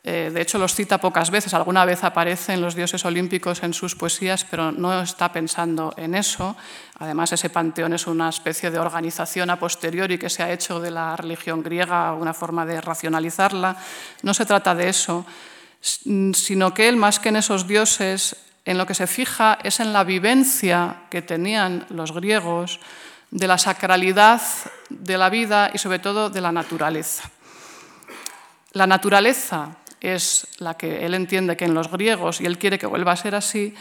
eh, 0.04 0.30
de 0.34 0.40
hecho, 0.42 0.58
los 0.58 0.74
cita 0.74 0.98
pocas 0.98 1.30
veces. 1.30 1.54
Alguna 1.54 1.84
vez 1.84 2.02
aparecen 2.02 2.60
los 2.60 2.74
dioses 2.74 3.04
olímpicos 3.04 3.62
en 3.62 3.72
sus 3.72 3.94
poesías, 3.94 4.44
pero 4.44 4.72
no 4.72 5.00
está 5.00 5.30
pensando 5.32 5.94
en 5.96 6.16
eso. 6.16 6.56
Además, 6.98 7.32
ese 7.32 7.50
panteón 7.50 7.92
es 7.92 8.08
una 8.08 8.28
especie 8.28 8.72
de 8.72 8.80
organización 8.80 9.50
a 9.50 9.60
posteriori 9.60 10.18
que 10.18 10.30
se 10.30 10.42
ha 10.42 10.52
hecho 10.52 10.80
de 10.80 10.90
la 10.90 11.14
religión 11.14 11.62
griega, 11.62 12.14
una 12.14 12.34
forma 12.34 12.66
de 12.66 12.80
racionalizarla. 12.80 13.76
No 14.22 14.34
se 14.34 14.44
trata 14.44 14.74
de 14.74 14.88
eso, 14.88 15.24
sino 15.80 16.74
que 16.74 16.88
él, 16.88 16.96
más 16.96 17.20
que 17.20 17.28
en 17.28 17.36
esos 17.36 17.68
dioses, 17.68 18.36
en 18.64 18.78
lo 18.78 18.86
que 18.86 18.94
se 18.94 19.06
fija 19.06 19.58
es 19.62 19.78
en 19.78 19.92
la 19.92 20.02
vivencia 20.02 21.02
que 21.10 21.22
tenían 21.22 21.86
los 21.90 22.12
griegos 22.12 22.80
de 23.30 23.46
la 23.46 23.58
sacralidad 23.58 24.42
de 24.90 25.16
la 25.16 25.30
vida 25.30 25.70
y 25.72 25.78
sobre 25.78 26.00
todo 26.00 26.28
de 26.28 26.40
la 26.40 26.52
naturaleza. 26.52 27.30
La 28.72 28.86
naturaleza 28.86 29.76
es 30.02 30.46
la 30.58 30.74
que 30.74 31.06
él 31.06 31.14
entiende 31.14 31.56
que 31.56 31.64
en 31.64 31.74
los 31.74 31.90
griegos, 31.90 32.40
y 32.40 32.46
él 32.46 32.58
quiere 32.58 32.78
que 32.78 32.86
vuelva 32.86 33.12
a 33.12 33.16
ser 33.16 33.34
así, 33.34 33.74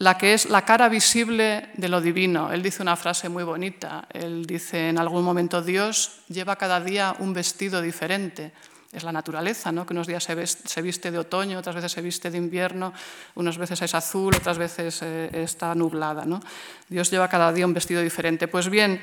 la 0.00 0.16
que 0.16 0.32
es 0.32 0.48
la 0.48 0.64
cara 0.64 0.88
visible 0.88 1.68
de 1.74 1.88
lo 1.88 2.00
divino. 2.00 2.50
Él 2.50 2.62
dice 2.62 2.80
una 2.80 2.96
frase 2.96 3.28
muy 3.28 3.44
bonita. 3.44 4.08
Él 4.10 4.46
dice 4.46 4.88
en 4.88 4.98
algún 4.98 5.22
momento, 5.22 5.60
Dios 5.60 6.22
lleva 6.28 6.56
cada 6.56 6.80
día 6.80 7.14
un 7.18 7.34
vestido 7.34 7.82
diferente. 7.82 8.52
Es 8.92 9.04
la 9.04 9.12
naturaleza, 9.12 9.70
¿no? 9.70 9.84
que 9.84 9.92
unos 9.92 10.06
días 10.06 10.24
se, 10.24 10.82
viste 10.82 11.10
de 11.10 11.18
otoño, 11.18 11.58
otras 11.58 11.76
veces 11.76 11.92
se 11.92 12.00
viste 12.00 12.30
de 12.30 12.38
invierno, 12.38 12.94
unas 13.34 13.58
veces 13.58 13.82
es 13.82 13.94
azul, 13.94 14.34
otras 14.34 14.56
veces 14.56 15.00
eh, 15.02 15.30
está 15.34 15.74
nublada. 15.74 16.24
¿no? 16.24 16.40
Dios 16.88 17.10
lleva 17.10 17.28
cada 17.28 17.52
día 17.52 17.66
un 17.66 17.74
vestido 17.74 18.00
diferente. 18.00 18.48
Pues 18.48 18.70
bien, 18.70 19.02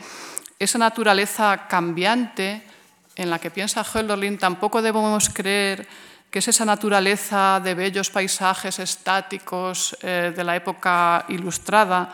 esa 0.57 0.79
naturaleza 0.79 1.67
cambiante 1.69 2.63
en 3.15 3.29
la 3.29 3.37
que 3.37 3.51
piensa 3.51 3.85
Hölderlin 3.85 4.39
tampoco 4.39 4.81
debemos 4.81 5.29
creer 5.29 5.87
que 6.37 6.39
es 6.39 6.49
esa 6.49 6.65
naturaleza 6.65 7.59
de 7.63 7.73
bellos 7.73 8.11
paisajes 8.11 8.77
estáticos 8.77 9.97
eh, 10.03 10.31
de 10.35 10.43
la 10.43 10.55
época 10.55 11.25
ilustrada, 11.29 12.13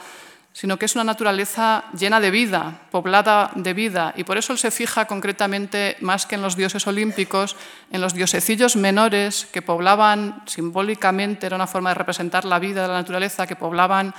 sino 0.54 0.80
que 0.80 0.86
es 0.86 0.96
una 0.96 1.04
naturaleza 1.04 1.84
llena 1.92 2.22
de 2.22 2.32
vida, 2.32 2.88
poblada 2.90 3.52
de 3.54 3.74
vida, 3.74 4.14
y 4.16 4.24
por 4.24 4.38
eso 4.38 4.54
él 4.54 4.60
se 4.60 4.72
fija 4.72 5.08
concretamente, 5.08 5.98
más 6.00 6.26
que 6.26 6.36
en 6.36 6.42
los 6.42 6.56
dioses 6.56 6.88
olímpicos, 6.88 7.58
en 7.92 8.00
los 8.00 8.14
diosecillos 8.14 8.78
menores 8.78 9.46
que 9.52 9.62
poblaban 9.62 10.42
simbólicamente, 10.46 11.48
era 11.48 11.58
una 11.58 11.68
forma 11.68 11.90
de 11.90 11.96
representar 11.96 12.46
la 12.46 12.60
vida 12.60 12.84
de 12.84 12.88
la 12.88 13.04
naturaleza, 13.04 13.46
que 13.46 13.58
poblaban 13.58 14.14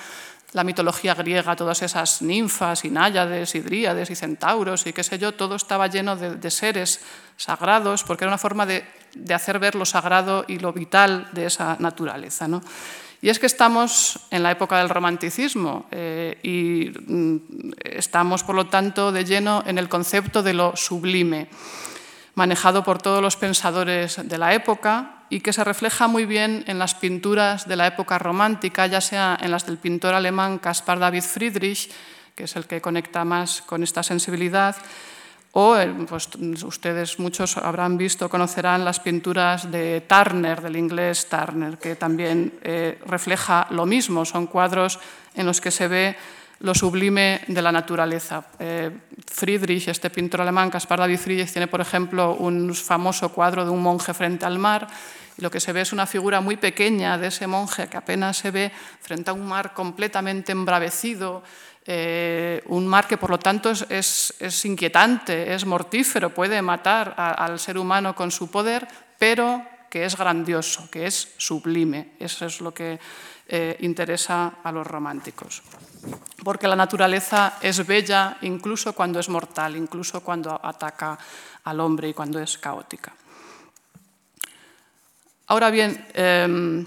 la 0.54 0.62
mitología 0.62 1.14
griega, 1.14 1.56
todas 1.56 1.82
esas 1.82 2.22
ninfas 2.22 2.84
y 2.84 2.90
náyades 2.90 3.56
y 3.56 3.60
dríades 3.60 4.08
y 4.10 4.14
centauros 4.14 4.86
y 4.86 4.92
qué 4.92 5.02
sé 5.02 5.18
yo, 5.18 5.32
todo 5.32 5.56
estaba 5.56 5.88
lleno 5.88 6.14
de, 6.14 6.50
seres 6.50 7.00
sagrados 7.36 8.04
porque 8.04 8.22
era 8.22 8.30
una 8.30 8.38
forma 8.38 8.64
de, 8.64 8.84
hacer 9.34 9.58
ver 9.58 9.74
lo 9.74 9.84
sagrado 9.84 10.44
y 10.46 10.60
lo 10.60 10.72
vital 10.72 11.28
de 11.32 11.46
esa 11.46 11.76
naturaleza. 11.80 12.46
¿no? 12.46 12.62
Y 13.20 13.30
es 13.30 13.40
que 13.40 13.46
estamos 13.46 14.20
en 14.30 14.44
la 14.44 14.52
época 14.52 14.78
del 14.78 14.90
romanticismo 14.90 15.86
eh, 15.90 16.38
y 16.44 16.92
mm, 17.04 17.72
estamos, 17.82 18.44
por 18.44 18.54
lo 18.54 18.66
tanto, 18.66 19.10
de 19.10 19.24
lleno 19.24 19.64
en 19.66 19.76
el 19.78 19.88
concepto 19.88 20.40
de 20.44 20.54
lo 20.54 20.76
sublime, 20.76 21.48
manejado 22.34 22.82
por 22.82 23.00
todos 23.00 23.22
los 23.22 23.36
pensadores 23.36 24.20
de 24.22 24.38
la 24.38 24.54
época 24.54 25.24
y 25.30 25.40
que 25.40 25.52
se 25.52 25.64
refleja 25.64 26.08
muy 26.08 26.26
bien 26.26 26.64
en 26.66 26.78
las 26.78 26.94
pinturas 26.94 27.68
de 27.68 27.76
la 27.76 27.86
época 27.86 28.18
romántica, 28.18 28.86
ya 28.86 29.00
sea 29.00 29.38
en 29.40 29.50
las 29.50 29.66
del 29.66 29.78
pintor 29.78 30.14
alemán 30.14 30.58
Caspar 30.58 30.98
David 30.98 31.22
Friedrich, 31.22 31.90
que 32.34 32.44
es 32.44 32.56
el 32.56 32.66
que 32.66 32.80
conecta 32.80 33.24
más 33.24 33.62
con 33.62 33.82
esta 33.82 34.02
sensibilidad, 34.02 34.76
o 35.56 35.76
pues, 36.08 36.28
ustedes 36.64 37.20
muchos 37.20 37.56
habrán 37.56 37.96
visto, 37.96 38.28
conocerán 38.28 38.84
las 38.84 38.98
pinturas 38.98 39.70
de 39.70 40.00
Turner, 40.00 40.60
del 40.60 40.74
inglés 40.74 41.28
Turner, 41.28 41.78
que 41.78 41.94
también 41.94 42.58
eh, 42.62 42.98
refleja 43.06 43.68
lo 43.70 43.86
mismo. 43.86 44.24
Son 44.24 44.48
cuadros 44.48 44.98
en 45.36 45.46
los 45.46 45.60
que 45.60 45.70
se 45.70 45.86
ve 45.86 46.16
lo 46.60 46.74
sublime 46.74 47.42
de 47.48 47.62
la 47.62 47.72
naturaleza. 47.72 48.44
Eh, 48.58 48.90
Friedrich, 49.26 49.88
este 49.88 50.10
pintor 50.10 50.42
alemán, 50.42 50.70
Caspar 50.70 51.00
David 51.00 51.18
Friedrich, 51.18 51.52
tiene, 51.52 51.66
por 51.66 51.80
ejemplo, 51.80 52.34
un 52.34 52.74
famoso 52.74 53.30
cuadro 53.30 53.64
de 53.64 53.70
un 53.70 53.82
monje 53.82 54.14
frente 54.14 54.46
al 54.46 54.58
mar 54.58 54.86
y 55.36 55.42
lo 55.42 55.50
que 55.50 55.60
se 55.60 55.72
ve 55.72 55.80
es 55.80 55.92
una 55.92 56.06
figura 56.06 56.40
muy 56.40 56.56
pequeña 56.56 57.18
de 57.18 57.28
ese 57.28 57.46
monje 57.46 57.88
que 57.88 57.96
apenas 57.96 58.36
se 58.36 58.50
ve 58.50 58.72
frente 59.00 59.30
a 59.30 59.34
un 59.34 59.46
mar 59.46 59.74
completamente 59.74 60.52
embravecido, 60.52 61.42
eh, 61.84 62.62
un 62.66 62.86
mar 62.86 63.06
que 63.06 63.18
por 63.18 63.30
lo 63.30 63.38
tanto 63.38 63.70
es, 63.70 64.64
inquietante, 64.64 65.52
es 65.54 65.66
mortífero, 65.66 66.30
puede 66.30 66.62
matar 66.62 67.14
al 67.16 67.58
ser 67.58 67.78
humano 67.78 68.14
con 68.14 68.30
su 68.30 68.50
poder, 68.50 68.86
pero 69.18 69.62
que 69.90 70.04
es 70.04 70.16
grandioso, 70.16 70.88
que 70.90 71.06
es 71.06 71.34
sublime. 71.36 72.12
Eso 72.18 72.46
es 72.46 72.60
lo 72.60 72.72
que 72.72 72.98
eh, 73.48 73.76
interesa 73.80 74.54
a 74.62 74.72
los 74.72 74.86
románticos. 74.86 75.62
Porque 76.42 76.68
la 76.68 76.76
naturaleza 76.76 77.58
es 77.60 77.86
bella 77.86 78.38
incluso 78.42 78.92
cuando 78.92 79.20
es 79.20 79.28
mortal, 79.28 79.76
incluso 79.76 80.22
cuando 80.22 80.58
ataca 80.62 81.18
al 81.64 81.80
hombre 81.80 82.08
y 82.08 82.14
cuando 82.14 82.38
es 82.40 82.58
caótica. 82.58 83.12
Ahora 85.46 85.70
bien, 85.70 86.06
em, 86.14 86.86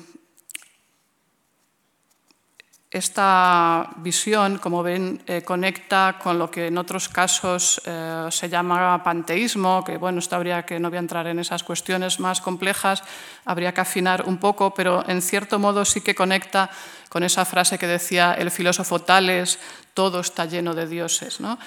esta 2.89 3.89
visión, 3.97 4.59
como 4.59 4.81
ven, 4.81 5.21
eh, 5.27 5.41
conecta 5.41 6.17
con 6.23 6.39
lo 6.39 6.49
que 6.49 6.67
en 6.67 6.77
otros 6.77 7.09
casos 7.09 7.81
eh, 7.85 8.27
se 8.31 8.47
llama 8.47 9.03
panteísmo, 9.03 9.83
que 9.83 9.97
bueno, 9.97 10.19
esto 10.19 10.37
habría 10.37 10.65
que, 10.65 10.79
no 10.79 10.89
voy 10.89 10.95
a 10.95 10.99
entrar 10.99 11.27
en 11.27 11.39
esas 11.39 11.63
cuestiones 11.63 12.21
más 12.21 12.39
complejas, 12.39 13.03
habría 13.43 13.73
que 13.73 13.81
afinar 13.81 14.23
un 14.25 14.37
poco, 14.37 14.73
pero 14.73 15.03
en 15.07 15.21
cierto 15.21 15.59
modo 15.59 15.83
sí 15.83 15.99
que 15.99 16.15
conecta 16.15 16.69
con 17.09 17.23
esa 17.23 17.43
frase 17.43 17.77
que 17.77 17.87
decía 17.87 18.33
el 18.33 18.51
filósofo 18.51 18.99
Tales, 18.99 19.59
todo 19.93 20.21
está 20.21 20.45
lleno 20.45 20.73
de 20.73 20.87
dioses. 20.87 21.41
¿no? 21.41 21.59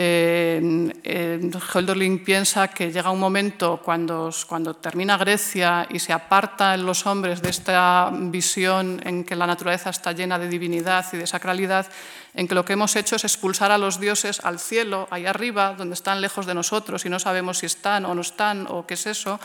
Eh, 0.00 1.50
Hölderlin 1.74 2.22
piensa 2.22 2.68
que 2.68 2.92
llega 2.92 3.10
un 3.10 3.18
momento 3.18 3.80
cuando, 3.84 4.30
cuando 4.46 4.74
termina 4.74 5.18
Grecia 5.18 5.88
y 5.90 5.98
se 5.98 6.12
apartan 6.12 6.86
los 6.86 7.04
hombres 7.04 7.42
de 7.42 7.50
esta 7.50 8.08
visión 8.12 9.00
en 9.04 9.24
que 9.24 9.34
la 9.34 9.48
naturaleza 9.48 9.90
está 9.90 10.12
llena 10.12 10.38
de 10.38 10.48
divinidad 10.48 11.04
y 11.12 11.16
de 11.16 11.26
sacralidad, 11.26 11.86
en 12.38 12.46
que 12.46 12.54
lo 12.54 12.64
que 12.64 12.74
hemos 12.74 12.94
hecho 12.94 13.16
es 13.16 13.24
expulsar 13.24 13.72
a 13.72 13.78
los 13.78 13.98
dioses 13.98 14.38
al 14.44 14.60
cielo, 14.60 15.08
ahí 15.10 15.26
arriba, 15.26 15.74
donde 15.76 15.94
están 15.94 16.20
lejos 16.20 16.46
de 16.46 16.54
nosotros 16.54 17.04
y 17.04 17.08
no 17.08 17.18
sabemos 17.18 17.58
si 17.58 17.66
están 17.66 18.06
o 18.06 18.14
no 18.14 18.20
están 18.20 18.68
o 18.70 18.86
qué 18.86 18.94
es 18.94 19.08
eso. 19.08 19.40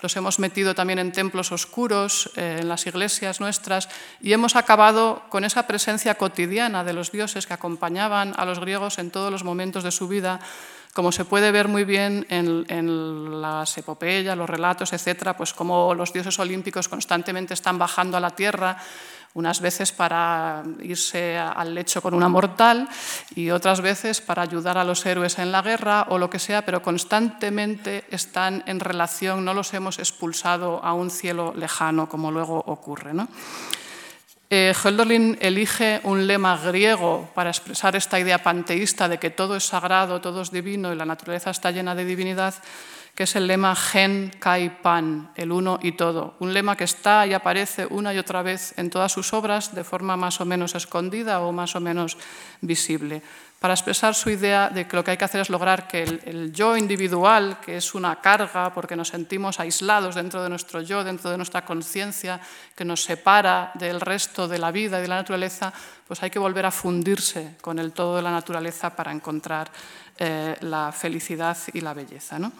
Los 0.00 0.16
hemos 0.16 0.38
metido 0.38 0.74
también 0.74 0.98
en 0.98 1.12
templos 1.12 1.52
oscuros, 1.52 2.30
eh, 2.36 2.56
en 2.60 2.68
las 2.70 2.86
iglesias 2.86 3.40
nuestras, 3.40 3.90
y 4.22 4.32
hemos 4.32 4.56
acabado 4.56 5.24
con 5.28 5.44
esa 5.44 5.66
presencia 5.66 6.14
cotidiana 6.14 6.84
de 6.84 6.94
los 6.94 7.12
dioses 7.12 7.46
que 7.46 7.52
acompañaban 7.52 8.32
a 8.38 8.46
los 8.46 8.60
griegos 8.60 8.98
en 8.98 9.10
todos 9.10 9.30
los 9.30 9.44
momentos 9.44 9.84
de 9.84 9.90
su 9.90 10.08
vida 10.08 10.40
como 10.94 11.12
se 11.12 11.26
puede 11.26 11.52
ver 11.52 11.68
muy 11.68 11.84
bien 11.84 12.26
en, 12.28 12.64
en, 12.68 13.40
las 13.40 13.76
epopeyas, 13.78 14.36
los 14.36 14.50
relatos, 14.50 14.92
etcétera, 14.92 15.36
pues 15.36 15.52
como 15.52 15.94
los 15.94 16.12
dioses 16.12 16.36
olímpicos 16.40 16.88
constantemente 16.88 17.54
están 17.54 17.78
bajando 17.78 18.16
a 18.16 18.20
la 18.20 18.30
tierra 18.30 18.78
unas 19.34 19.60
veces 19.60 19.92
para 19.92 20.62
irse 20.80 21.38
al 21.38 21.74
lecho 21.74 22.02
con 22.02 22.14
una 22.14 22.28
mortal 22.28 22.88
y 23.34 23.50
otras 23.50 23.80
veces 23.80 24.20
para 24.20 24.42
ayudar 24.42 24.78
a 24.78 24.84
los 24.84 25.04
héroes 25.06 25.38
en 25.38 25.52
la 25.52 25.62
guerra 25.62 26.06
o 26.08 26.18
lo 26.18 26.28
que 26.28 26.38
sea, 26.38 26.62
pero 26.62 26.82
constantemente 26.82 28.04
están 28.10 28.64
en 28.66 28.80
relación, 28.80 29.44
no 29.44 29.54
los 29.54 29.72
hemos 29.74 29.98
expulsado 29.98 30.82
a 30.82 30.92
un 30.92 31.10
cielo 31.10 31.52
lejano 31.56 32.08
como 32.08 32.30
luego 32.30 32.58
ocurre. 32.66 33.14
¿no? 33.14 33.28
Eh, 34.50 34.72
elige 35.40 36.00
un 36.04 36.26
lema 36.26 36.56
griego 36.56 37.28
para 37.34 37.50
expresar 37.50 37.96
esta 37.96 38.18
idea 38.18 38.42
panteísta 38.42 39.06
de 39.06 39.18
que 39.18 39.28
todo 39.28 39.56
es 39.56 39.64
sagrado, 39.64 40.22
todo 40.22 40.40
es 40.40 40.50
divino 40.50 40.90
y 40.90 40.96
la 40.96 41.04
naturaleza 41.04 41.50
está 41.50 41.70
llena 41.70 41.94
de 41.94 42.06
divinidad 42.06 42.54
que 43.18 43.24
es 43.24 43.34
el 43.34 43.48
lema 43.48 43.74
Gen 43.74 44.30
Kai 44.38 44.80
Pan, 44.80 45.32
el 45.34 45.50
uno 45.50 45.80
y 45.82 45.90
todo. 45.90 46.36
Un 46.38 46.54
lema 46.54 46.76
que 46.76 46.84
está 46.84 47.26
y 47.26 47.32
aparece 47.32 47.84
una 47.90 48.14
y 48.14 48.18
otra 48.18 48.42
vez 48.42 48.74
en 48.76 48.90
todas 48.90 49.10
sus 49.10 49.32
obras 49.32 49.74
de 49.74 49.82
forma 49.82 50.16
más 50.16 50.40
o 50.40 50.44
menos 50.44 50.76
escondida 50.76 51.40
o 51.40 51.50
más 51.50 51.74
o 51.74 51.80
menos 51.80 52.16
visible, 52.60 53.20
para 53.58 53.74
expresar 53.74 54.14
su 54.14 54.30
idea 54.30 54.70
de 54.70 54.86
que 54.86 54.94
lo 54.94 55.02
que 55.02 55.10
hay 55.10 55.16
que 55.16 55.24
hacer 55.24 55.40
es 55.40 55.50
lograr 55.50 55.88
que 55.88 56.04
el, 56.04 56.52
yo 56.52 56.76
individual, 56.76 57.58
que 57.60 57.76
es 57.76 57.92
una 57.92 58.20
carga 58.20 58.72
porque 58.72 58.94
nos 58.94 59.08
sentimos 59.08 59.58
aislados 59.58 60.14
dentro 60.14 60.40
de 60.40 60.48
nuestro 60.48 60.80
yo, 60.80 61.02
dentro 61.02 61.28
de 61.28 61.38
nuestra 61.38 61.64
conciencia, 61.64 62.40
que 62.76 62.84
nos 62.84 63.02
separa 63.02 63.72
del 63.74 64.00
resto 64.00 64.46
de 64.46 64.58
la 64.58 64.70
vida 64.70 65.00
y 65.00 65.02
de 65.02 65.08
la 65.08 65.16
naturaleza, 65.16 65.72
pues 66.06 66.22
hay 66.22 66.30
que 66.30 66.38
volver 66.38 66.66
a 66.66 66.70
fundirse 66.70 67.56
con 67.60 67.80
el 67.80 67.90
todo 67.90 68.14
de 68.14 68.22
la 68.22 68.30
naturaleza 68.30 68.94
para 68.94 69.10
encontrar 69.10 69.72
eh, 70.20 70.56
la 70.60 70.92
felicidad 70.92 71.58
y 71.72 71.80
la 71.80 71.94
belleza. 71.94 72.38
¿no? 72.38 72.52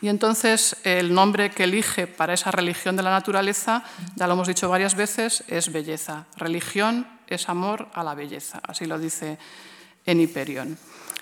Y 0.00 0.08
entonces 0.08 0.76
el 0.84 1.14
nombre 1.14 1.50
que 1.50 1.64
elige 1.64 2.06
para 2.06 2.34
esa 2.34 2.50
religión 2.50 2.96
de 2.96 3.02
la 3.02 3.10
naturaleza, 3.10 3.82
ya 4.14 4.26
lo 4.26 4.34
hemos 4.34 4.48
dicho 4.48 4.68
varias 4.68 4.94
veces, 4.94 5.42
es 5.48 5.72
belleza. 5.72 6.26
Religión 6.36 7.06
es 7.26 7.48
amor 7.48 7.88
a 7.94 8.04
la 8.04 8.14
belleza, 8.14 8.60
así 8.66 8.84
lo 8.84 8.98
dice 8.98 9.38
en 10.04 10.20
Hiperión. 10.20 10.78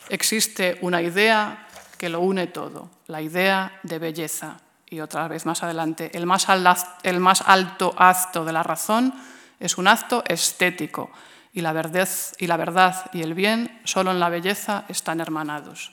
Existe 0.08 0.78
una 0.82 1.00
idea 1.00 1.66
que 1.96 2.08
lo 2.08 2.20
une 2.20 2.48
todo, 2.48 2.90
la 3.06 3.22
idea 3.22 3.78
de 3.82 3.98
belleza. 3.98 4.58
Y 4.90 5.00
otra 5.00 5.26
vez 5.28 5.46
más 5.46 5.62
adelante, 5.62 6.10
el 6.14 6.26
más, 6.26 6.48
alto 6.48 7.94
acto 7.96 8.44
de 8.44 8.52
la 8.52 8.62
razón 8.62 9.14
es 9.58 9.78
un 9.78 9.88
acto 9.88 10.22
estético 10.26 11.10
y 11.52 11.62
la, 11.62 11.72
verdad, 11.72 12.08
y 12.38 12.46
la 12.46 12.56
verdad 12.56 13.10
y 13.12 13.22
el 13.22 13.34
bien 13.34 13.80
solo 13.84 14.10
en 14.10 14.20
la 14.20 14.28
belleza 14.28 14.84
están 14.88 15.20
hermanados. 15.20 15.92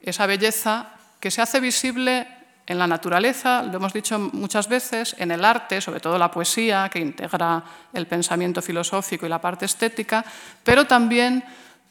Esa 0.00 0.26
belleza 0.26 0.93
que 1.24 1.30
se 1.30 1.40
hace 1.40 1.58
visible 1.58 2.28
en 2.66 2.78
la 2.78 2.86
naturaleza, 2.86 3.62
lo 3.62 3.78
hemos 3.78 3.94
dicho 3.94 4.18
muchas 4.18 4.68
veces, 4.68 5.16
en 5.18 5.30
el 5.30 5.42
arte, 5.42 5.80
sobre 5.80 6.00
todo 6.00 6.18
la 6.18 6.30
poesía, 6.30 6.90
que 6.92 6.98
integra 6.98 7.64
el 7.94 8.06
pensamiento 8.06 8.60
filosófico 8.60 9.24
y 9.24 9.30
la 9.30 9.40
parte 9.40 9.64
estética, 9.64 10.22
pero 10.62 10.84
también 10.84 11.42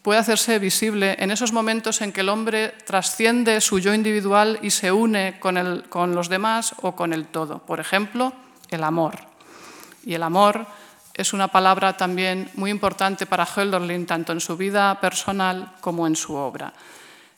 puede 0.04 0.20
hacerse 0.20 0.60
visible 0.60 1.16
en 1.18 1.32
esos 1.32 1.52
momentos 1.52 2.04
en 2.04 2.12
que 2.12 2.22
el 2.22 2.30
hombre 2.30 2.76
trasciende 2.86 3.60
su 3.60 3.80
yo 3.80 3.92
individual 3.92 4.60
y 4.62 4.70
se 4.70 4.92
une 4.92 5.40
con, 5.40 5.58
el, 5.58 5.90
con 5.90 6.14
los 6.14 6.30
demás 6.30 6.76
o 6.84 6.96
con 6.96 7.12
el 7.12 7.26
todo. 7.26 7.58
Por 7.58 7.80
ejemplo, 7.80 8.34
el 8.70 8.84
amor. 8.84 9.18
Y 10.06 10.14
el 10.14 10.22
amor 10.22 10.68
es 11.16 11.34
una 11.34 11.48
palabra 11.48 11.98
también 11.98 12.52
muy 12.54 12.70
importante 12.70 13.26
para 13.26 13.48
Hölderlin, 13.48 14.06
tanto 14.06 14.32
en 14.32 14.42
su 14.42 14.56
vida 14.58 15.02
personal 15.02 15.74
como 15.82 16.06
en 16.06 16.16
su 16.16 16.36
obra. 16.36 16.72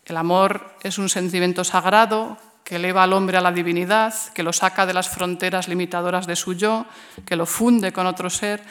El 0.06 0.18
amor 0.18 0.76
es 0.84 0.98
un 0.98 1.10
sentimiento 1.10 1.64
sagrado 1.64 2.38
que 2.64 2.78
eleva 2.78 3.04
al 3.04 3.14
hombre 3.14 3.38
a 3.38 3.42
la 3.42 3.52
divinidad, 3.52 4.14
que 4.34 4.44
lo 4.44 4.54
saca 4.54 4.86
de 4.86 4.94
las 4.94 5.10
fronteras 5.10 5.68
limitadoras 5.68 6.26
de 6.26 6.36
su 6.36 6.54
yo, 6.54 6.86
que 7.26 7.36
lo 7.36 7.46
funde 7.46 7.94
con 7.94 8.08
otro 8.08 8.30
ser, 8.30 8.64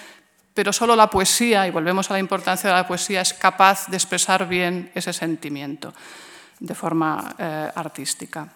pero 0.52 0.72
solo 0.72 0.96
la 0.96 1.10
poesía, 1.10 1.66
y 1.66 1.70
volvemos 1.70 2.10
a 2.10 2.14
la 2.14 2.20
importancia 2.20 2.70
de 2.70 2.76
la 2.76 2.86
poesía, 2.86 3.20
es 3.20 3.34
capaz 3.34 3.86
de 3.88 3.96
expresar 3.96 4.48
bien 4.48 4.90
ese 4.94 5.12
sentimiento 5.12 5.92
de 6.58 6.74
forma 6.74 7.34
eh, 7.38 7.70
artística. 7.74 8.48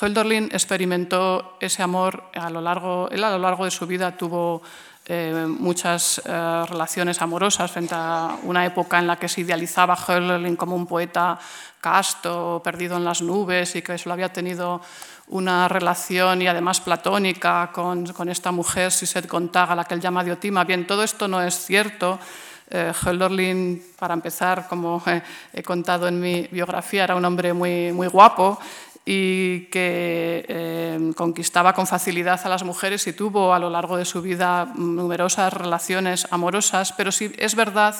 Hölderlin 0.00 0.48
experimentó 0.52 1.56
ese 1.60 1.82
amor 1.82 2.24
a 2.34 2.48
lo 2.48 2.60
largo, 2.60 3.08
él 3.10 3.24
a 3.24 3.30
lo 3.30 3.38
largo 3.38 3.64
de 3.64 3.70
su 3.70 3.86
vida 3.86 4.16
tuvo 4.16 4.62
eh, 5.06 5.46
muchas 5.48 6.22
eh, 6.24 6.64
relaciones 6.68 7.20
amorosas 7.20 7.70
frente 7.70 7.94
a 7.96 8.36
una 8.44 8.64
época 8.64 9.00
en 9.00 9.08
la 9.08 9.16
que 9.16 9.28
se 9.28 9.40
idealizaba 9.40 9.96
Hölderlin 9.96 10.54
como 10.54 10.76
un 10.76 10.86
poeta 10.86 11.38
casto, 11.80 12.60
perdido 12.62 12.96
en 12.96 13.04
las 13.04 13.20
nubes 13.20 13.74
y 13.74 13.82
que 13.82 13.98
solo 13.98 14.12
había 14.12 14.32
tenido 14.32 14.80
una 15.28 15.66
relación 15.66 16.42
y 16.42 16.46
además 16.46 16.80
platónica 16.80 17.70
con, 17.72 18.06
con 18.12 18.28
esta 18.28 18.52
mujer, 18.52 18.92
Sisette 18.92 19.28
Gontag, 19.28 19.72
a 19.72 19.74
la 19.74 19.84
que 19.84 19.94
él 19.94 20.00
llama 20.00 20.22
Diotima. 20.22 20.62
Bien, 20.62 20.86
todo 20.86 21.02
esto 21.02 21.26
no 21.26 21.42
es 21.42 21.66
cierto. 21.66 22.20
Eh, 22.70 22.92
Hölderlin, 23.04 23.82
para 23.98 24.14
empezar, 24.14 24.68
como 24.68 25.02
he 25.52 25.62
contado 25.62 26.06
en 26.06 26.20
mi 26.20 26.48
biografía, 26.50 27.04
era 27.04 27.16
un 27.16 27.24
hombre 27.24 27.52
muy, 27.52 27.92
muy 27.92 28.06
guapo 28.06 28.58
y 29.04 29.66
que 29.66 30.44
eh, 30.48 31.12
conquistaba 31.16 31.72
con 31.72 31.86
facilidad 31.86 32.40
a 32.44 32.48
las 32.48 32.62
mujeres 32.62 33.06
y 33.06 33.12
tuvo 33.12 33.52
a 33.52 33.58
lo 33.58 33.68
largo 33.68 33.96
de 33.96 34.04
su 34.04 34.22
vida 34.22 34.72
numerosas 34.76 35.52
relaciones 35.52 36.28
amorosas, 36.30 36.92
pero 36.92 37.10
sí 37.10 37.32
es 37.38 37.56
verdad 37.56 37.96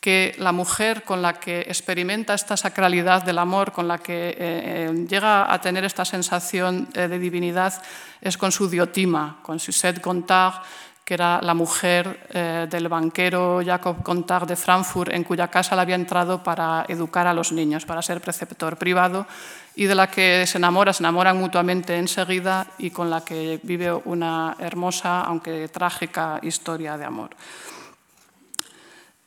que 0.00 0.34
la 0.38 0.52
mujer 0.52 1.02
con 1.04 1.22
la 1.22 1.40
que 1.40 1.60
experimenta 1.60 2.34
esta 2.34 2.56
sacralidad 2.56 3.22
del 3.22 3.38
amor, 3.38 3.72
con 3.72 3.88
la 3.88 3.98
que 3.98 4.30
eh, 4.30 4.36
eh, 4.38 5.06
llega 5.08 5.50
a 5.50 5.60
tener 5.60 5.84
esta 5.84 6.04
sensación 6.04 6.90
de 6.92 7.18
divinidad, 7.18 7.80
es 8.20 8.36
con 8.36 8.52
su 8.52 8.68
diotima, 8.68 9.38
con 9.42 9.58
Suzette 9.58 10.02
Gontard, 10.02 10.62
que 11.04 11.14
era 11.14 11.40
la 11.42 11.52
mujer 11.52 12.28
del 12.70 12.88
banquero 12.88 13.60
Jacob 13.64 14.02
Gontard 14.02 14.48
de 14.48 14.56
Frankfurt, 14.56 15.12
en 15.12 15.22
cuya 15.22 15.48
casa 15.48 15.76
le 15.76 15.82
había 15.82 15.96
entrado 15.96 16.42
para 16.42 16.86
educar 16.88 17.26
a 17.26 17.34
los 17.34 17.52
niños, 17.52 17.84
para 17.84 18.00
ser 18.00 18.22
preceptor 18.22 18.78
privado 18.78 19.26
y 19.76 19.84
de 19.84 19.94
la 19.94 20.08
que 20.08 20.46
se 20.46 20.58
enamora, 20.58 20.92
se 20.92 21.02
enamoran 21.02 21.36
mutuamente 21.36 21.96
enseguida 21.96 22.66
y 22.78 22.90
con 22.90 23.10
la 23.10 23.24
que 23.24 23.60
vive 23.62 23.92
una 23.92 24.56
hermosa, 24.58 25.22
aunque 25.22 25.68
trágica, 25.68 26.38
historia 26.42 26.96
de 26.96 27.04
amor. 27.04 27.30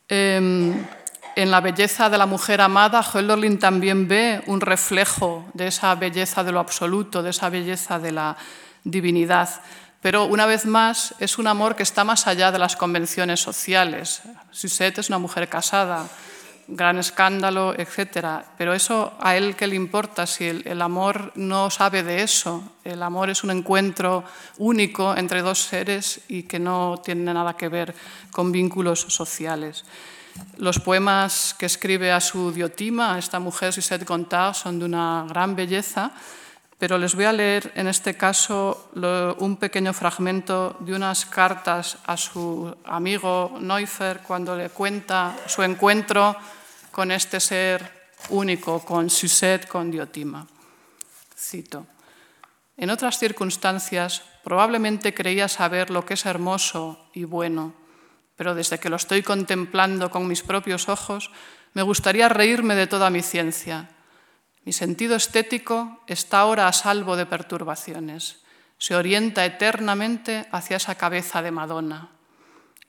Em, 0.07 0.86
en 1.36 1.51
la 1.51 1.61
belleza 1.61 2.09
de 2.09 2.17
la 2.17 2.25
mujer 2.25 2.61
amada, 2.61 3.03
Hölderlin 3.03 3.59
también 3.59 4.07
ve 4.07 4.41
un 4.47 4.61
reflejo 4.61 5.45
de 5.53 5.67
esa 5.67 5.93
belleza 5.95 6.43
de 6.43 6.51
lo 6.51 6.59
absoluto, 6.59 7.21
de 7.21 7.32
esa 7.32 7.49
belleza 7.49 7.99
de 7.99 8.11
la 8.13 8.38
divinidad. 8.84 9.49
Pero 10.08 10.24
una 10.24 10.45
vez 10.45 10.66
más, 10.66 11.16
es 11.20 11.38
un 11.38 11.47
amor 11.47 11.76
que 11.76 11.84
está 11.84 12.05
más 12.05 12.28
allá 12.28 12.49
de 12.49 12.60
las 12.60 12.78
convenciones 12.78 13.41
sociales. 13.41 14.22
Suzette 14.51 14.99
es 14.99 15.10
una 15.10 15.18
mujer 15.18 15.49
casada, 15.49 16.08
gran 16.66 16.97
escándalo, 16.97 17.74
etc. 17.78 18.45
Pero 18.58 18.74
eso 18.74 19.18
a 19.20 19.36
él 19.36 19.58
qué 19.58 19.68
le 19.68 19.76
importa 19.76 20.26
si 20.26 20.45
el, 20.45 20.82
amor 20.82 21.34
no 21.36 21.70
sabe 21.70 22.03
de 22.03 22.24
eso. 22.24 22.72
El 22.86 23.03
amor 23.03 23.30
es 23.30 23.43
un 23.43 23.51
encuentro 23.51 24.24
único 24.60 25.14
entre 25.14 25.41
dos 25.41 25.60
seres 25.60 26.22
y 26.30 26.43
que 26.43 26.58
no 26.58 27.01
tiene 27.03 27.34
nada 27.34 27.58
que 27.58 27.68
ver 27.68 27.93
con 28.32 28.53
vínculos 28.53 29.01
sociales. 29.10 29.84
Los 30.55 30.80
poemas 30.80 31.53
que 31.60 31.66
escribe 31.66 32.14
a 32.14 32.22
su 32.22 32.53
diotima, 32.53 33.16
a 33.16 33.20
esta 33.20 33.41
mujer 33.41 33.74
Suzette 33.74 34.08
Gontard, 34.08 34.53
son 34.53 34.80
de 34.80 34.86
una 34.86 35.26
gran 35.28 35.53
belleza, 35.53 36.14
pero 36.78 36.97
les 36.97 37.15
voy 37.15 37.25
a 37.25 37.34
leer 37.34 37.71
en 37.75 37.88
este 37.88 38.15
caso 38.15 38.91
un 39.39 39.57
pequeño 39.57 39.93
fragmento 39.93 40.78
de 40.80 40.93
unas 40.93 41.25
cartas 41.25 41.97
a 42.05 42.15
su 42.17 42.75
amigo 42.86 43.57
Neufer 43.59 44.19
cuando 44.19 44.55
le 44.55 44.69
cuenta 44.69 45.36
su 45.47 45.63
encuentro 45.63 46.36
con 46.91 47.11
este 47.11 47.39
ser 47.39 48.11
único, 48.30 48.86
con 48.86 49.09
Suzette, 49.09 49.67
con 49.67 49.89
Diotima. 49.89 50.45
Cito. 51.36 51.86
En 52.78 52.91
otras 52.91 53.17
circunstancias, 53.17 54.21
probablemente 54.43 55.13
creía 55.13 55.47
saber 55.47 55.89
lo 55.89 56.05
que 56.05 56.13
es 56.13 56.25
hermoso 56.25 57.09
y 57.13 57.23
bueno, 57.23 57.73
pero 58.36 58.53
desde 58.53 58.80
que 58.80 58.89
lo 58.89 58.97
estoy 58.97 59.23
contemplando 59.23 60.11
con 60.11 60.28
mis 60.28 60.43
propios 60.43 60.89
ojos, 60.89 61.32
me 61.73 61.82
gustaría 61.82 62.30
reírme 62.30 62.75
de 62.75 62.86
toda 62.86 63.09
mi 63.09 63.23
ciencia. 63.23 63.89
Mi 64.68 64.74
sentido 64.74 65.15
estético 65.15 66.01
está 66.07 66.39
ahora 66.39 66.68
a 66.68 66.74
salvo 66.74 67.15
de 67.15 67.26
perturbaciones. 67.26 68.43
Se 68.78 68.97
orienta 68.97 69.45
eternamente 69.45 70.45
hacia 70.51 70.76
esa 70.76 70.95
cabeza 70.95 71.41
de 71.41 71.51
Madonna. 71.51 72.09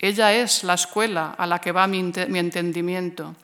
Ella 0.01 0.35
es 0.35 0.65
la 0.65 0.75
escuela 0.75 1.37
a 1.39 1.47
la 1.47 1.61
que 1.61 1.71
va 1.71 1.87
mi, 1.87 2.03
mi 2.03 2.39
entendimiento 2.41 3.37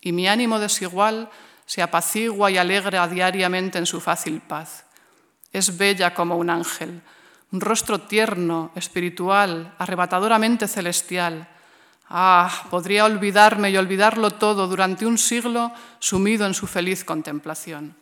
y 0.00 0.12
mi 0.12 0.28
ánimo 0.28 0.60
desigual 0.60 1.30
se 1.66 1.82
apacigua 1.82 2.48
y 2.52 2.58
alegra 2.58 3.08
diariamente 3.08 3.78
en 3.78 3.86
su 3.86 4.00
fácil 4.00 4.40
paz. 4.40 4.84
Es 5.52 5.76
bella 5.76 6.14
como 6.14 6.36
un 6.36 6.48
ángel, 6.48 7.02
un 7.50 7.60
rostro 7.60 8.02
tierno, 8.02 8.70
espiritual, 8.76 9.74
arrebatadoramente 9.78 10.68
celestial. 10.68 11.48
Ah, 12.12 12.50
podría 12.70 13.04
olvidarme 13.04 13.70
y 13.70 13.76
olvidarlo 13.76 14.32
todo 14.32 14.66
durante 14.66 15.06
un 15.06 15.16
siglo 15.16 15.70
sumido 16.00 16.44
en 16.44 16.54
su 16.54 16.66
feliz 16.66 17.04
contemplación. 17.04 17.94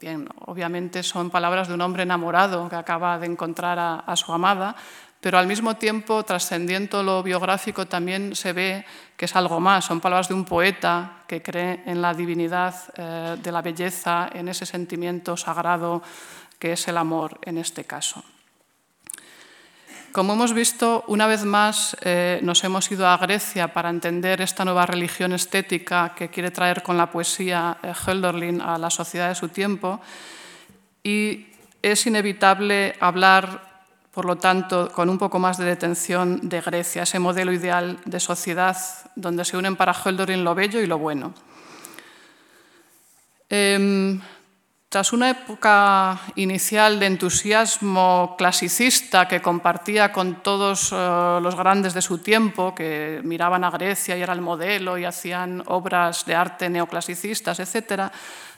Bien, 0.00 0.26
obviamente 0.46 1.04
son 1.04 1.30
palabras 1.30 1.68
de 1.68 1.74
un 1.74 1.80
hombre 1.80 2.02
enamorado 2.02 2.68
que 2.68 2.74
acaba 2.74 3.20
de 3.20 3.26
encontrar 3.26 3.78
a, 3.78 4.16
su 4.16 4.32
amada, 4.32 4.74
pero 5.20 5.38
al 5.38 5.46
mismo 5.46 5.76
tiempo, 5.76 6.24
trascendiendo 6.24 7.04
lo 7.04 7.22
biográfico, 7.22 7.86
también 7.86 8.34
se 8.34 8.52
ve 8.52 8.84
que 9.16 9.26
es 9.26 9.36
algo 9.36 9.60
más. 9.60 9.84
Son 9.84 10.00
palabras 10.00 10.26
de 10.26 10.34
un 10.34 10.44
poeta 10.44 11.22
que 11.28 11.40
cree 11.40 11.84
en 11.86 12.02
la 12.02 12.12
divinidad 12.14 12.74
eh, 12.96 13.36
de 13.40 13.52
la 13.52 13.62
belleza, 13.62 14.28
en 14.32 14.48
ese 14.48 14.66
sentimiento 14.66 15.36
sagrado 15.36 16.02
que 16.58 16.72
es 16.72 16.88
el 16.88 16.96
amor 16.96 17.38
en 17.42 17.58
este 17.58 17.84
caso. 17.84 18.24
Como 20.12 20.32
hemos 20.32 20.52
visto, 20.54 21.04
una 21.06 21.28
vez 21.28 21.44
más 21.44 21.96
eh, 22.00 22.40
nos 22.42 22.64
hemos 22.64 22.90
ido 22.90 23.06
a 23.06 23.16
Grecia 23.16 23.72
para 23.72 23.90
entender 23.90 24.40
esta 24.40 24.64
nueva 24.64 24.84
religión 24.84 25.32
estética 25.32 26.14
que 26.16 26.28
quiere 26.28 26.50
traer 26.50 26.82
con 26.82 26.96
la 26.96 27.12
poesía 27.12 27.78
eh, 27.80 27.92
Hölderlin 27.94 28.60
a 28.60 28.76
la 28.76 28.90
sociedad 28.90 29.28
de 29.28 29.36
su 29.36 29.48
tiempo 29.48 30.00
y 31.04 31.46
es 31.80 32.06
inevitable 32.06 32.96
hablar 32.98 33.70
por 34.10 34.24
lo 34.24 34.36
tanto, 34.36 34.90
con 34.90 35.08
un 35.08 35.18
poco 35.18 35.38
más 35.38 35.56
de 35.56 35.64
detención 35.64 36.40
de 36.48 36.60
Grecia, 36.60 37.04
ese 37.04 37.20
modelo 37.20 37.52
ideal 37.52 38.00
de 38.04 38.18
sociedad 38.18 38.76
donde 39.14 39.44
se 39.44 39.56
unen 39.56 39.76
para 39.76 39.94
Hölderlin 39.94 40.42
lo 40.42 40.56
bello 40.56 40.80
y 40.80 40.86
lo 40.86 40.98
bueno. 40.98 41.32
Em, 43.48 44.20
tras 44.90 45.12
una 45.12 45.30
época 45.30 46.20
inicial 46.34 46.98
de 46.98 47.06
entusiasmo 47.06 48.34
clasicista 48.36 49.28
que 49.28 49.40
compartía 49.40 50.10
con 50.10 50.42
todos 50.42 50.90
eh, 50.90 51.38
los 51.40 51.54
grandes 51.54 51.94
de 51.94 52.02
su 52.02 52.18
tiempo, 52.18 52.74
que 52.74 53.20
miraban 53.22 53.62
a 53.62 53.70
Grecia 53.70 54.16
y 54.16 54.22
era 54.22 54.32
el 54.32 54.40
modelo 54.40 54.98
y 54.98 55.04
hacían 55.04 55.62
obras 55.66 56.26
de 56.26 56.34
arte 56.34 56.68
neoclasicistas, 56.68 57.60
etc., 57.60 58.10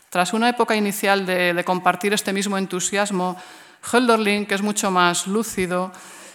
tras 0.09 0.33
una 0.33 0.49
época 0.49 0.75
inicial 0.75 1.27
de 1.27 1.63
compartir 1.67 2.15
este 2.15 2.33
mismo 2.33 2.57
entusiasmo, 2.57 3.37
Hölderlin, 3.93 4.47
que 4.47 4.55
es 4.55 4.63
mucho 4.63 4.91
más 4.91 5.27
lúcido, 5.27 5.93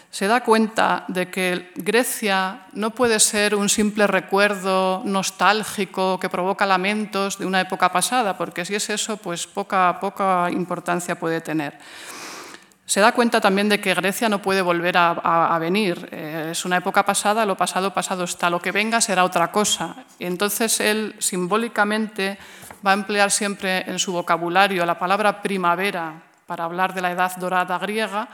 se 0.09 0.27
da 0.27 0.41
cuenta 0.41 1.05
de 1.07 1.29
que 1.29 1.71
Grecia 1.75 2.65
no 2.73 2.91
puede 2.91 3.19
ser 3.19 3.55
un 3.55 3.69
simple 3.69 4.07
recuerdo 4.07 5.01
nostálgico 5.05 6.19
que 6.19 6.29
provoca 6.29 6.65
lamentos 6.65 7.37
de 7.37 7.45
una 7.45 7.61
época 7.61 7.91
pasada, 7.91 8.37
porque 8.37 8.65
si 8.65 8.75
es 8.75 8.89
eso, 8.89 9.17
pues 9.17 9.45
poca, 9.45 9.99
poca 9.99 10.49
importancia 10.49 11.19
puede 11.19 11.41
tener. 11.41 11.77
Se 12.87 13.01
da 13.01 13.11
cuenta 13.11 13.41
también 13.41 13.67
de 13.67 13.81
que 13.81 13.93
Grecia 13.93 14.29
no 14.29 14.41
puede 14.41 14.61
volver 14.61 14.95
a, 14.97 15.57
venir. 15.59 16.07
Eh, 16.09 16.49
es 16.51 16.63
una 16.63 16.77
época 16.77 17.05
pasada, 17.05 17.45
lo 17.45 17.57
pasado, 17.57 17.93
pasado 17.93 18.23
está. 18.23 18.49
Lo 18.49 18.61
que 18.61 18.71
venga 18.71 19.01
será 19.01 19.25
otra 19.25 19.51
cosa. 19.51 19.93
Entonces 20.19 20.79
él 20.79 21.13
simbólicamente 21.19 22.37
va 22.85 22.91
a 22.91 22.93
emplear 22.93 23.29
siempre 23.29 23.83
en 23.91 23.99
su 23.99 24.13
vocabulario 24.13 24.85
la 24.85 24.97
palabra 24.97 25.41
primavera 25.41 26.13
para 26.45 26.63
hablar 26.63 26.93
de 26.93 27.01
la 27.01 27.11
edad 27.11 27.35
dorada 27.35 27.77
griega 27.77 28.29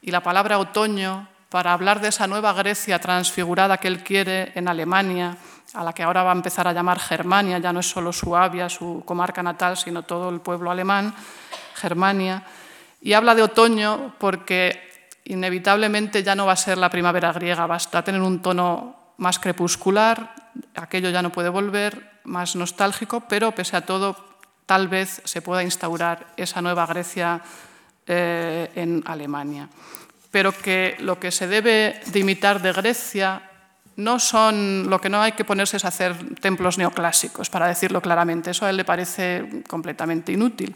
y 0.00 0.10
la 0.10 0.22
palabra 0.22 0.58
otoño 0.58 1.28
para 1.48 1.72
hablar 1.72 2.00
de 2.00 2.08
esa 2.08 2.26
nueva 2.26 2.52
Grecia 2.52 2.98
transfigurada 2.98 3.78
que 3.78 3.88
él 3.88 4.02
quiere 4.02 4.52
en 4.54 4.68
Alemania 4.68 5.36
a 5.74 5.84
la 5.84 5.92
que 5.92 6.02
ahora 6.02 6.22
va 6.22 6.32
a 6.32 6.34
empezar 6.34 6.66
a 6.66 6.72
llamar 6.72 6.98
Germania, 6.98 7.58
ya 7.58 7.72
no 7.72 7.80
es 7.80 7.88
solo 7.88 8.12
Suabia, 8.12 8.68
su 8.68 9.02
comarca 9.04 9.42
natal, 9.42 9.76
sino 9.76 10.02
todo 10.02 10.30
el 10.30 10.40
pueblo 10.40 10.70
alemán, 10.70 11.14
Germania. 11.74 12.42
Y 13.00 13.12
habla 13.12 13.34
de 13.34 13.42
otoño 13.42 14.14
porque 14.18 15.10
inevitablemente 15.24 16.22
ya 16.22 16.34
no 16.34 16.46
va 16.46 16.52
a 16.52 16.56
ser 16.56 16.78
la 16.78 16.90
primavera 16.90 17.32
griega, 17.32 17.66
va 17.66 17.76
a 17.76 18.02
tener 18.02 18.22
un 18.22 18.40
tono 18.40 19.14
más 19.18 19.38
crepuscular, 19.38 20.34
aquello 20.74 21.10
ya 21.10 21.22
no 21.22 21.30
puede 21.30 21.50
volver, 21.50 22.20
más 22.24 22.56
nostálgico, 22.56 23.24
pero 23.28 23.52
pese 23.52 23.76
a 23.76 23.82
todo, 23.82 24.16
tal 24.64 24.88
vez 24.88 25.20
se 25.24 25.42
pueda 25.42 25.62
instaurar 25.62 26.28
esa 26.36 26.62
nueva 26.62 26.86
Grecia 26.86 27.42
eh, 28.08 28.70
en 28.74 29.02
Alemania. 29.06 29.68
Pero 30.30 30.52
que 30.52 30.96
lo 31.00 31.20
que 31.20 31.30
se 31.30 31.46
debe 31.46 32.00
de 32.06 32.18
imitar 32.18 32.60
de 32.60 32.72
Grecia 32.72 33.42
no 33.96 34.20
son, 34.20 34.88
lo 34.88 35.00
que 35.00 35.08
no 35.08 35.20
hay 35.20 35.32
que 35.32 35.44
ponerse 35.44 35.76
es 35.76 35.84
hacer 35.84 36.14
templos 36.40 36.78
neoclásicos, 36.78 37.50
para 37.50 37.66
decirlo 37.66 38.00
claramente. 38.00 38.52
Eso 38.52 38.64
a 38.64 38.70
él 38.70 38.76
le 38.76 38.84
parece 38.84 39.62
completamente 39.68 40.32
inútil. 40.32 40.74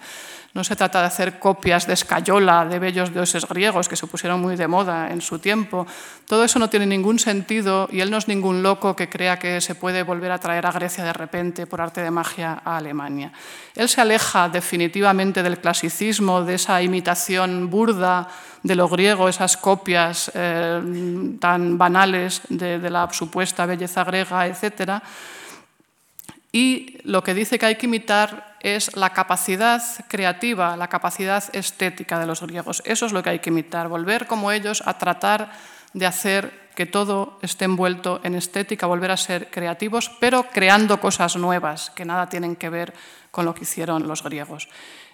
No 0.54 0.64
se 0.64 0.76
trata 0.76 1.00
de 1.00 1.06
hacer 1.06 1.38
copias 1.38 1.86
de 1.86 1.94
escayola 1.94 2.66
de 2.66 2.78
bellos 2.78 3.12
dioses 3.12 3.46
griegos 3.48 3.88
que 3.88 3.96
se 3.96 4.06
pusieron 4.06 4.38
muy 4.38 4.54
de 4.56 4.68
moda 4.68 5.10
en 5.10 5.22
su 5.22 5.38
tiempo. 5.38 5.86
Todo 6.26 6.44
eso 6.44 6.58
no 6.58 6.68
tiene 6.68 6.84
ningún 6.84 7.18
sentido 7.18 7.88
y 7.90 8.00
él 8.00 8.10
no 8.10 8.18
es 8.18 8.28
ningún 8.28 8.62
loco 8.62 8.94
que 8.94 9.08
crea 9.08 9.38
que 9.38 9.62
se 9.62 9.74
puede 9.74 10.02
volver 10.02 10.30
a 10.30 10.38
traer 10.38 10.66
a 10.66 10.72
Grecia 10.72 11.04
de 11.04 11.14
repente 11.14 11.66
por 11.66 11.80
arte 11.80 12.02
de 12.02 12.10
magia 12.10 12.60
a 12.64 12.76
Alemania. 12.76 13.32
Él 13.74 13.88
se 13.88 14.02
aleja 14.02 14.50
definitivamente 14.50 15.42
del 15.42 15.58
clasicismo, 15.58 16.42
de 16.42 16.54
esa 16.54 16.82
imitación 16.82 17.70
burda 17.70 18.28
de 18.62 18.76
lo 18.76 18.88
griego, 18.88 19.30
esas 19.30 19.56
copias 19.56 20.30
eh, 20.34 21.36
tan 21.40 21.78
banales 21.78 22.42
de, 22.50 22.78
de 22.78 22.90
la 22.90 23.08
supuesta 23.10 23.64
belleza 23.64 24.04
griega, 24.04 24.46
etcétera 24.46 25.02
y 26.52 26.98
lo 27.04 27.24
que 27.24 27.32
dice 27.32 27.58
que 27.58 27.64
hay 27.64 27.76
que 27.76 27.86
imitar 27.86 28.51
es 28.62 28.96
la 28.96 29.10
capacidad 29.10 29.82
creativa, 30.08 30.76
la 30.76 30.88
capacidad 30.88 31.44
estética 31.52 32.18
de 32.18 32.26
los 32.26 32.40
griegos. 32.40 32.82
Eso 32.86 33.06
es 33.06 33.12
lo 33.12 33.22
que 33.22 33.30
hay 33.30 33.38
que 33.40 33.50
imitar, 33.50 33.88
volver 33.88 34.26
como 34.26 34.52
ellos 34.52 34.82
a 34.86 34.98
tratar 34.98 35.50
de 35.92 36.06
hacer 36.06 36.62
que 36.74 36.86
todo 36.86 37.38
esté 37.42 37.66
envuelto 37.66 38.20
en 38.22 38.34
estética, 38.34 38.86
volver 38.86 39.10
a 39.10 39.16
ser 39.16 39.50
creativos, 39.50 40.10
pero 40.20 40.44
creando 40.44 41.00
cosas 41.00 41.36
nuevas 41.36 41.90
que 41.90 42.04
nada 42.04 42.28
tienen 42.28 42.56
que 42.56 42.70
ver 42.70 42.94
con 43.30 43.44
lo 43.44 43.52
que 43.52 43.64
hicieron 43.64 44.06
los 44.08 44.22
griegos. 44.22 44.68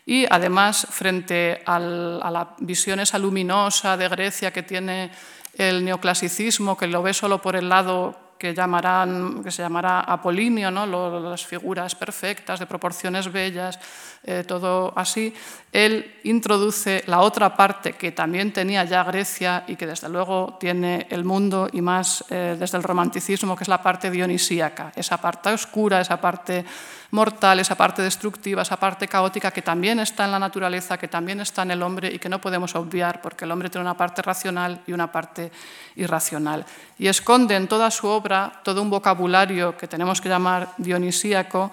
Y 0.07 0.27
además, 0.31 0.87
frente 0.91 1.63
a 1.67 1.79
la 1.79 2.55
visión 2.59 3.01
esa 3.01 3.19
luminosa 3.19 3.97
de 3.97 4.09
Grecia 4.09 4.53
que 4.53 4.63
tiene 4.63 5.11
el 5.55 5.85
neoclasicismo, 5.85 6.77
que 6.77 6.87
lo 6.87 7.03
ve 7.03 7.13
solo 7.13 7.43
por 7.43 7.57
el 7.57 7.69
lado 7.69 8.28
que, 8.39 8.55
llamarán, 8.55 9.43
que 9.43 9.51
se 9.51 9.63
llamará 9.63 10.01
apolinio, 10.01 10.71
¿no? 10.71 10.87
las 10.87 11.45
figuras 11.45 11.95
perfectas, 11.95 12.61
de 12.61 12.67
proporciones 12.67 13.31
bellas, 13.31 13.79
eh, 14.25 14.45
todo 14.47 14.93
así, 14.97 15.33
él 15.73 16.17
introduce 16.25 17.05
la 17.07 17.21
otra 17.21 17.57
parte 17.57 17.93
que 17.93 18.13
también 18.13 18.53
tenía 18.53 18.85
ya 18.85 19.05
Grecia 19.05 19.65
y 19.67 19.77
que 19.77 19.87
desde 19.87 20.09
luego 20.09 20.57
tiene 20.59 21.07
el 21.11 21.25
mundo 21.25 21.69
y 21.73 21.81
más 21.81 22.25
eh, 22.31 22.57
desde 22.59 22.79
el 22.79 22.85
romanticismo, 22.85 23.57
que 23.57 23.65
es 23.65 23.69
la 23.69 23.83
parte 23.83 24.11
dionisíaca, 24.11 24.93
esa 24.97 25.19
parte 25.19 25.51
oscura, 25.51 26.01
esa 26.01 26.21
parte 26.21 26.65
mortal, 27.11 27.61
esa 27.61 27.75
parte 27.75 28.03
destructiva, 28.03 28.63
esa 28.63 28.77
parte 28.77 29.09
caótica 29.09 29.51
que 29.51 29.63
también 29.63 30.01
está 30.01 30.25
en 30.25 30.33
la 30.33 30.39
naturaleza, 30.39 30.99
que 30.99 31.09
también 31.09 31.41
está 31.41 31.63
en 31.63 31.71
el 31.71 31.83
hombre 31.83 32.13
y 32.13 32.19
que 32.19 32.29
no 32.29 32.41
podemos 32.41 32.75
obviar 32.75 33.23
porque 33.23 33.45
el 33.45 33.51
hombre 33.51 33.71
tiene 33.71 33.83
una 33.83 33.97
parte 33.97 34.21
racional 34.21 34.83
y 34.87 34.93
una 34.93 35.11
parte 35.11 35.51
irracional. 35.97 36.67
Y 36.99 37.07
esconde 37.07 37.57
en 37.57 37.69
toda 37.69 37.91
su 37.91 38.07
obra 38.09 38.61
todo 38.63 38.83
un 38.83 38.91
vocabulario 38.91 39.77
que 39.77 39.89
tenemos 39.89 40.21
que 40.21 40.29
llamar 40.29 40.75
dionisíaco, 40.77 41.73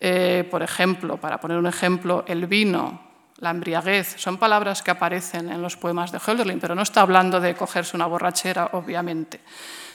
eh, 0.00 0.48
por 0.50 0.62
ejemplo, 0.62 1.18
para 1.18 1.38
poner 1.38 1.58
un 1.58 1.66
ejemplo, 1.66 2.24
el 2.26 2.46
vino, 2.46 3.00
la 3.36 3.50
embriaguez, 3.50 4.14
son 4.16 4.38
palabras 4.38 4.82
que 4.82 4.90
aparecen 4.90 5.50
en 5.50 5.60
los 5.60 5.76
poemas 5.76 6.10
de 6.10 6.18
Hölderlin, 6.18 6.58
pero 6.58 6.74
no 6.74 6.82
está 6.82 7.02
hablando 7.02 7.38
de 7.40 7.54
cogerse 7.54 7.96
una 7.96 8.06
borrachera, 8.06 8.70
obviamente. 8.72 9.40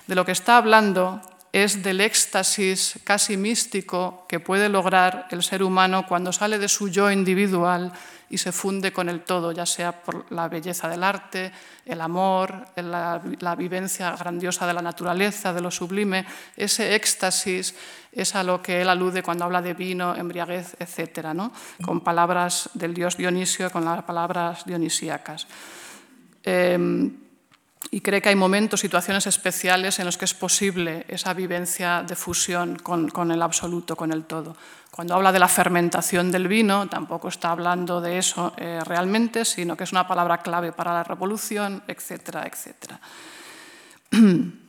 De 0.05 0.15
lo 0.15 0.23
que 0.23 0.31
está 0.31 0.57
hablando 0.57 1.21
es 1.55 1.81
del 1.81 2.01
éxtasis 2.01 2.99
casi 3.05 3.37
místico 3.37 4.25
que 4.27 4.41
puede 4.41 4.67
lograr 4.67 5.25
el 5.31 5.41
ser 5.41 5.63
humano 5.63 6.05
cuando 6.05 6.33
sale 6.33 6.59
de 6.59 6.67
su 6.67 6.89
yo 6.89 7.09
individual 7.09 7.93
y 8.29 8.39
se 8.39 8.51
funde 8.51 8.91
con 8.91 9.07
el 9.07 9.21
todo, 9.21 9.53
ya 9.53 9.65
sea 9.65 10.03
por 10.03 10.29
la 10.33 10.49
belleza 10.49 10.89
del 10.89 11.01
arte, 11.01 11.53
el 11.85 12.01
amor, 12.01 12.65
la, 12.75 13.55
vivencia 13.57 14.13
grandiosa 14.17 14.67
de 14.67 14.73
la 14.73 14.81
naturaleza, 14.81 15.53
de 15.53 15.61
lo 15.61 15.71
sublime. 15.71 16.25
Ese 16.57 16.93
éxtasis 16.93 17.73
es 18.11 18.35
a 18.35 18.43
lo 18.43 18.61
que 18.61 18.81
él 18.81 18.89
alude 18.89 19.23
cuando 19.23 19.45
habla 19.45 19.61
de 19.61 19.75
vino, 19.75 20.13
embriaguez, 20.13 20.75
etc., 20.77 21.27
¿no? 21.33 21.53
con 21.85 22.01
palabras 22.01 22.69
del 22.73 22.93
dios 22.93 23.15
Dionisio, 23.15 23.71
con 23.71 23.85
las 23.85 24.03
palabras 24.03 24.65
dionisíacas. 24.65 25.47
Em, 26.43 27.24
y 27.91 28.01
cree 28.01 28.21
que 28.21 28.29
hay 28.29 28.35
momentos, 28.35 28.79
situaciones 28.79 29.27
especiales 29.27 29.99
en 29.99 30.05
los 30.05 30.17
que 30.17 30.25
es 30.25 30.33
posible 30.33 31.05
esa 31.07 31.33
vivencia 31.33 32.03
de 32.03 32.15
fusión 32.15 32.77
con, 32.77 33.31
el 33.31 33.41
absoluto, 33.41 33.95
con 33.95 34.11
el 34.11 34.25
todo. 34.25 34.55
Cuando 34.91 35.15
habla 35.15 35.31
de 35.31 35.39
la 35.39 35.47
fermentación 35.47 36.31
del 36.31 36.47
vino, 36.47 36.87
tampoco 36.87 37.27
está 37.27 37.51
hablando 37.51 38.01
de 38.01 38.17
eso 38.17 38.53
eh, 38.57 38.81
realmente, 38.85 39.45
sino 39.45 39.75
que 39.75 39.83
es 39.83 39.91
una 39.91 40.07
palabra 40.07 40.39
clave 40.39 40.71
para 40.71 40.93
la 40.93 41.03
revolución, 41.03 41.83
etcétera, 41.87 42.45
etcétera. 42.45 42.99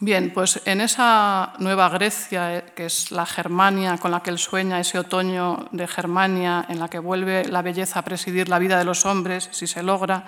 Bien, 0.00 0.32
pues 0.32 0.62
en 0.64 0.80
esa 0.80 1.54
nueva 1.58 1.88
Grecia, 1.88 2.56
eh, 2.56 2.64
que 2.76 2.86
es 2.86 3.10
la 3.10 3.26
Germania 3.26 3.98
con 3.98 4.12
la 4.12 4.20
que 4.20 4.30
él 4.30 4.38
sueña, 4.38 4.78
ese 4.78 5.00
otoño 5.00 5.68
de 5.72 5.88
Germania 5.88 6.66
en 6.68 6.78
la 6.78 6.88
que 6.88 7.00
vuelve 7.00 7.44
la 7.48 7.62
belleza 7.62 7.98
a 7.98 8.04
presidir 8.04 8.48
la 8.48 8.60
vida 8.60 8.78
de 8.78 8.84
los 8.84 9.04
hombres, 9.06 9.48
si 9.50 9.66
se 9.66 9.82
logra, 9.82 10.24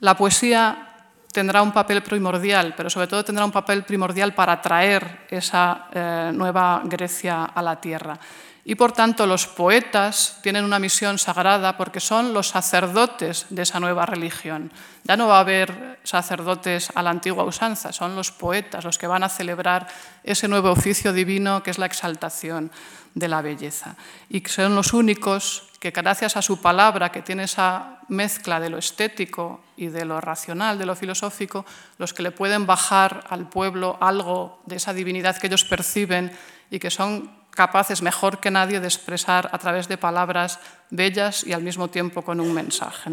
la 0.00 0.16
poesía 0.16 0.89
tendrá 1.32 1.62
un 1.62 1.72
papel 1.72 2.02
primordial, 2.02 2.74
pero 2.76 2.90
sobre 2.90 3.06
todo 3.06 3.24
tendrá 3.24 3.44
un 3.44 3.52
papel 3.52 3.84
primordial 3.84 4.34
para 4.34 4.60
traer 4.60 5.26
esa 5.30 5.86
eh, 5.92 6.30
nueva 6.34 6.82
Grecia 6.84 7.44
a 7.44 7.62
la 7.62 7.80
tierra. 7.80 8.18
Y 8.64 8.74
por 8.74 8.92
tanto 8.92 9.26
los 9.26 9.46
poetas 9.46 10.38
tienen 10.42 10.64
una 10.64 10.78
misión 10.78 11.18
sagrada 11.18 11.76
porque 11.76 11.98
son 11.98 12.34
los 12.34 12.48
sacerdotes 12.48 13.46
de 13.48 13.62
esa 13.62 13.80
nueva 13.80 14.04
religión. 14.04 14.70
Ya 15.04 15.16
no 15.16 15.28
va 15.28 15.38
a 15.38 15.40
haber 15.40 15.98
sacerdotes 16.04 16.90
a 16.94 17.02
la 17.02 17.10
antigua 17.10 17.44
usanza, 17.44 17.92
son 17.92 18.14
los 18.14 18.30
poetas 18.30 18.84
los 18.84 18.98
que 18.98 19.06
van 19.06 19.22
a 19.22 19.30
celebrar 19.30 19.88
ese 20.22 20.46
nuevo 20.46 20.70
oficio 20.70 21.12
divino 21.12 21.62
que 21.62 21.70
es 21.70 21.78
la 21.78 21.86
exaltación 21.86 22.70
de 23.14 23.28
la 23.28 23.42
belleza. 23.42 23.96
Y 24.28 24.40
son 24.46 24.74
los 24.74 24.92
únicos 24.92 25.70
que 25.80 25.90
gracias 25.90 26.36
a 26.36 26.42
su 26.42 26.60
palabra, 26.60 27.10
que 27.10 27.22
tiene 27.22 27.44
esa 27.44 28.00
mezcla 28.08 28.60
de 28.60 28.68
lo 28.68 28.78
estético 28.78 29.62
y 29.76 29.86
de 29.86 30.04
lo 30.04 30.20
racional, 30.20 30.78
de 30.78 30.84
lo 30.84 30.94
filosófico, 30.94 31.64
los 31.96 32.12
que 32.12 32.22
le 32.22 32.32
pueden 32.32 32.66
bajar 32.66 33.24
al 33.30 33.48
pueblo 33.48 33.96
algo 34.00 34.60
de 34.66 34.76
esa 34.76 34.92
divinidad 34.92 35.38
que 35.38 35.46
ellos 35.46 35.64
perciben 35.64 36.32
y 36.70 36.78
que 36.78 36.90
son 36.90 37.30
capaces 37.50 38.02
mejor 38.02 38.40
que 38.40 38.50
nadie 38.50 38.78
de 38.78 38.86
expresar 38.86 39.48
a 39.52 39.58
través 39.58 39.88
de 39.88 39.96
palabras 39.96 40.60
bellas 40.90 41.44
y 41.44 41.52
al 41.52 41.62
mismo 41.62 41.88
tiempo 41.88 42.22
con 42.22 42.40
un 42.40 42.52
mensaje. 42.52 43.10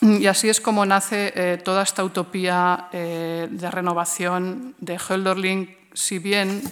Y 0.00 0.26
así 0.26 0.48
es 0.48 0.60
como 0.60 0.86
nace 0.86 1.32
eh, 1.34 1.58
toda 1.58 1.82
esta 1.82 2.04
utopía 2.04 2.88
eh, 2.92 3.48
de 3.50 3.70
renovación 3.70 4.74
de 4.78 4.96
Hölderlin, 4.96 5.76
si 5.92 6.18
bien 6.18 6.62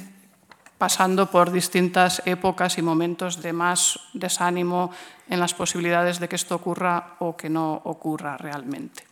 pasando 0.78 1.26
por 1.26 1.50
distintas 1.50 2.22
épocas 2.24 2.78
y 2.78 2.82
momentos 2.82 3.42
de 3.42 3.52
más 3.52 3.98
desánimo 4.14 4.90
en 5.28 5.40
las 5.40 5.52
posibilidades 5.52 6.20
de 6.20 6.28
que 6.28 6.36
esto 6.36 6.54
ocurra 6.54 7.16
o 7.18 7.36
que 7.36 7.50
no 7.50 7.82
ocurra 7.84 8.36
realmente. 8.36 9.04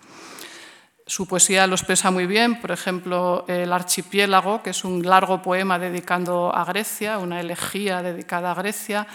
Su 1.08 1.26
poesía 1.26 1.66
lo 1.66 1.76
expresa 1.76 2.10
muy 2.10 2.26
bien, 2.26 2.60
por 2.60 2.72
ejemplo, 2.72 3.44
El 3.46 3.72
archipiélago, 3.72 4.62
que 4.62 4.70
es 4.70 4.84
un 4.84 5.06
largo 5.06 5.40
poema 5.40 5.78
dedicando 5.78 6.52
a 6.52 6.64
Grecia, 6.64 7.18
una 7.18 7.40
elegía 7.40 8.02
dedicada 8.02 8.50
a 8.50 8.54
Grecia, 8.54 9.06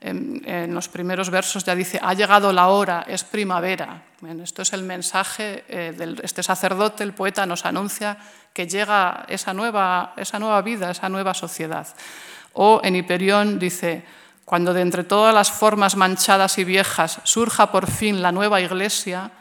en, 0.00 0.74
los 0.74 0.88
primeros 0.88 1.30
versos 1.30 1.64
ya 1.64 1.74
dice, 1.74 1.98
ha 2.02 2.14
llegado 2.14 2.52
la 2.52 2.68
hora, 2.68 3.04
es 3.06 3.24
primavera. 3.24 4.02
esto 4.42 4.62
es 4.62 4.72
el 4.72 4.82
mensaje 4.82 5.64
eh, 5.68 5.92
de 5.96 6.20
este 6.22 6.42
sacerdote, 6.42 7.02
el 7.02 7.14
poeta 7.14 7.46
nos 7.46 7.64
anuncia 7.64 8.16
que 8.52 8.66
llega 8.66 9.24
esa 9.28 9.52
nueva, 9.52 10.14
esa 10.16 10.38
nueva 10.38 10.62
vida, 10.62 10.90
esa 10.90 11.08
nueva 11.08 11.34
sociedad. 11.34 11.86
O 12.52 12.80
en 12.84 12.96
Hiperión 12.96 13.58
dice, 13.58 14.04
cuando 14.44 14.72
de 14.72 14.82
entre 14.82 15.04
todas 15.04 15.34
las 15.34 15.50
formas 15.50 15.96
manchadas 15.96 16.58
y 16.58 16.64
viejas 16.64 17.20
surja 17.24 17.70
por 17.70 17.90
fin 17.90 18.22
la 18.22 18.32
nueva 18.32 18.60
iglesia, 18.60 19.32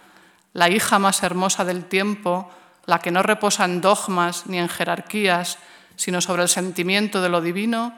la 0.53 0.69
hija 0.69 0.99
más 0.99 1.23
hermosa 1.23 1.65
del 1.65 1.85
tiempo, 1.85 2.51
la 2.85 2.99
que 2.99 3.11
no 3.11 3.21
reposa 3.21 3.65
en 3.65 3.79
dogmas 3.81 4.47
ni 4.47 4.57
en 4.57 4.69
jerarquías, 4.69 5.59
sino 5.95 6.19
sobre 6.19 6.43
el 6.43 6.49
sentimiento 6.49 7.21
de 7.21 7.29
lo 7.29 7.41
divino, 7.41 7.93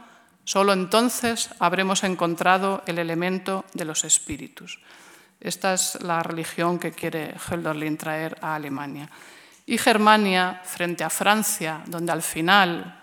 Solo 0.50 0.74
entonces 0.74 1.52
habremos 1.60 2.04
encontrado 2.04 2.82
el 2.88 2.98
elemento 2.98 3.66
de 3.76 3.86
los 3.86 4.04
espíritus. 4.04 4.80
Esta 5.40 5.76
es 5.76 6.02
la 6.02 6.24
religión 6.24 6.80
que 6.80 6.92
quiere 6.92 7.36
Hölderlin 7.38 8.00
traer 8.00 8.36
a 8.42 8.56
Alemania. 8.56 9.08
Y 9.68 9.78
Germania, 9.78 10.60
frente 10.66 11.04
a 11.04 11.12
Francia, 11.12 11.84
donde 11.86 12.12
al 12.12 12.24
final 12.24 13.00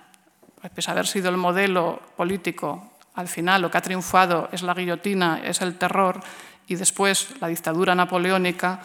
pese 0.74 0.90
a 0.90 0.94
haber 0.94 1.06
sido 1.06 1.28
el 1.28 1.36
modelo 1.36 2.02
político, 2.16 2.98
al 3.14 3.28
final 3.28 3.62
lo 3.62 3.70
que 3.70 3.78
ha 3.78 3.80
triunfado 3.80 4.48
es 4.50 4.62
la 4.62 4.74
guillotina, 4.74 5.40
es 5.44 5.60
el 5.60 5.78
terror, 5.78 6.18
y 6.66 6.74
después 6.74 7.28
la 7.40 7.46
dictadura 7.46 7.94
napoleónica, 7.94 8.80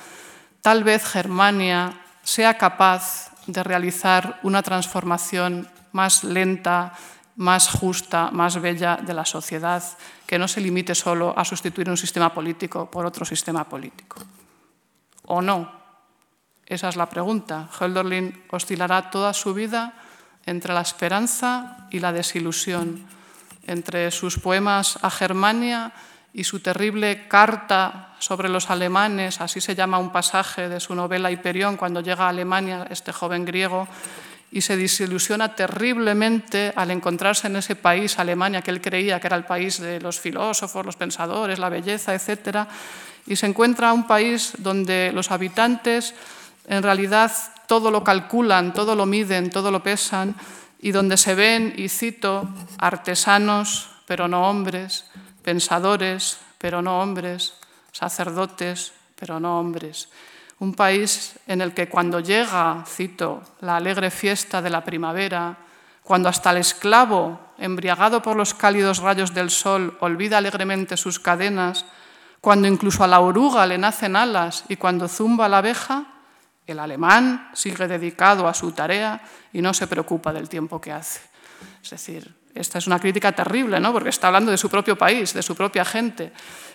tal 0.62 0.84
vez 0.84 1.04
Germania 1.04 2.00
sea 2.22 2.60
capaz 2.60 3.32
de 3.48 3.64
realizar 3.64 4.40
una 4.44 4.62
transformación 4.62 5.68
más 5.94 6.24
lenta, 6.24 6.94
más 7.42 7.70
justa, 7.70 8.30
más 8.32 8.62
bella 8.62 8.98
de 9.02 9.16
la 9.16 9.26
sociedad, 9.26 9.82
que 10.28 10.38
no 10.38 10.48
se 10.48 10.62
limite 10.62 10.94
solo 10.94 11.34
a 11.36 11.44
sustituir 11.44 11.90
un 11.90 11.98
sistema 11.98 12.32
político 12.32 12.86
por 12.86 13.04
otro 13.06 13.26
sistema 13.26 13.66
político. 13.66 14.22
¿O 15.26 15.42
no? 15.42 15.72
Esa 16.66 16.90
es 16.90 16.96
la 16.96 17.10
pregunta. 17.10 17.68
Hölderlin 17.80 18.46
oscilará 18.52 19.10
toda 19.10 19.34
su 19.34 19.56
vida 19.56 19.94
entre 20.46 20.74
la 20.74 20.82
esperanza 20.82 21.88
y 21.90 22.00
la 22.00 22.14
desilusión, 22.14 23.08
entre 23.66 24.12
sus 24.12 24.38
poemas 24.38 25.00
a 25.02 25.10
Germania 25.10 25.94
y 26.34 26.44
su 26.44 26.60
terrible 26.60 27.28
carta 27.28 28.14
sobre 28.20 28.50
los 28.50 28.70
alemanes, 28.70 29.42
así 29.42 29.62
se 29.62 29.74
llama 29.74 29.98
un 29.98 30.12
pasaje 30.12 30.70
de 30.70 30.80
su 30.80 30.94
novela 30.94 31.32
Hiperión, 31.32 31.76
cuando 31.76 32.02
llega 32.02 32.26
a 32.26 32.30
Alemania 32.30 32.86
este 32.90 33.12
joven 33.12 33.46
griego 33.46 33.88
y 34.52 34.62
se 34.62 34.76
desilusiona 34.76 35.56
terriblemente 35.56 36.74
al 36.76 36.92
encontrarse 36.92 37.48
en 37.48 37.56
ese 37.56 37.76
país, 37.76 38.20
Alemania, 38.20 38.62
que 38.62 38.72
él 38.72 38.82
creía 38.82 39.20
que 39.20 39.28
era 39.28 39.38
el 39.38 39.46
país 39.46 39.80
de 39.80 40.02
los 40.02 40.20
filósofos, 40.20 40.86
los 40.86 40.98
pensadores, 40.98 41.58
la 41.58 41.70
belleza, 41.70 42.14
etc. 42.14 42.68
Y 43.28 43.38
se 43.38 43.48
encuentra 43.48 43.94
un 43.94 44.06
país 44.06 44.54
donde 44.58 45.12
los 45.14 45.32
habitantes 45.32 46.14
en 46.68 46.84
realidad 46.84 47.32
todo 47.66 47.90
lo 47.92 48.04
calculan, 48.04 48.74
todo 48.74 48.96
lo 48.96 49.06
miden, 49.06 49.50
todo 49.50 49.72
lo 49.72 49.82
pesan, 49.82 50.36
y 50.82 50.92
donde 50.92 51.16
se 51.16 51.36
ven, 51.36 51.74
y 51.78 51.88
cito, 51.88 52.50
artesanos, 52.78 53.90
pero 54.06 54.28
no 54.28 54.50
hombres, 54.50 55.06
pensadores, 55.44 56.40
pero 56.58 56.82
no 56.82 57.00
hombres, 57.00 57.54
sacerdotes, 57.94 58.92
pero 59.16 59.40
no 59.40 59.60
hombres. 59.60 60.10
Un 60.62 60.76
país 60.76 61.34
en 61.48 61.60
el 61.60 61.74
que 61.74 61.90
cuando 61.90 62.20
llega, 62.20 62.86
cito, 62.86 63.42
la 63.62 63.78
alegre 63.78 64.12
fiesta 64.12 64.62
de 64.62 64.70
la 64.70 64.84
primavera, 64.86 65.58
cuando 66.04 66.30
hasta 66.30 66.52
el 66.52 66.58
esclavo, 66.58 67.40
embriagado 67.58 68.22
por 68.22 68.36
los 68.36 68.54
cálidos 68.54 69.00
rayos 69.00 69.34
del 69.34 69.50
sol, 69.50 69.98
olvida 70.02 70.38
alegremente 70.38 70.98
sus 70.98 71.18
cadenas, 71.18 71.86
cuando 72.42 72.68
incluso 72.68 73.04
a 73.04 73.08
la 73.08 73.22
oruga 73.22 73.66
le 73.66 73.80
nacen 73.80 74.16
alas 74.16 74.64
y 74.68 74.76
cuando 74.76 75.08
zumba 75.08 75.50
la 75.50 75.58
abeja, 75.58 76.06
el 76.68 76.78
alemán 76.78 77.50
sigue 77.54 77.88
dedicado 77.88 78.48
a 78.48 78.54
su 78.54 78.72
tarea 78.72 79.20
y 79.52 79.64
no 79.64 79.74
se 79.74 79.88
preocupa 79.88 80.32
del 80.32 80.48
tiempo 80.48 80.80
que 80.80 80.92
hace. 80.92 81.22
Es 81.82 81.90
decir, 81.90 82.36
esta 82.54 82.78
es 82.78 82.88
una 82.88 83.00
crítica 83.00 83.32
terrible, 83.32 83.80
¿no? 83.80 83.94
porque 83.94 84.10
está 84.10 84.28
hablando 84.28 84.52
de 84.52 84.58
su 84.58 84.70
propio 84.70 84.98
país, 84.98 85.34
de 85.34 85.42
su 85.42 85.56
propia 85.56 85.86
gente, 85.86 86.32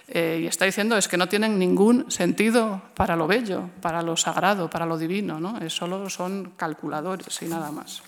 eh, 0.08 0.40
y 0.42 0.46
está 0.46 0.64
diciendo 0.64 0.96
es 0.96 1.08
que 1.08 1.16
no 1.16 1.28
tienen 1.28 1.58
ningún 1.58 2.10
sentido 2.10 2.82
para 2.94 3.16
lo 3.16 3.26
bello, 3.26 3.70
para 3.80 4.02
lo 4.02 4.16
sagrado, 4.16 4.70
para 4.70 4.86
lo 4.86 4.96
divino, 4.98 5.40
¿no? 5.40 5.58
es 5.58 5.72
solo 5.74 6.08
son 6.08 6.52
calculadores 6.56 7.42
y 7.42 7.46
nada 7.46 7.70
más. 7.70 8.02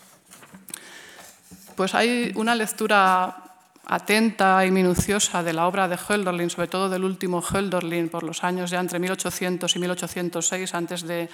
Pues 1.77 1.95
hay 1.95 2.33
una 2.35 2.55
lectura 2.55 3.45
atenta 3.89 4.67
y 4.67 4.71
minuciosa 4.71 5.43
de 5.43 5.55
la 5.55 5.67
obra 5.67 5.89
de 5.89 5.97
Hölderlin, 5.97 6.51
sobre 6.51 6.69
todo 6.69 6.89
del 6.91 7.05
último 7.05 7.41
Hölderlin, 7.41 8.11
por 8.11 8.23
los 8.23 8.45
años 8.45 8.71
ya 8.71 8.81
entre 8.81 8.99
1800 8.99 9.75
y 9.75 9.79
1806, 9.79 10.75
antes 10.75 11.03
de, 11.07 11.31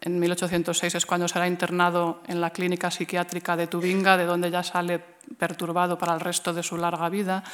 en 0.00 0.18
1806 0.18 0.94
es 0.94 1.06
cuando 1.06 1.28
será 1.28 1.46
internado 1.46 2.22
en 2.26 2.40
la 2.40 2.50
clínica 2.50 2.90
psiquiátrica 2.90 3.56
de 3.56 3.66
Tubinga, 3.66 4.16
de 4.16 4.24
donde 4.24 4.50
ya 4.50 4.62
sale 4.62 4.98
perturbado 5.38 5.98
para 5.98 6.14
el 6.14 6.20
resto 6.20 6.54
de 6.54 6.62
su 6.62 6.78
larga 6.78 7.08
vida. 7.10 7.44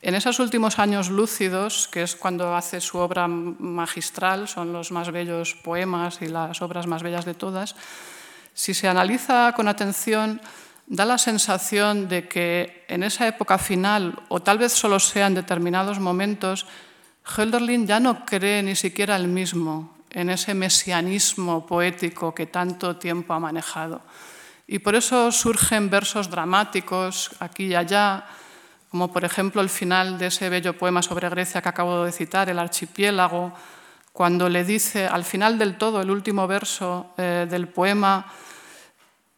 En 0.00 0.14
esos 0.14 0.38
últimos 0.38 0.78
años 0.78 1.10
lúcidos, 1.10 1.88
que 1.88 2.02
es 2.02 2.16
cuando 2.16 2.54
hace 2.56 2.80
su 2.80 2.98
obra 2.98 3.28
magistral, 3.28 4.48
son 4.48 4.72
los 4.72 4.92
más 4.92 5.10
bellos 5.10 5.54
poemas 5.54 6.20
y 6.22 6.28
las 6.28 6.62
obras 6.62 6.86
más 6.86 7.02
bellas 7.02 7.24
de 7.24 7.34
todas, 7.34 7.76
si 8.54 8.72
se 8.72 8.88
analiza 8.88 9.52
con 9.52 9.68
atención, 9.68 10.40
da 10.86 11.04
la 11.04 11.18
sensación 11.18 12.08
de 12.08 12.28
que 12.28 12.84
en 12.88 13.02
esa 13.02 13.26
época 13.26 13.58
final, 13.58 14.22
o 14.28 14.40
tal 14.40 14.58
vez 14.58 14.72
solo 14.72 15.00
sea 15.00 15.26
en 15.26 15.34
determinados 15.34 15.98
momentos, 15.98 16.66
Hölderlin 17.24 17.86
ya 17.86 18.00
no 18.00 18.24
cree 18.24 18.62
ni 18.62 18.76
siquiera 18.76 19.16
el 19.16 19.28
mismo 19.28 19.93
en 20.14 20.30
ese 20.30 20.54
mesianismo 20.54 21.66
poético 21.66 22.34
que 22.34 22.46
tanto 22.46 22.96
tiempo 22.96 23.34
ha 23.34 23.40
manejado. 23.40 24.00
Y 24.66 24.78
por 24.78 24.94
eso 24.94 25.30
surgen 25.30 25.90
versos 25.90 26.30
dramáticos 26.30 27.36
aquí 27.40 27.66
y 27.66 27.74
allá, 27.74 28.24
como 28.88 29.12
por 29.12 29.26
ejemplo 29.26 29.60
el 29.60 29.68
final 29.68 30.16
de 30.16 30.28
ese 30.28 30.48
bello 30.48 30.78
poema 30.78 31.02
sobre 31.02 31.28
Grecia 31.28 31.60
que 31.60 31.68
acabo 31.68 32.04
de 32.04 32.12
citar, 32.12 32.48
El 32.48 32.58
archipiélago, 32.58 33.52
cuando 34.14 34.48
le 34.48 34.64
dice 34.64 35.06
al 35.06 35.24
final 35.24 35.58
del 35.58 35.76
todo, 35.76 36.00
el 36.00 36.10
último 36.10 36.46
verso 36.46 37.12
eh, 37.18 37.46
del 37.50 37.68
poema, 37.68 38.24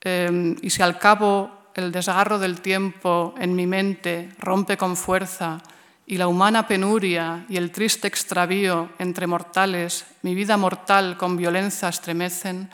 Em, 0.07 0.55
y 0.63 0.71
si 0.71 0.83
al 0.83 1.01
cabo 1.01 1.51
el 1.75 1.91
desgarro 1.91 2.39
del 2.39 2.61
tiempo 2.61 3.35
en 3.39 3.57
mi 3.57 3.67
mente 3.67 4.29
rompe 4.39 4.77
con 4.77 4.97
fuerza 4.97 5.59
y 6.07 6.17
la 6.19 6.29
humana 6.29 6.69
penuria 6.69 7.45
y 7.49 7.57
el 7.57 7.73
triste 7.73 8.07
extravío 8.07 8.91
entre 8.99 9.27
mortales, 9.27 10.07
mi 10.23 10.35
vida 10.35 10.57
mortal 10.57 11.17
con 11.17 11.37
violencia 11.37 11.89
estremecen, 11.89 12.71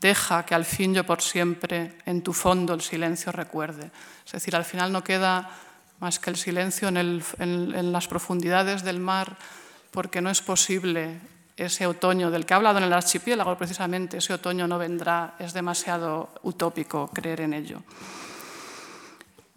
deja 0.00 0.44
que 0.44 0.56
al 0.56 0.64
fin 0.64 0.92
yo 0.92 1.04
por 1.04 1.22
siempre 1.22 1.98
en 2.06 2.22
tu 2.22 2.32
fondo 2.32 2.74
el 2.74 2.80
silencio 2.80 3.30
recuerde. 3.30 3.90
Es 4.26 4.32
decir, 4.32 4.56
al 4.56 4.64
final 4.64 4.92
no 4.92 5.04
queda 5.04 5.48
más 6.00 6.18
que 6.18 6.30
el 6.30 6.36
silencio 6.36 6.88
en 6.88 7.92
las 7.92 8.08
profundidades 8.08 8.82
del 8.82 8.98
mar, 8.98 9.36
porque 9.92 10.20
no 10.20 10.30
es 10.30 10.42
posible 10.42 11.20
ese 11.56 11.86
otoño 11.86 12.32
del 12.32 12.44
que 12.44 12.54
ha 12.54 12.56
hablado 12.56 12.78
en 12.78 12.84
el 12.84 12.92
archipiélago, 12.92 13.56
precisamente, 13.56 14.18
ese 14.18 14.34
otoño 14.34 14.66
no 14.66 14.78
vendrá, 14.78 15.36
es 15.38 15.52
demasiado 15.52 16.34
utópico 16.42 17.08
creer 17.08 17.42
en 17.42 17.54
ello. 17.54 17.82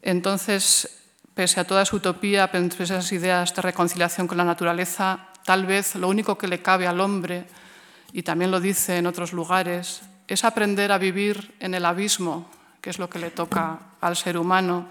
Entonces, 0.04 1.05
pese 1.36 1.60
a 1.60 1.68
toda 1.68 1.86
su 1.86 1.98
utopía, 1.98 2.50
pese 2.50 2.96
a 2.96 3.00
esas 3.00 3.12
ideas 3.12 3.54
de 3.54 3.62
reconciliación 3.62 4.26
con 4.26 4.38
la 4.38 4.46
naturaleza, 4.46 5.28
tal 5.44 5.66
vez 5.66 5.96
lo 5.96 6.08
único 6.08 6.38
que 6.38 6.48
le 6.48 6.62
cabe 6.62 6.88
al 6.88 7.02
hombre, 7.02 7.46
y 8.14 8.24
también 8.24 8.50
lo 8.50 8.62
dice 8.62 8.98
en 8.98 9.06
otros 9.06 9.34
lugares, 9.34 10.02
es 10.28 10.44
aprender 10.46 10.92
a 10.92 10.98
vivir 10.98 11.54
en 11.60 11.76
el 11.76 11.86
abismo, 11.86 12.50
que 12.82 12.90
es 12.90 12.98
lo 12.98 13.10
que 13.10 13.20
le 13.20 13.32
toca 13.32 13.80
al 14.00 14.16
ser 14.16 14.38
humano, 14.38 14.88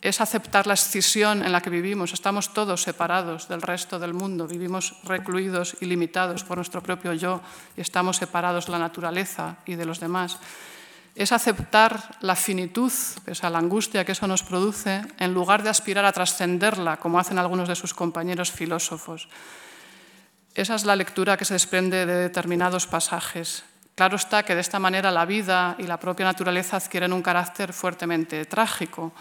es 0.00 0.20
aceptar 0.20 0.66
la 0.66 0.74
escisión 0.74 1.44
en 1.44 1.52
la 1.52 1.62
que 1.62 1.70
vivimos. 1.70 2.12
Estamos 2.12 2.52
todos 2.52 2.82
separados 2.82 3.48
del 3.48 3.62
resto 3.62 3.98
del 3.98 4.12
mundo, 4.12 4.46
vivimos 4.46 4.96
recluidos 5.04 5.76
y 5.80 5.86
limitados 5.86 6.44
por 6.44 6.58
nuestro 6.58 6.82
propio 6.82 7.14
yo 7.14 7.40
y 7.74 7.80
estamos 7.80 8.18
separados 8.18 8.66
de 8.66 8.72
la 8.72 8.78
naturaleza 8.78 9.56
y 9.64 9.76
de 9.76 9.86
los 9.86 10.00
demás. 10.00 10.38
Es 11.14 11.32
aceptar 11.32 12.18
la 12.20 12.34
finitud, 12.34 12.92
esa 13.26 13.50
la 13.50 13.58
angustia 13.58 14.04
que 14.04 14.12
eso 14.12 14.26
nos 14.26 14.42
produce, 14.42 15.02
en 15.18 15.32
lugar 15.32 15.62
de 15.62 15.70
aspirar 15.70 16.04
a 16.04 16.12
trascenderla, 16.12 16.96
como 16.96 17.18
hacen 17.18 17.38
algunos 17.38 17.68
de 17.68 17.76
sus 17.76 17.94
compañeros 17.94 18.50
filósofos. 18.50 19.28
Esa 20.54 20.74
es 20.74 20.84
la 20.84 20.96
lectura 20.96 21.36
que 21.36 21.44
se 21.44 21.54
desprende 21.54 22.06
de 22.06 22.14
determinados 22.14 22.86
pasajes. 22.86 23.64
Claro 23.94 24.16
está 24.16 24.42
que 24.42 24.54
de 24.54 24.60
esta 24.60 24.80
manera 24.80 25.12
la 25.12 25.24
vida 25.24 25.76
y 25.78 25.84
la 25.84 26.00
propia 26.00 26.26
naturaleza 26.26 26.78
adquieren 26.78 27.12
un 27.12 27.22
carácter 27.22 27.72
fuertemente 27.72 28.44
trágico 28.44 29.12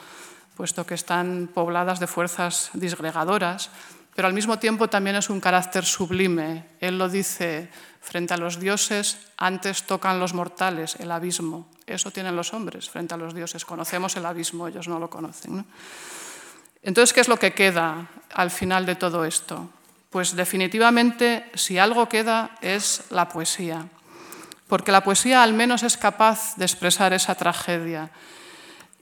puesto 0.56 0.86
que 0.86 0.94
están 0.94 1.50
pobladas 1.54 2.00
de 2.00 2.08
fuerzas 2.08 2.70
disgregadoras, 2.74 3.70
pero 4.16 4.28
al 4.28 4.34
mismo 4.34 4.60
tiempo 4.60 4.88
también 4.88 5.16
es 5.16 5.30
un 5.30 5.40
carácter 5.40 5.86
sublime. 5.86 6.66
Él 6.80 6.98
lo 6.98 7.10
dice, 7.10 7.70
frente 8.04 8.34
a 8.34 8.38
los 8.38 8.60
dioses, 8.60 9.18
antes 9.38 9.84
tocan 9.84 10.20
los 10.20 10.34
mortales 10.34 10.98
el 11.00 11.10
abismo. 11.10 11.68
Eso 11.88 12.12
tienen 12.12 12.36
los 12.36 12.54
hombres 12.54 12.90
frente 12.90 13.14
a 13.14 13.18
los 13.18 13.34
dioses. 13.34 13.64
Conocemos 13.66 14.16
el 14.18 14.26
abismo, 14.26 14.68
ellos 14.68 14.88
no 14.88 15.00
lo 15.00 15.10
conocen. 15.10 15.66
Entonces, 16.84 17.14
¿qué 17.14 17.22
es 17.22 17.30
lo 17.30 17.40
que 17.40 17.54
queda 17.54 18.08
al 18.34 18.52
final 18.52 18.86
de 18.86 18.96
todo 18.96 19.24
esto? 19.24 19.70
Pues 20.10 20.36
definitivamente, 20.36 21.50
si 21.56 21.80
algo 21.80 22.10
queda, 22.10 22.52
es 22.62 23.04
la 23.10 23.30
poesía. 23.30 23.88
Porque 24.68 24.92
la 24.92 25.04
poesía 25.04 25.42
al 25.42 25.54
menos 25.54 25.82
es 25.82 25.98
capaz 25.98 26.56
de 26.58 26.66
expresar 26.66 27.14
esa 27.14 27.36
tragedia 27.36 28.12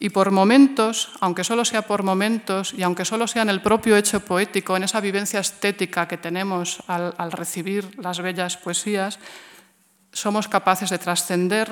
y 0.01 0.09
por 0.09 0.31
momentos, 0.31 1.13
aunque 1.19 1.43
solo 1.43 1.63
sea 1.63 1.83
por 1.83 2.01
momentos 2.01 2.73
y 2.73 2.81
aunque 2.81 3.05
solo 3.05 3.27
sea 3.27 3.43
en 3.43 3.53
el 3.53 3.61
propio 3.61 3.95
hecho 3.95 4.25
poético, 4.25 4.75
en 4.75 4.81
esa 4.81 4.99
vivencia 4.99 5.39
estética 5.39 6.07
que 6.07 6.17
tenemos 6.17 6.81
al, 6.87 7.31
recibir 7.31 8.01
las 8.01 8.19
bellas 8.19 8.57
poesías, 8.57 9.19
somos 10.11 10.47
capaces 10.47 10.89
de 10.89 10.97
trascender 10.97 11.69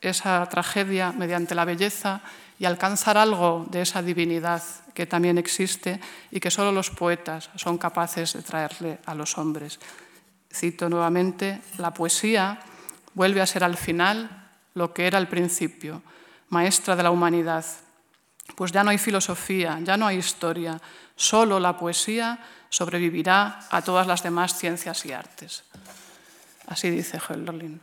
esa 0.00 0.46
tragedia 0.46 1.10
mediante 1.10 1.56
la 1.56 1.64
belleza 1.64 2.20
y 2.56 2.66
alcanzar 2.66 3.18
algo 3.18 3.66
de 3.68 3.82
esa 3.82 4.00
divinidad 4.00 4.62
que 4.94 5.06
también 5.06 5.36
existe 5.36 5.98
y 6.30 6.38
que 6.38 6.52
solo 6.52 6.70
los 6.70 6.90
poetas 6.90 7.50
son 7.56 7.78
capaces 7.78 8.34
de 8.34 8.42
traerle 8.42 9.00
a 9.06 9.16
los 9.16 9.36
hombres. 9.38 9.80
Cito 10.54 10.88
nuevamente, 10.88 11.60
la 11.78 11.92
poesía 11.92 12.60
vuelve 13.14 13.40
a 13.40 13.46
ser 13.46 13.64
al 13.64 13.76
final 13.76 14.52
lo 14.74 14.94
que 14.94 15.08
era 15.08 15.18
al 15.18 15.26
principio, 15.26 16.00
maestra 16.52 16.94
de 16.94 17.02
la 17.02 17.10
humanidad. 17.10 17.64
pues 18.56 18.70
ya 18.72 18.84
no 18.84 18.90
hay 18.90 18.98
filosofía, 18.98 19.78
ya 19.82 19.96
no 19.96 20.06
hay 20.06 20.18
historia, 20.18 20.78
solo 21.16 21.58
la 21.58 21.78
poesía 21.78 22.38
sobrevivirá 22.68 23.60
a 23.70 23.80
todas 23.80 24.06
las 24.06 24.22
demás 24.22 24.58
ciencias 24.58 25.06
y 25.06 25.12
artes. 25.12 25.64
Así 26.66 26.90
dice 26.90 27.18
Hölderlin. 27.18 27.80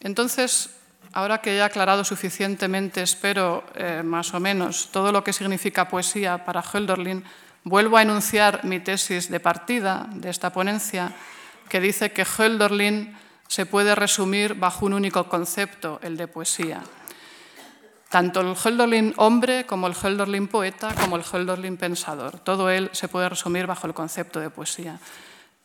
Entonces, 0.00 0.70
ahora 1.12 1.40
que 1.40 1.56
he 1.56 1.62
aclarado 1.62 2.04
suficientemente, 2.04 3.02
espero 3.02 3.64
eh, 3.74 4.02
más 4.04 4.34
o 4.34 4.40
menos, 4.40 4.90
todo 4.92 5.10
lo 5.10 5.24
que 5.24 5.32
significa 5.32 5.88
poesía 5.88 6.44
para 6.44 6.62
Hölderlin, 6.62 7.24
vuelvo 7.64 7.96
a 7.96 8.02
enunciar 8.02 8.64
mi 8.64 8.80
tesis 8.80 9.30
de 9.30 9.40
partida 9.40 10.06
de 10.12 10.28
esta 10.28 10.52
ponencia, 10.52 11.14
que 11.68 11.80
dice 11.80 12.12
que 12.12 12.26
Hölderlin 12.26 13.16
se 13.46 13.64
puede 13.64 13.94
resumir 13.94 14.54
bajo 14.54 14.84
un 14.84 14.92
único 14.92 15.28
concepto, 15.28 16.00
el 16.02 16.16
de 16.16 16.28
poesía. 16.28 16.82
Tanto 18.08 18.40
el 18.40 18.56
Hölderlin 18.56 19.12
hombre 19.16 19.66
como 19.66 19.86
el 19.86 19.94
Hölderlin 19.94 20.48
poeta, 20.48 20.94
como 20.94 21.16
el 21.16 21.24
Hölderlin 21.30 21.76
pensador. 21.76 22.40
Todo 22.40 22.70
él 22.70 22.88
se 22.92 23.08
puede 23.08 23.28
resumir 23.28 23.66
bajo 23.66 23.86
el 23.86 23.94
concepto 23.94 24.40
de 24.40 24.48
poesía. 24.48 24.98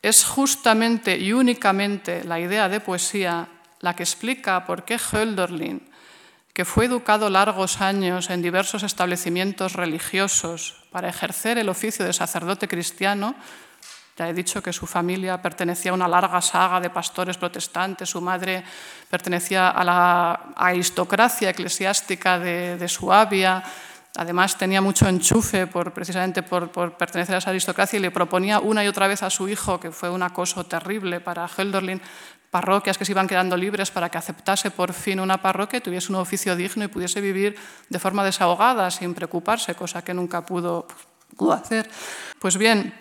Es 0.02 0.26
justamente 0.26 1.18
y 1.18 1.32
únicamente 1.32 2.26
la 2.26 2.40
idea 2.40 2.68
de 2.68 2.82
poesía 2.82 3.48
la 3.80 3.96
que 3.96 4.04
explica 4.04 4.66
por 4.66 4.84
qué 4.84 4.98
Hölderlin, 4.98 5.90
que 6.54 6.66
fue 6.66 6.86
educado 6.86 7.30
largos 7.30 7.80
años 7.80 8.30
en 8.30 8.42
diversos 8.42 8.84
establecimientos 8.84 9.74
religiosos 9.74 10.84
para 10.92 11.10
ejercer 11.10 11.58
el 11.58 11.70
oficio 11.70 12.06
de 12.06 12.14
sacerdote 12.14 12.68
cristiano, 12.68 13.36
ya 14.16 14.30
he 14.30 14.34
dicho 14.34 14.62
que 14.62 14.72
su 14.72 14.86
familia 14.86 15.42
pertenecía 15.42 15.92
a 15.92 15.96
una 15.96 16.08
larga 16.08 16.42
saga 16.42 16.80
de 16.80 16.90
pastores 16.90 17.38
protestantes, 17.38 18.10
su 18.10 18.22
madre 18.22 18.64
pertenecía 19.10 19.70
a 19.70 19.84
la 19.84 20.54
aristocracia 20.56 21.50
eclesiástica 21.50 22.38
de, 22.38 22.88
su 22.88 23.12
avia, 23.12 23.64
además 24.16 24.56
tenía 24.56 24.82
mucho 24.82 25.08
enchufe 25.08 25.66
por, 25.66 25.92
precisamente 25.94 26.44
por, 26.44 26.70
pertenecer 26.96 27.36
a 27.36 27.38
esa 27.40 27.50
aristocracia 27.50 27.98
y 27.98 28.02
le 28.02 28.12
proponía 28.12 28.60
una 28.60 28.84
y 28.84 28.88
otra 28.88 29.08
vez 29.08 29.24
a 29.24 29.32
su 29.32 29.50
hijo, 29.50 29.80
que 29.80 29.92
fue 29.92 30.12
un 30.12 30.22
acoso 30.22 30.64
terrible 30.66 31.20
para 31.20 31.48
Hölderlin, 31.48 32.00
parroquias 32.52 33.00
que 33.00 33.06
se 33.06 33.14
iban 33.14 33.28
quedando 33.28 33.58
libres 33.58 33.90
para 33.90 34.10
que 34.10 34.20
aceptase 34.20 34.70
por 34.70 34.94
fin 34.94 35.20
una 35.20 35.42
parroquia 35.42 35.82
tuviese 35.82 36.12
un 36.12 36.20
oficio 36.20 36.56
digno 36.56 36.84
y 36.84 36.88
pudiese 36.88 37.20
vivir 37.20 37.56
de 37.90 37.98
forma 37.98 38.24
desahogada, 38.24 38.92
sin 38.92 39.16
preocuparse, 39.16 39.74
cosa 39.74 40.04
que 40.04 40.14
nunca 40.14 40.46
pudo 40.46 40.86
hacer. 41.52 41.90
Pues 42.38 42.58
bien, 42.58 42.94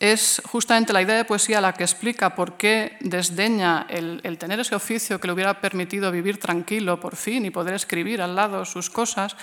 es 0.00 0.42
justamente 0.44 0.92
la 0.92 1.02
idea 1.02 1.16
de 1.16 1.24
poesía 1.24 1.60
la 1.60 1.72
que 1.72 1.84
explica 1.84 2.34
por 2.34 2.56
qué 2.56 2.96
desdeña 3.00 3.86
el, 3.88 4.20
tener 4.38 4.60
ese 4.60 4.74
oficio 4.74 5.20
que 5.20 5.26
le 5.26 5.32
hubiera 5.32 5.60
permitido 5.60 6.10
vivir 6.10 6.38
tranquilo 6.38 7.00
por 7.00 7.16
fin 7.16 7.44
y 7.44 7.50
poder 7.50 7.74
escribir 7.74 8.20
al 8.20 8.34
lado 8.34 8.64
sus 8.64 8.90
cosas. 8.90 9.36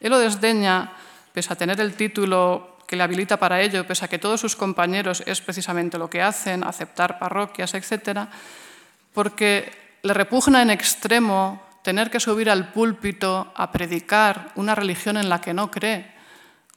Él 0.00 0.10
lo 0.10 0.18
desdeña, 0.18 0.92
pese 1.32 1.52
a 1.52 1.56
tener 1.56 1.80
el 1.80 1.94
título 1.94 2.78
que 2.86 2.96
le 2.96 3.02
habilita 3.02 3.36
para 3.36 3.60
ello, 3.60 3.86
pese 3.86 4.04
a 4.04 4.08
que 4.08 4.18
todos 4.18 4.40
sus 4.40 4.56
compañeros 4.56 5.22
es 5.26 5.40
precisamente 5.40 5.98
lo 5.98 6.08
que 6.08 6.22
hacen, 6.22 6.64
aceptar 6.64 7.18
parroquias, 7.18 7.74
etc., 7.74 8.28
porque 9.12 9.98
le 10.02 10.14
repugna 10.14 10.62
en 10.62 10.70
extremo 10.70 11.62
tener 11.82 12.10
que 12.10 12.20
subir 12.20 12.48
al 12.48 12.72
púlpito 12.72 13.52
a 13.54 13.72
predicar 13.72 14.52
una 14.54 14.74
religión 14.74 15.16
en 15.16 15.28
la 15.28 15.40
que 15.40 15.52
no 15.52 15.70
cree, 15.70 16.14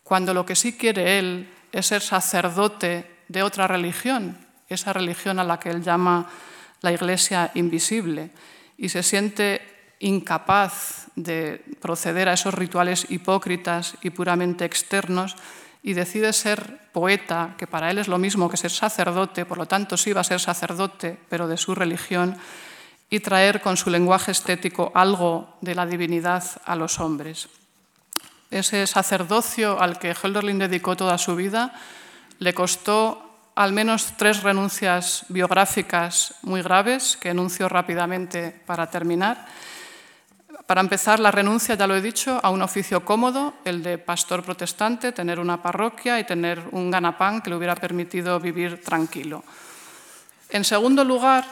cuando 0.03 0.34
lo 0.34 0.45
que 0.45 0.55
sí 0.55 0.74
quiere 0.78 1.20
él 1.20 1.49
es 1.72 1.88
ser 1.88 2.01
sacerdote 2.01 3.09
de 3.28 3.43
otra 3.43 3.67
religión, 3.67 4.38
esa 4.67 4.93
religión 4.93 5.39
a 5.39 5.43
la 5.43 5.59
que 5.59 5.69
él 5.69 5.84
llama 5.84 6.30
la 6.82 6.91
iglesia 6.91 7.51
invisible, 7.53 8.32
y 8.78 8.89
se 8.89 9.03
siente 9.03 9.61
incapaz 9.99 11.07
de 11.15 11.63
proceder 11.80 12.28
a 12.28 12.34
esos 12.34 12.53
rituales 12.53 13.05
hipócritas 13.09 13.95
y 14.01 14.09
puramente 14.09 14.65
externos, 14.65 15.36
y 15.84 15.93
decide 15.93 16.34
ser 16.34 16.89
poeta, 16.91 17.55
que 17.57 17.67
para 17.67 17.89
él 17.89 17.97
es 17.97 18.07
lo 18.07 18.17
mismo 18.17 18.49
que 18.49 18.57
ser 18.57 18.72
sacerdote, 18.72 19.45
por 19.45 19.57
lo 19.57 19.67
tanto 19.67 19.97
sí 19.97 20.13
va 20.13 20.22
a 20.22 20.26
ser 20.26 20.39
sacerdote, 20.39 21.17
pero 21.30 21.47
de 21.47 21.57
su 21.57 21.74
religión, 21.74 22.38
y 23.09 23.19
traer 23.19 23.61
con 23.61 23.78
su 23.78 23.89
lenguaje 23.89 24.32
estético 24.32 24.91
algo 24.95 25.57
de 25.61 25.76
la 25.76 25.86
divinidad 25.86 26.43
a 26.65 26.76
los 26.76 26.99
hombres 26.99 27.49
ese 28.52 28.86
sacerdocio 28.86 29.82
al 29.82 29.97
que 29.97 30.14
Hölderlin 30.14 30.60
dedicó 30.60 30.95
toda 30.95 31.18
su 31.18 31.36
vida, 31.36 31.74
le 32.39 32.54
costó 32.54 33.32
al 33.56 33.74
menos 33.74 34.14
tres 34.18 34.43
renuncias 34.43 35.26
biográficas 35.30 36.36
muy 36.41 36.62
graves, 36.62 37.18
que 37.18 37.30
enuncio 37.30 37.68
rápidamente 37.70 38.62
para 38.66 38.89
terminar. 38.89 39.45
Para 40.68 40.82
empezar, 40.82 41.20
la 41.20 41.32
renuncia, 41.32 41.76
ya 41.76 41.88
lo 41.88 41.95
he 41.95 42.02
dicho, 42.02 42.39
a 42.43 42.49
un 42.49 42.62
oficio 42.62 43.04
cómodo, 43.04 43.54
el 43.66 43.84
de 43.84 43.97
pastor 43.97 44.43
protestante, 44.43 45.12
tener 45.12 45.39
una 45.39 45.62
parroquia 45.62 46.20
y 46.20 46.24
tener 46.24 46.62
un 46.72 46.91
ganapán 46.91 47.41
que 47.41 47.49
le 47.49 47.58
hubiera 47.58 47.76
permitido 47.76 48.39
vivir 48.39 48.82
tranquilo. 48.82 49.43
En 50.49 50.64
segundo 50.64 51.04
lugar, 51.04 51.45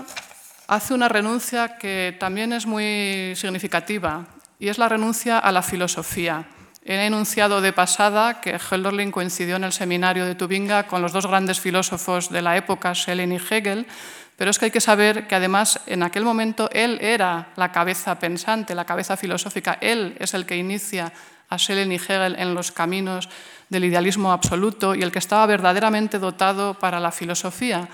hace 0.68 0.94
una 0.94 1.10
renuncia 1.10 1.78
que 1.78 2.16
también 2.20 2.54
es 2.54 2.66
muy 2.66 3.34
significativa, 3.36 4.26
y 4.60 4.68
es 4.68 4.78
la 4.78 4.90
renuncia 4.90 5.40
a 5.40 5.52
la 5.52 5.62
filosofía. 5.62 6.46
He 6.90 7.06
enunciado 7.06 7.62
de 7.62 7.72
pasada 7.72 8.42
que 8.42 8.58
Hölderlin 8.58 9.12
coincidió 9.12 9.58
en 9.58 9.64
el 9.64 9.74
seminario 9.74 10.26
de 10.26 10.34
Tubinga 10.34 10.88
con 10.88 11.04
los 11.04 11.12
dos 11.12 11.28
grandes 11.28 11.60
filósofos 11.60 12.32
de 12.32 12.42
la 12.42 12.58
época, 12.58 12.96
Schelling 12.96 13.32
y 13.32 13.36
Hegel, 13.36 13.86
pero 14.36 14.50
es 14.50 14.58
que 14.58 14.66
hay 14.66 14.72
que 14.72 14.82
saber 14.82 15.28
que 15.28 15.36
además 15.36 15.82
en 15.86 16.02
aquel 16.02 16.26
momento 16.26 16.68
él 16.74 16.98
era 17.00 17.50
la 17.58 17.72
cabeza 17.72 18.18
pensante, 18.18 18.74
la 18.74 18.86
cabeza 18.86 19.18
filosófica, 19.18 19.78
él 19.82 20.18
es 20.18 20.34
el 20.34 20.48
que 20.48 20.58
inicia 20.58 21.14
a 21.48 21.60
Schelling 21.60 21.92
y 21.92 21.98
Hegel 21.98 22.36
en 22.40 22.56
los 22.56 22.72
caminos 22.72 23.30
del 23.70 23.86
idealismo 23.86 24.32
absoluto 24.32 24.96
y 24.96 25.04
el 25.04 25.12
que 25.12 25.20
estaba 25.20 25.46
verdaderamente 25.46 26.18
dotado 26.18 26.74
para 26.74 27.00
la 27.00 27.12
filosofía. 27.12 27.88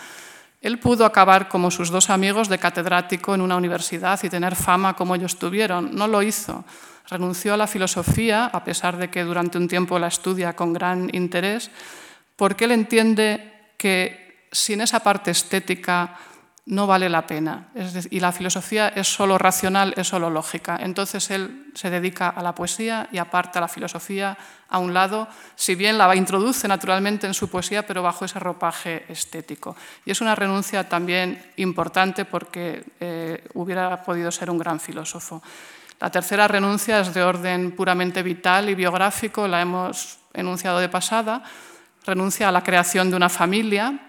Él 0.62 0.80
pudo 0.80 1.04
acabar 1.04 1.50
como 1.50 1.70
sus 1.70 1.90
dos 1.90 2.10
amigos 2.10 2.48
de 2.48 2.60
catedrático 2.60 3.36
en 3.36 3.42
una 3.42 3.58
universidad 3.58 4.18
y 4.24 4.30
tener 4.30 4.56
fama 4.56 4.96
como 4.96 5.16
ellos 5.16 5.38
tuvieron. 5.38 5.94
No 5.94 6.08
lo 6.08 6.24
hizo 6.24 6.64
renunció 7.10 7.54
a 7.54 7.58
la 7.58 7.68
filosofía, 7.68 8.46
a 8.46 8.64
pesar 8.64 8.98
de 8.98 9.10
que 9.10 9.24
durante 9.24 9.58
un 9.58 9.68
tiempo 9.68 10.00
la 10.00 10.08
estudia 10.08 10.56
con 10.56 10.74
gran 10.74 11.10
interés, 11.14 11.72
porque 12.36 12.66
él 12.66 12.72
entiende 12.72 13.72
que 13.78 14.48
sin 14.52 14.82
esa 14.82 15.02
parte 15.02 15.32
estética 15.32 16.18
no 16.68 16.88
vale 16.88 17.10
la 17.10 17.28
pena. 17.28 17.68
y 18.10 18.20
la 18.20 18.32
filosofía 18.32 18.88
es 18.90 19.08
solo 19.08 19.38
racional, 19.38 19.94
es 19.98 20.08
solo 20.08 20.30
lógica. 20.30 20.78
Entonces 20.82 21.30
él 21.30 21.72
se 21.76 21.92
dedica 21.92 22.30
a 22.30 22.42
la 22.42 22.56
poesía 22.56 23.08
y 23.12 23.20
aparta 23.20 23.62
la 23.62 23.68
filosofía 23.68 24.36
a 24.68 24.80
un 24.80 24.94
lado, 24.94 25.28
si 25.56 25.76
bien 25.76 25.98
la 25.98 26.14
introduce 26.16 26.68
naturalmente 26.68 27.28
en 27.28 27.36
su 27.36 27.50
poesía, 27.50 27.86
pero 27.86 28.02
bajo 28.02 28.26
ese 28.26 28.40
ropaje 28.40 29.06
estético. 29.10 29.76
Y 30.06 30.12
es 30.12 30.22
una 30.22 30.34
renuncia 30.34 30.90
también 30.90 31.52
importante 31.58 32.26
porque 32.26 32.84
eh, 33.00 33.48
hubiera 33.54 34.02
podido 34.02 34.32
ser 34.32 34.50
un 34.50 34.58
gran 34.58 34.80
filósofo. 34.80 35.44
La 36.00 36.12
tercera 36.12 36.48
renuncia 36.48 37.00
es 37.00 37.14
de 37.14 37.24
orden 37.24 37.72
puramente 37.72 38.22
vital 38.22 38.70
y 38.70 38.76
biográfico, 38.76 39.48
la 39.48 39.62
hemos 39.62 40.20
enunciado 40.34 40.80
de 40.80 40.90
pasada. 40.90 41.44
Renuncia 42.06 42.50
a 42.50 42.52
la 42.52 42.64
creación 42.64 43.10
de 43.10 43.16
una 43.16 43.30
familia, 43.30 44.00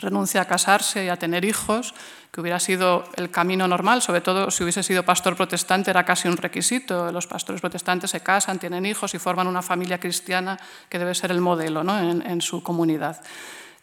renuncia 0.00 0.42
a 0.42 0.44
casarse 0.46 1.04
y 1.04 1.08
a 1.08 1.16
tener 1.16 1.44
hijos, 1.44 1.94
que 2.30 2.40
hubiera 2.40 2.60
sido 2.60 3.04
el 3.16 3.30
camino 3.30 3.66
normal, 3.66 4.02
sobre 4.02 4.20
todo 4.20 4.50
si 4.50 4.62
hubiese 4.62 4.82
sido 4.82 5.02
pastor 5.02 5.34
protestante, 5.34 5.90
era 5.90 6.04
casi 6.04 6.28
un 6.28 6.36
requisito. 6.36 7.10
Los 7.10 7.26
pastores 7.26 7.60
protestantes 7.60 8.10
se 8.10 8.20
casan, 8.20 8.58
tienen 8.58 8.86
hijos 8.86 9.14
y 9.14 9.18
forman 9.18 9.46
una 9.46 9.62
familia 9.62 9.98
cristiana 9.98 10.58
que 10.88 10.98
debe 10.98 11.14
ser 11.14 11.30
el 11.30 11.40
modelo 11.40 11.80
en, 11.80 12.22
en 12.22 12.40
su 12.40 12.62
comunidad. 12.62 13.20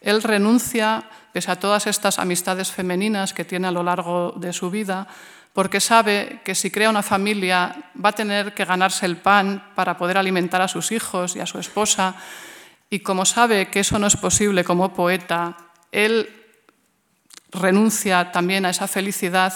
Él 0.00 0.22
renuncia, 0.22 1.04
pese 1.32 1.50
a 1.50 1.58
todas 1.58 1.86
estas 1.86 2.18
amistades 2.18 2.70
femeninas 2.70 3.32
que 3.34 3.44
tiene 3.44 3.66
a 3.66 3.72
lo 3.72 3.82
largo 3.82 4.32
de 4.36 4.52
su 4.52 4.70
vida, 4.70 5.08
porque 5.56 5.80
sabe 5.80 6.42
que 6.44 6.54
si 6.54 6.70
crea 6.70 6.90
una 6.90 7.02
familia 7.02 7.74
va 7.96 8.10
a 8.10 8.12
tener 8.12 8.52
que 8.52 8.66
ganarse 8.66 9.06
el 9.06 9.16
pan 9.16 9.72
para 9.74 9.96
poder 9.96 10.18
alimentar 10.18 10.60
a 10.60 10.68
sus 10.68 10.92
hijos 10.92 11.34
y 11.34 11.40
a 11.40 11.46
su 11.46 11.58
esposa. 11.58 12.14
Y 12.90 13.00
como 13.00 13.24
sabe 13.24 13.70
que 13.70 13.80
eso 13.80 13.98
no 13.98 14.06
es 14.06 14.18
posible 14.18 14.64
como 14.64 14.92
poeta, 14.92 15.56
él 15.90 16.28
renuncia 17.52 18.32
también 18.32 18.66
a 18.66 18.70
esa 18.70 18.86
felicidad 18.86 19.54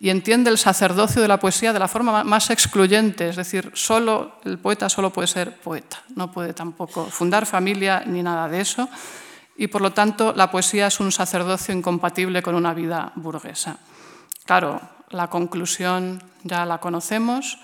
y 0.00 0.10
entiende 0.10 0.50
el 0.50 0.58
sacerdocio 0.58 1.22
de 1.22 1.28
la 1.28 1.38
poesía 1.38 1.72
de 1.72 1.78
la 1.78 1.86
forma 1.86 2.24
más 2.24 2.50
excluyente, 2.50 3.28
es 3.28 3.36
decir, 3.36 3.70
solo 3.72 4.40
el 4.44 4.58
poeta 4.58 4.88
solo 4.88 5.12
puede 5.12 5.28
ser 5.28 5.54
poeta, 5.58 6.02
no 6.16 6.32
puede 6.32 6.54
tampoco 6.54 7.06
fundar 7.06 7.46
familia 7.46 8.02
ni 8.04 8.20
nada 8.20 8.48
de 8.48 8.62
eso, 8.62 8.88
y 9.56 9.68
por 9.68 9.80
lo 9.80 9.92
tanto 9.92 10.32
la 10.34 10.50
poesía 10.50 10.88
es 10.88 10.98
un 10.98 11.12
sacerdocio 11.12 11.72
incompatible 11.72 12.42
con 12.42 12.56
una 12.56 12.74
vida 12.74 13.12
burguesa. 13.14 13.78
Claro, 14.44 14.95
la 15.10 15.28
conclusión 15.28 16.22
ya 16.42 16.64
la 16.64 16.78
conocemos, 16.78 17.58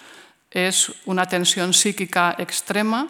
es 0.51 0.93
una 1.07 1.27
tensión 1.27 1.73
psíquica 1.73 2.35
extrema 2.39 3.09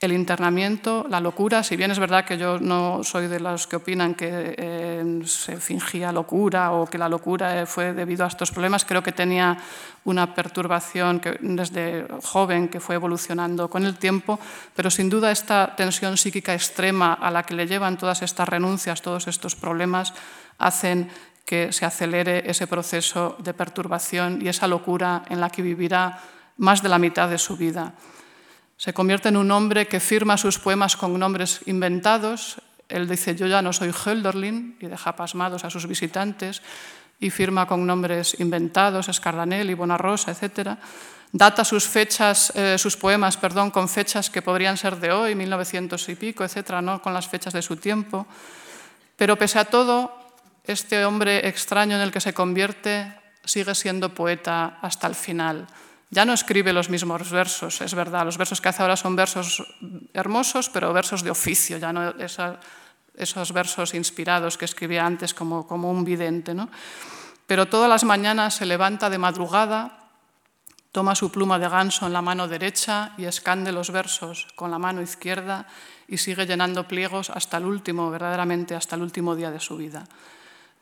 el 0.00 0.12
internamiento, 0.12 1.06
la 1.10 1.20
locura, 1.20 1.62
si 1.62 1.76
bien 1.76 1.90
es 1.90 1.98
verdad 1.98 2.24
que 2.24 2.38
yo 2.38 2.58
no 2.58 3.04
soy 3.04 3.28
de 3.28 3.38
los 3.38 3.66
que 3.66 3.76
opinan 3.76 4.14
que 4.14 4.54
eh, 4.56 5.20
se 5.26 5.58
fingía 5.58 6.10
locura 6.10 6.72
o 6.72 6.86
que 6.86 6.96
la 6.96 7.06
locura 7.06 7.66
fue 7.66 7.92
debido 7.92 8.24
a 8.24 8.28
estos 8.28 8.50
problemas, 8.50 8.86
creo 8.86 9.02
que 9.02 9.12
tenía 9.12 9.58
una 10.04 10.34
perturbación 10.34 11.20
desde 11.40 12.06
joven 12.24 12.68
que 12.68 12.80
fue 12.80 12.94
evolucionando 12.94 13.68
con 13.68 13.84
el 13.84 13.98
tiempo, 13.98 14.40
pero 14.74 14.90
sin 14.90 15.10
duda 15.10 15.30
esta 15.30 15.76
tensión 15.76 16.16
psíquica 16.16 16.54
extrema 16.54 17.12
a 17.12 17.30
la 17.30 17.42
que 17.42 17.52
le 17.52 17.66
llevan 17.66 17.98
todas 17.98 18.22
estas 18.22 18.48
renuncias, 18.48 19.02
todos 19.02 19.28
estos 19.28 19.54
problemas, 19.54 20.14
hacen 20.56 21.10
que 21.50 21.72
se 21.72 21.82
acelere 21.82 22.46
ese 22.46 22.70
proceso 22.70 23.34
de 23.42 23.58
perturbación 23.58 24.38
y 24.38 24.46
esa 24.46 24.70
locura 24.70 25.26
en 25.26 25.42
la 25.42 25.50
que 25.50 25.66
vivirá 25.66 26.22
más 26.62 26.80
de 26.80 26.88
la 26.88 27.02
mitad 27.02 27.28
de 27.28 27.42
su 27.42 27.56
vida. 27.56 27.94
Se 28.76 28.94
convierte 28.94 29.30
en 29.30 29.36
un 29.36 29.50
hombre 29.50 29.88
que 29.88 29.98
firma 29.98 30.38
sus 30.38 30.60
poemas 30.60 30.94
con 30.94 31.18
nombres 31.18 31.62
inventados. 31.66 32.62
Él 32.88 33.08
dice, 33.08 33.34
yo 33.34 33.48
ya 33.48 33.62
no 33.62 33.72
soy 33.72 33.90
Hölderlin, 33.90 34.76
y 34.78 34.86
deja 34.86 35.16
pasmados 35.16 35.64
a 35.64 35.70
sus 35.70 35.88
visitantes, 35.88 36.62
y 37.18 37.30
firma 37.30 37.66
con 37.66 37.84
nombres 37.84 38.38
inventados, 38.38 39.08
Escardanelli, 39.08 39.74
Bonarrosa, 39.74 40.30
etc. 40.30 40.78
Data 41.32 41.64
sus 41.64 41.82
fechas, 41.88 42.52
eh, 42.54 42.78
sus 42.78 42.96
poemas, 42.96 43.36
perdón, 43.36 43.72
con 43.72 43.88
fechas 43.88 44.30
que 44.30 44.40
podrían 44.40 44.76
ser 44.76 45.00
de 45.00 45.10
hoy, 45.10 45.34
1900 45.34 46.10
y 46.10 46.14
pico, 46.14 46.44
etc., 46.44 46.78
no 46.80 47.02
con 47.02 47.12
las 47.12 47.26
fechas 47.26 47.52
de 47.52 47.62
su 47.62 47.74
tiempo. 47.74 48.28
Pero 49.16 49.34
pese 49.34 49.58
a 49.58 49.64
todo, 49.64 50.19
este 50.64 51.04
hombre 51.04 51.48
extraño 51.48 51.96
en 51.96 52.02
el 52.02 52.12
que 52.12 52.20
se 52.20 52.34
convierte 52.34 53.12
sigue 53.44 53.74
siendo 53.74 54.14
poeta 54.14 54.78
hasta 54.82 55.06
el 55.06 55.14
final. 55.14 55.66
Ya 56.10 56.24
no 56.24 56.32
escribe 56.32 56.72
los 56.72 56.90
mismos 56.90 57.30
versos, 57.30 57.80
es 57.80 57.94
verdad, 57.94 58.24
los 58.24 58.36
versos 58.36 58.60
que 58.60 58.68
hace 58.68 58.82
ahora 58.82 58.96
son 58.96 59.14
versos 59.14 59.62
hermosos, 60.12 60.68
pero 60.68 60.92
versos 60.92 61.22
de 61.22 61.30
oficio, 61.30 61.78
ya 61.78 61.92
no 61.92 62.14
esos 63.14 63.52
versos 63.52 63.94
inspirados 63.94 64.56
que 64.56 64.64
escribía 64.64 65.06
antes 65.06 65.34
como, 65.34 65.66
como 65.66 65.90
un 65.90 66.04
vidente. 66.04 66.54
¿no? 66.54 66.68
Pero 67.46 67.68
todas 67.68 67.88
las 67.88 68.04
mañanas 68.04 68.54
se 68.54 68.66
levanta 68.66 69.10
de 69.10 69.18
madrugada, 69.18 70.08
toma 70.90 71.14
su 71.14 71.30
pluma 71.30 71.58
de 71.58 71.68
ganso 71.68 72.06
en 72.06 72.12
la 72.12 72.22
mano 72.22 72.48
derecha 72.48 73.12
y 73.16 73.24
escande 73.24 73.72
los 73.72 73.90
versos 73.90 74.48
con 74.56 74.70
la 74.70 74.78
mano 74.78 75.02
izquierda 75.02 75.66
y 76.08 76.18
sigue 76.18 76.46
llenando 76.46 76.88
pliegos 76.88 77.30
hasta 77.30 77.58
el 77.58 77.66
último, 77.66 78.10
verdaderamente 78.10 78.74
hasta 78.74 78.96
el 78.96 79.02
último 79.02 79.36
día 79.36 79.50
de 79.50 79.60
su 79.60 79.76
vida. 79.76 80.04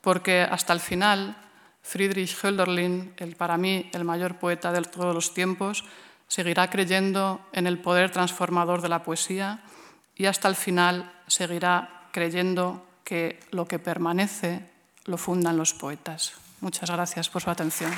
Porque 0.09 0.41
hasta 0.41 0.73
el 0.73 0.81
final 0.81 1.37
Friedrich 1.83 2.35
Hölderlin, 2.43 3.13
el, 3.19 3.37
para 3.37 3.59
mí 3.59 3.91
el 3.93 4.05
mayor 4.05 4.39
poeta 4.39 4.73
de 4.73 4.81
todos 4.81 5.15
los 5.15 5.35
tiempos, 5.35 5.85
seguirá 6.27 6.71
creyendo 6.71 7.43
en 7.53 7.67
el 7.67 7.79
poder 7.79 8.11
transformador 8.11 8.81
de 8.81 8.89
la 8.89 9.03
poesía 9.03 9.61
y 10.17 10.25
hasta 10.25 10.49
el 10.49 10.57
final 10.57 11.13
seguirá 11.27 12.09
creyendo 12.11 12.87
que 13.05 13.39
lo 13.51 13.69
que 13.69 13.79
permanece 13.79 14.65
lo 15.05 15.19
fundan 15.19 15.59
los 15.59 15.75
poetas. 15.75 16.33
Muchas 16.63 16.91
gracias 16.91 17.29
por 17.29 17.43
su 17.43 17.51
atención. 17.51 17.93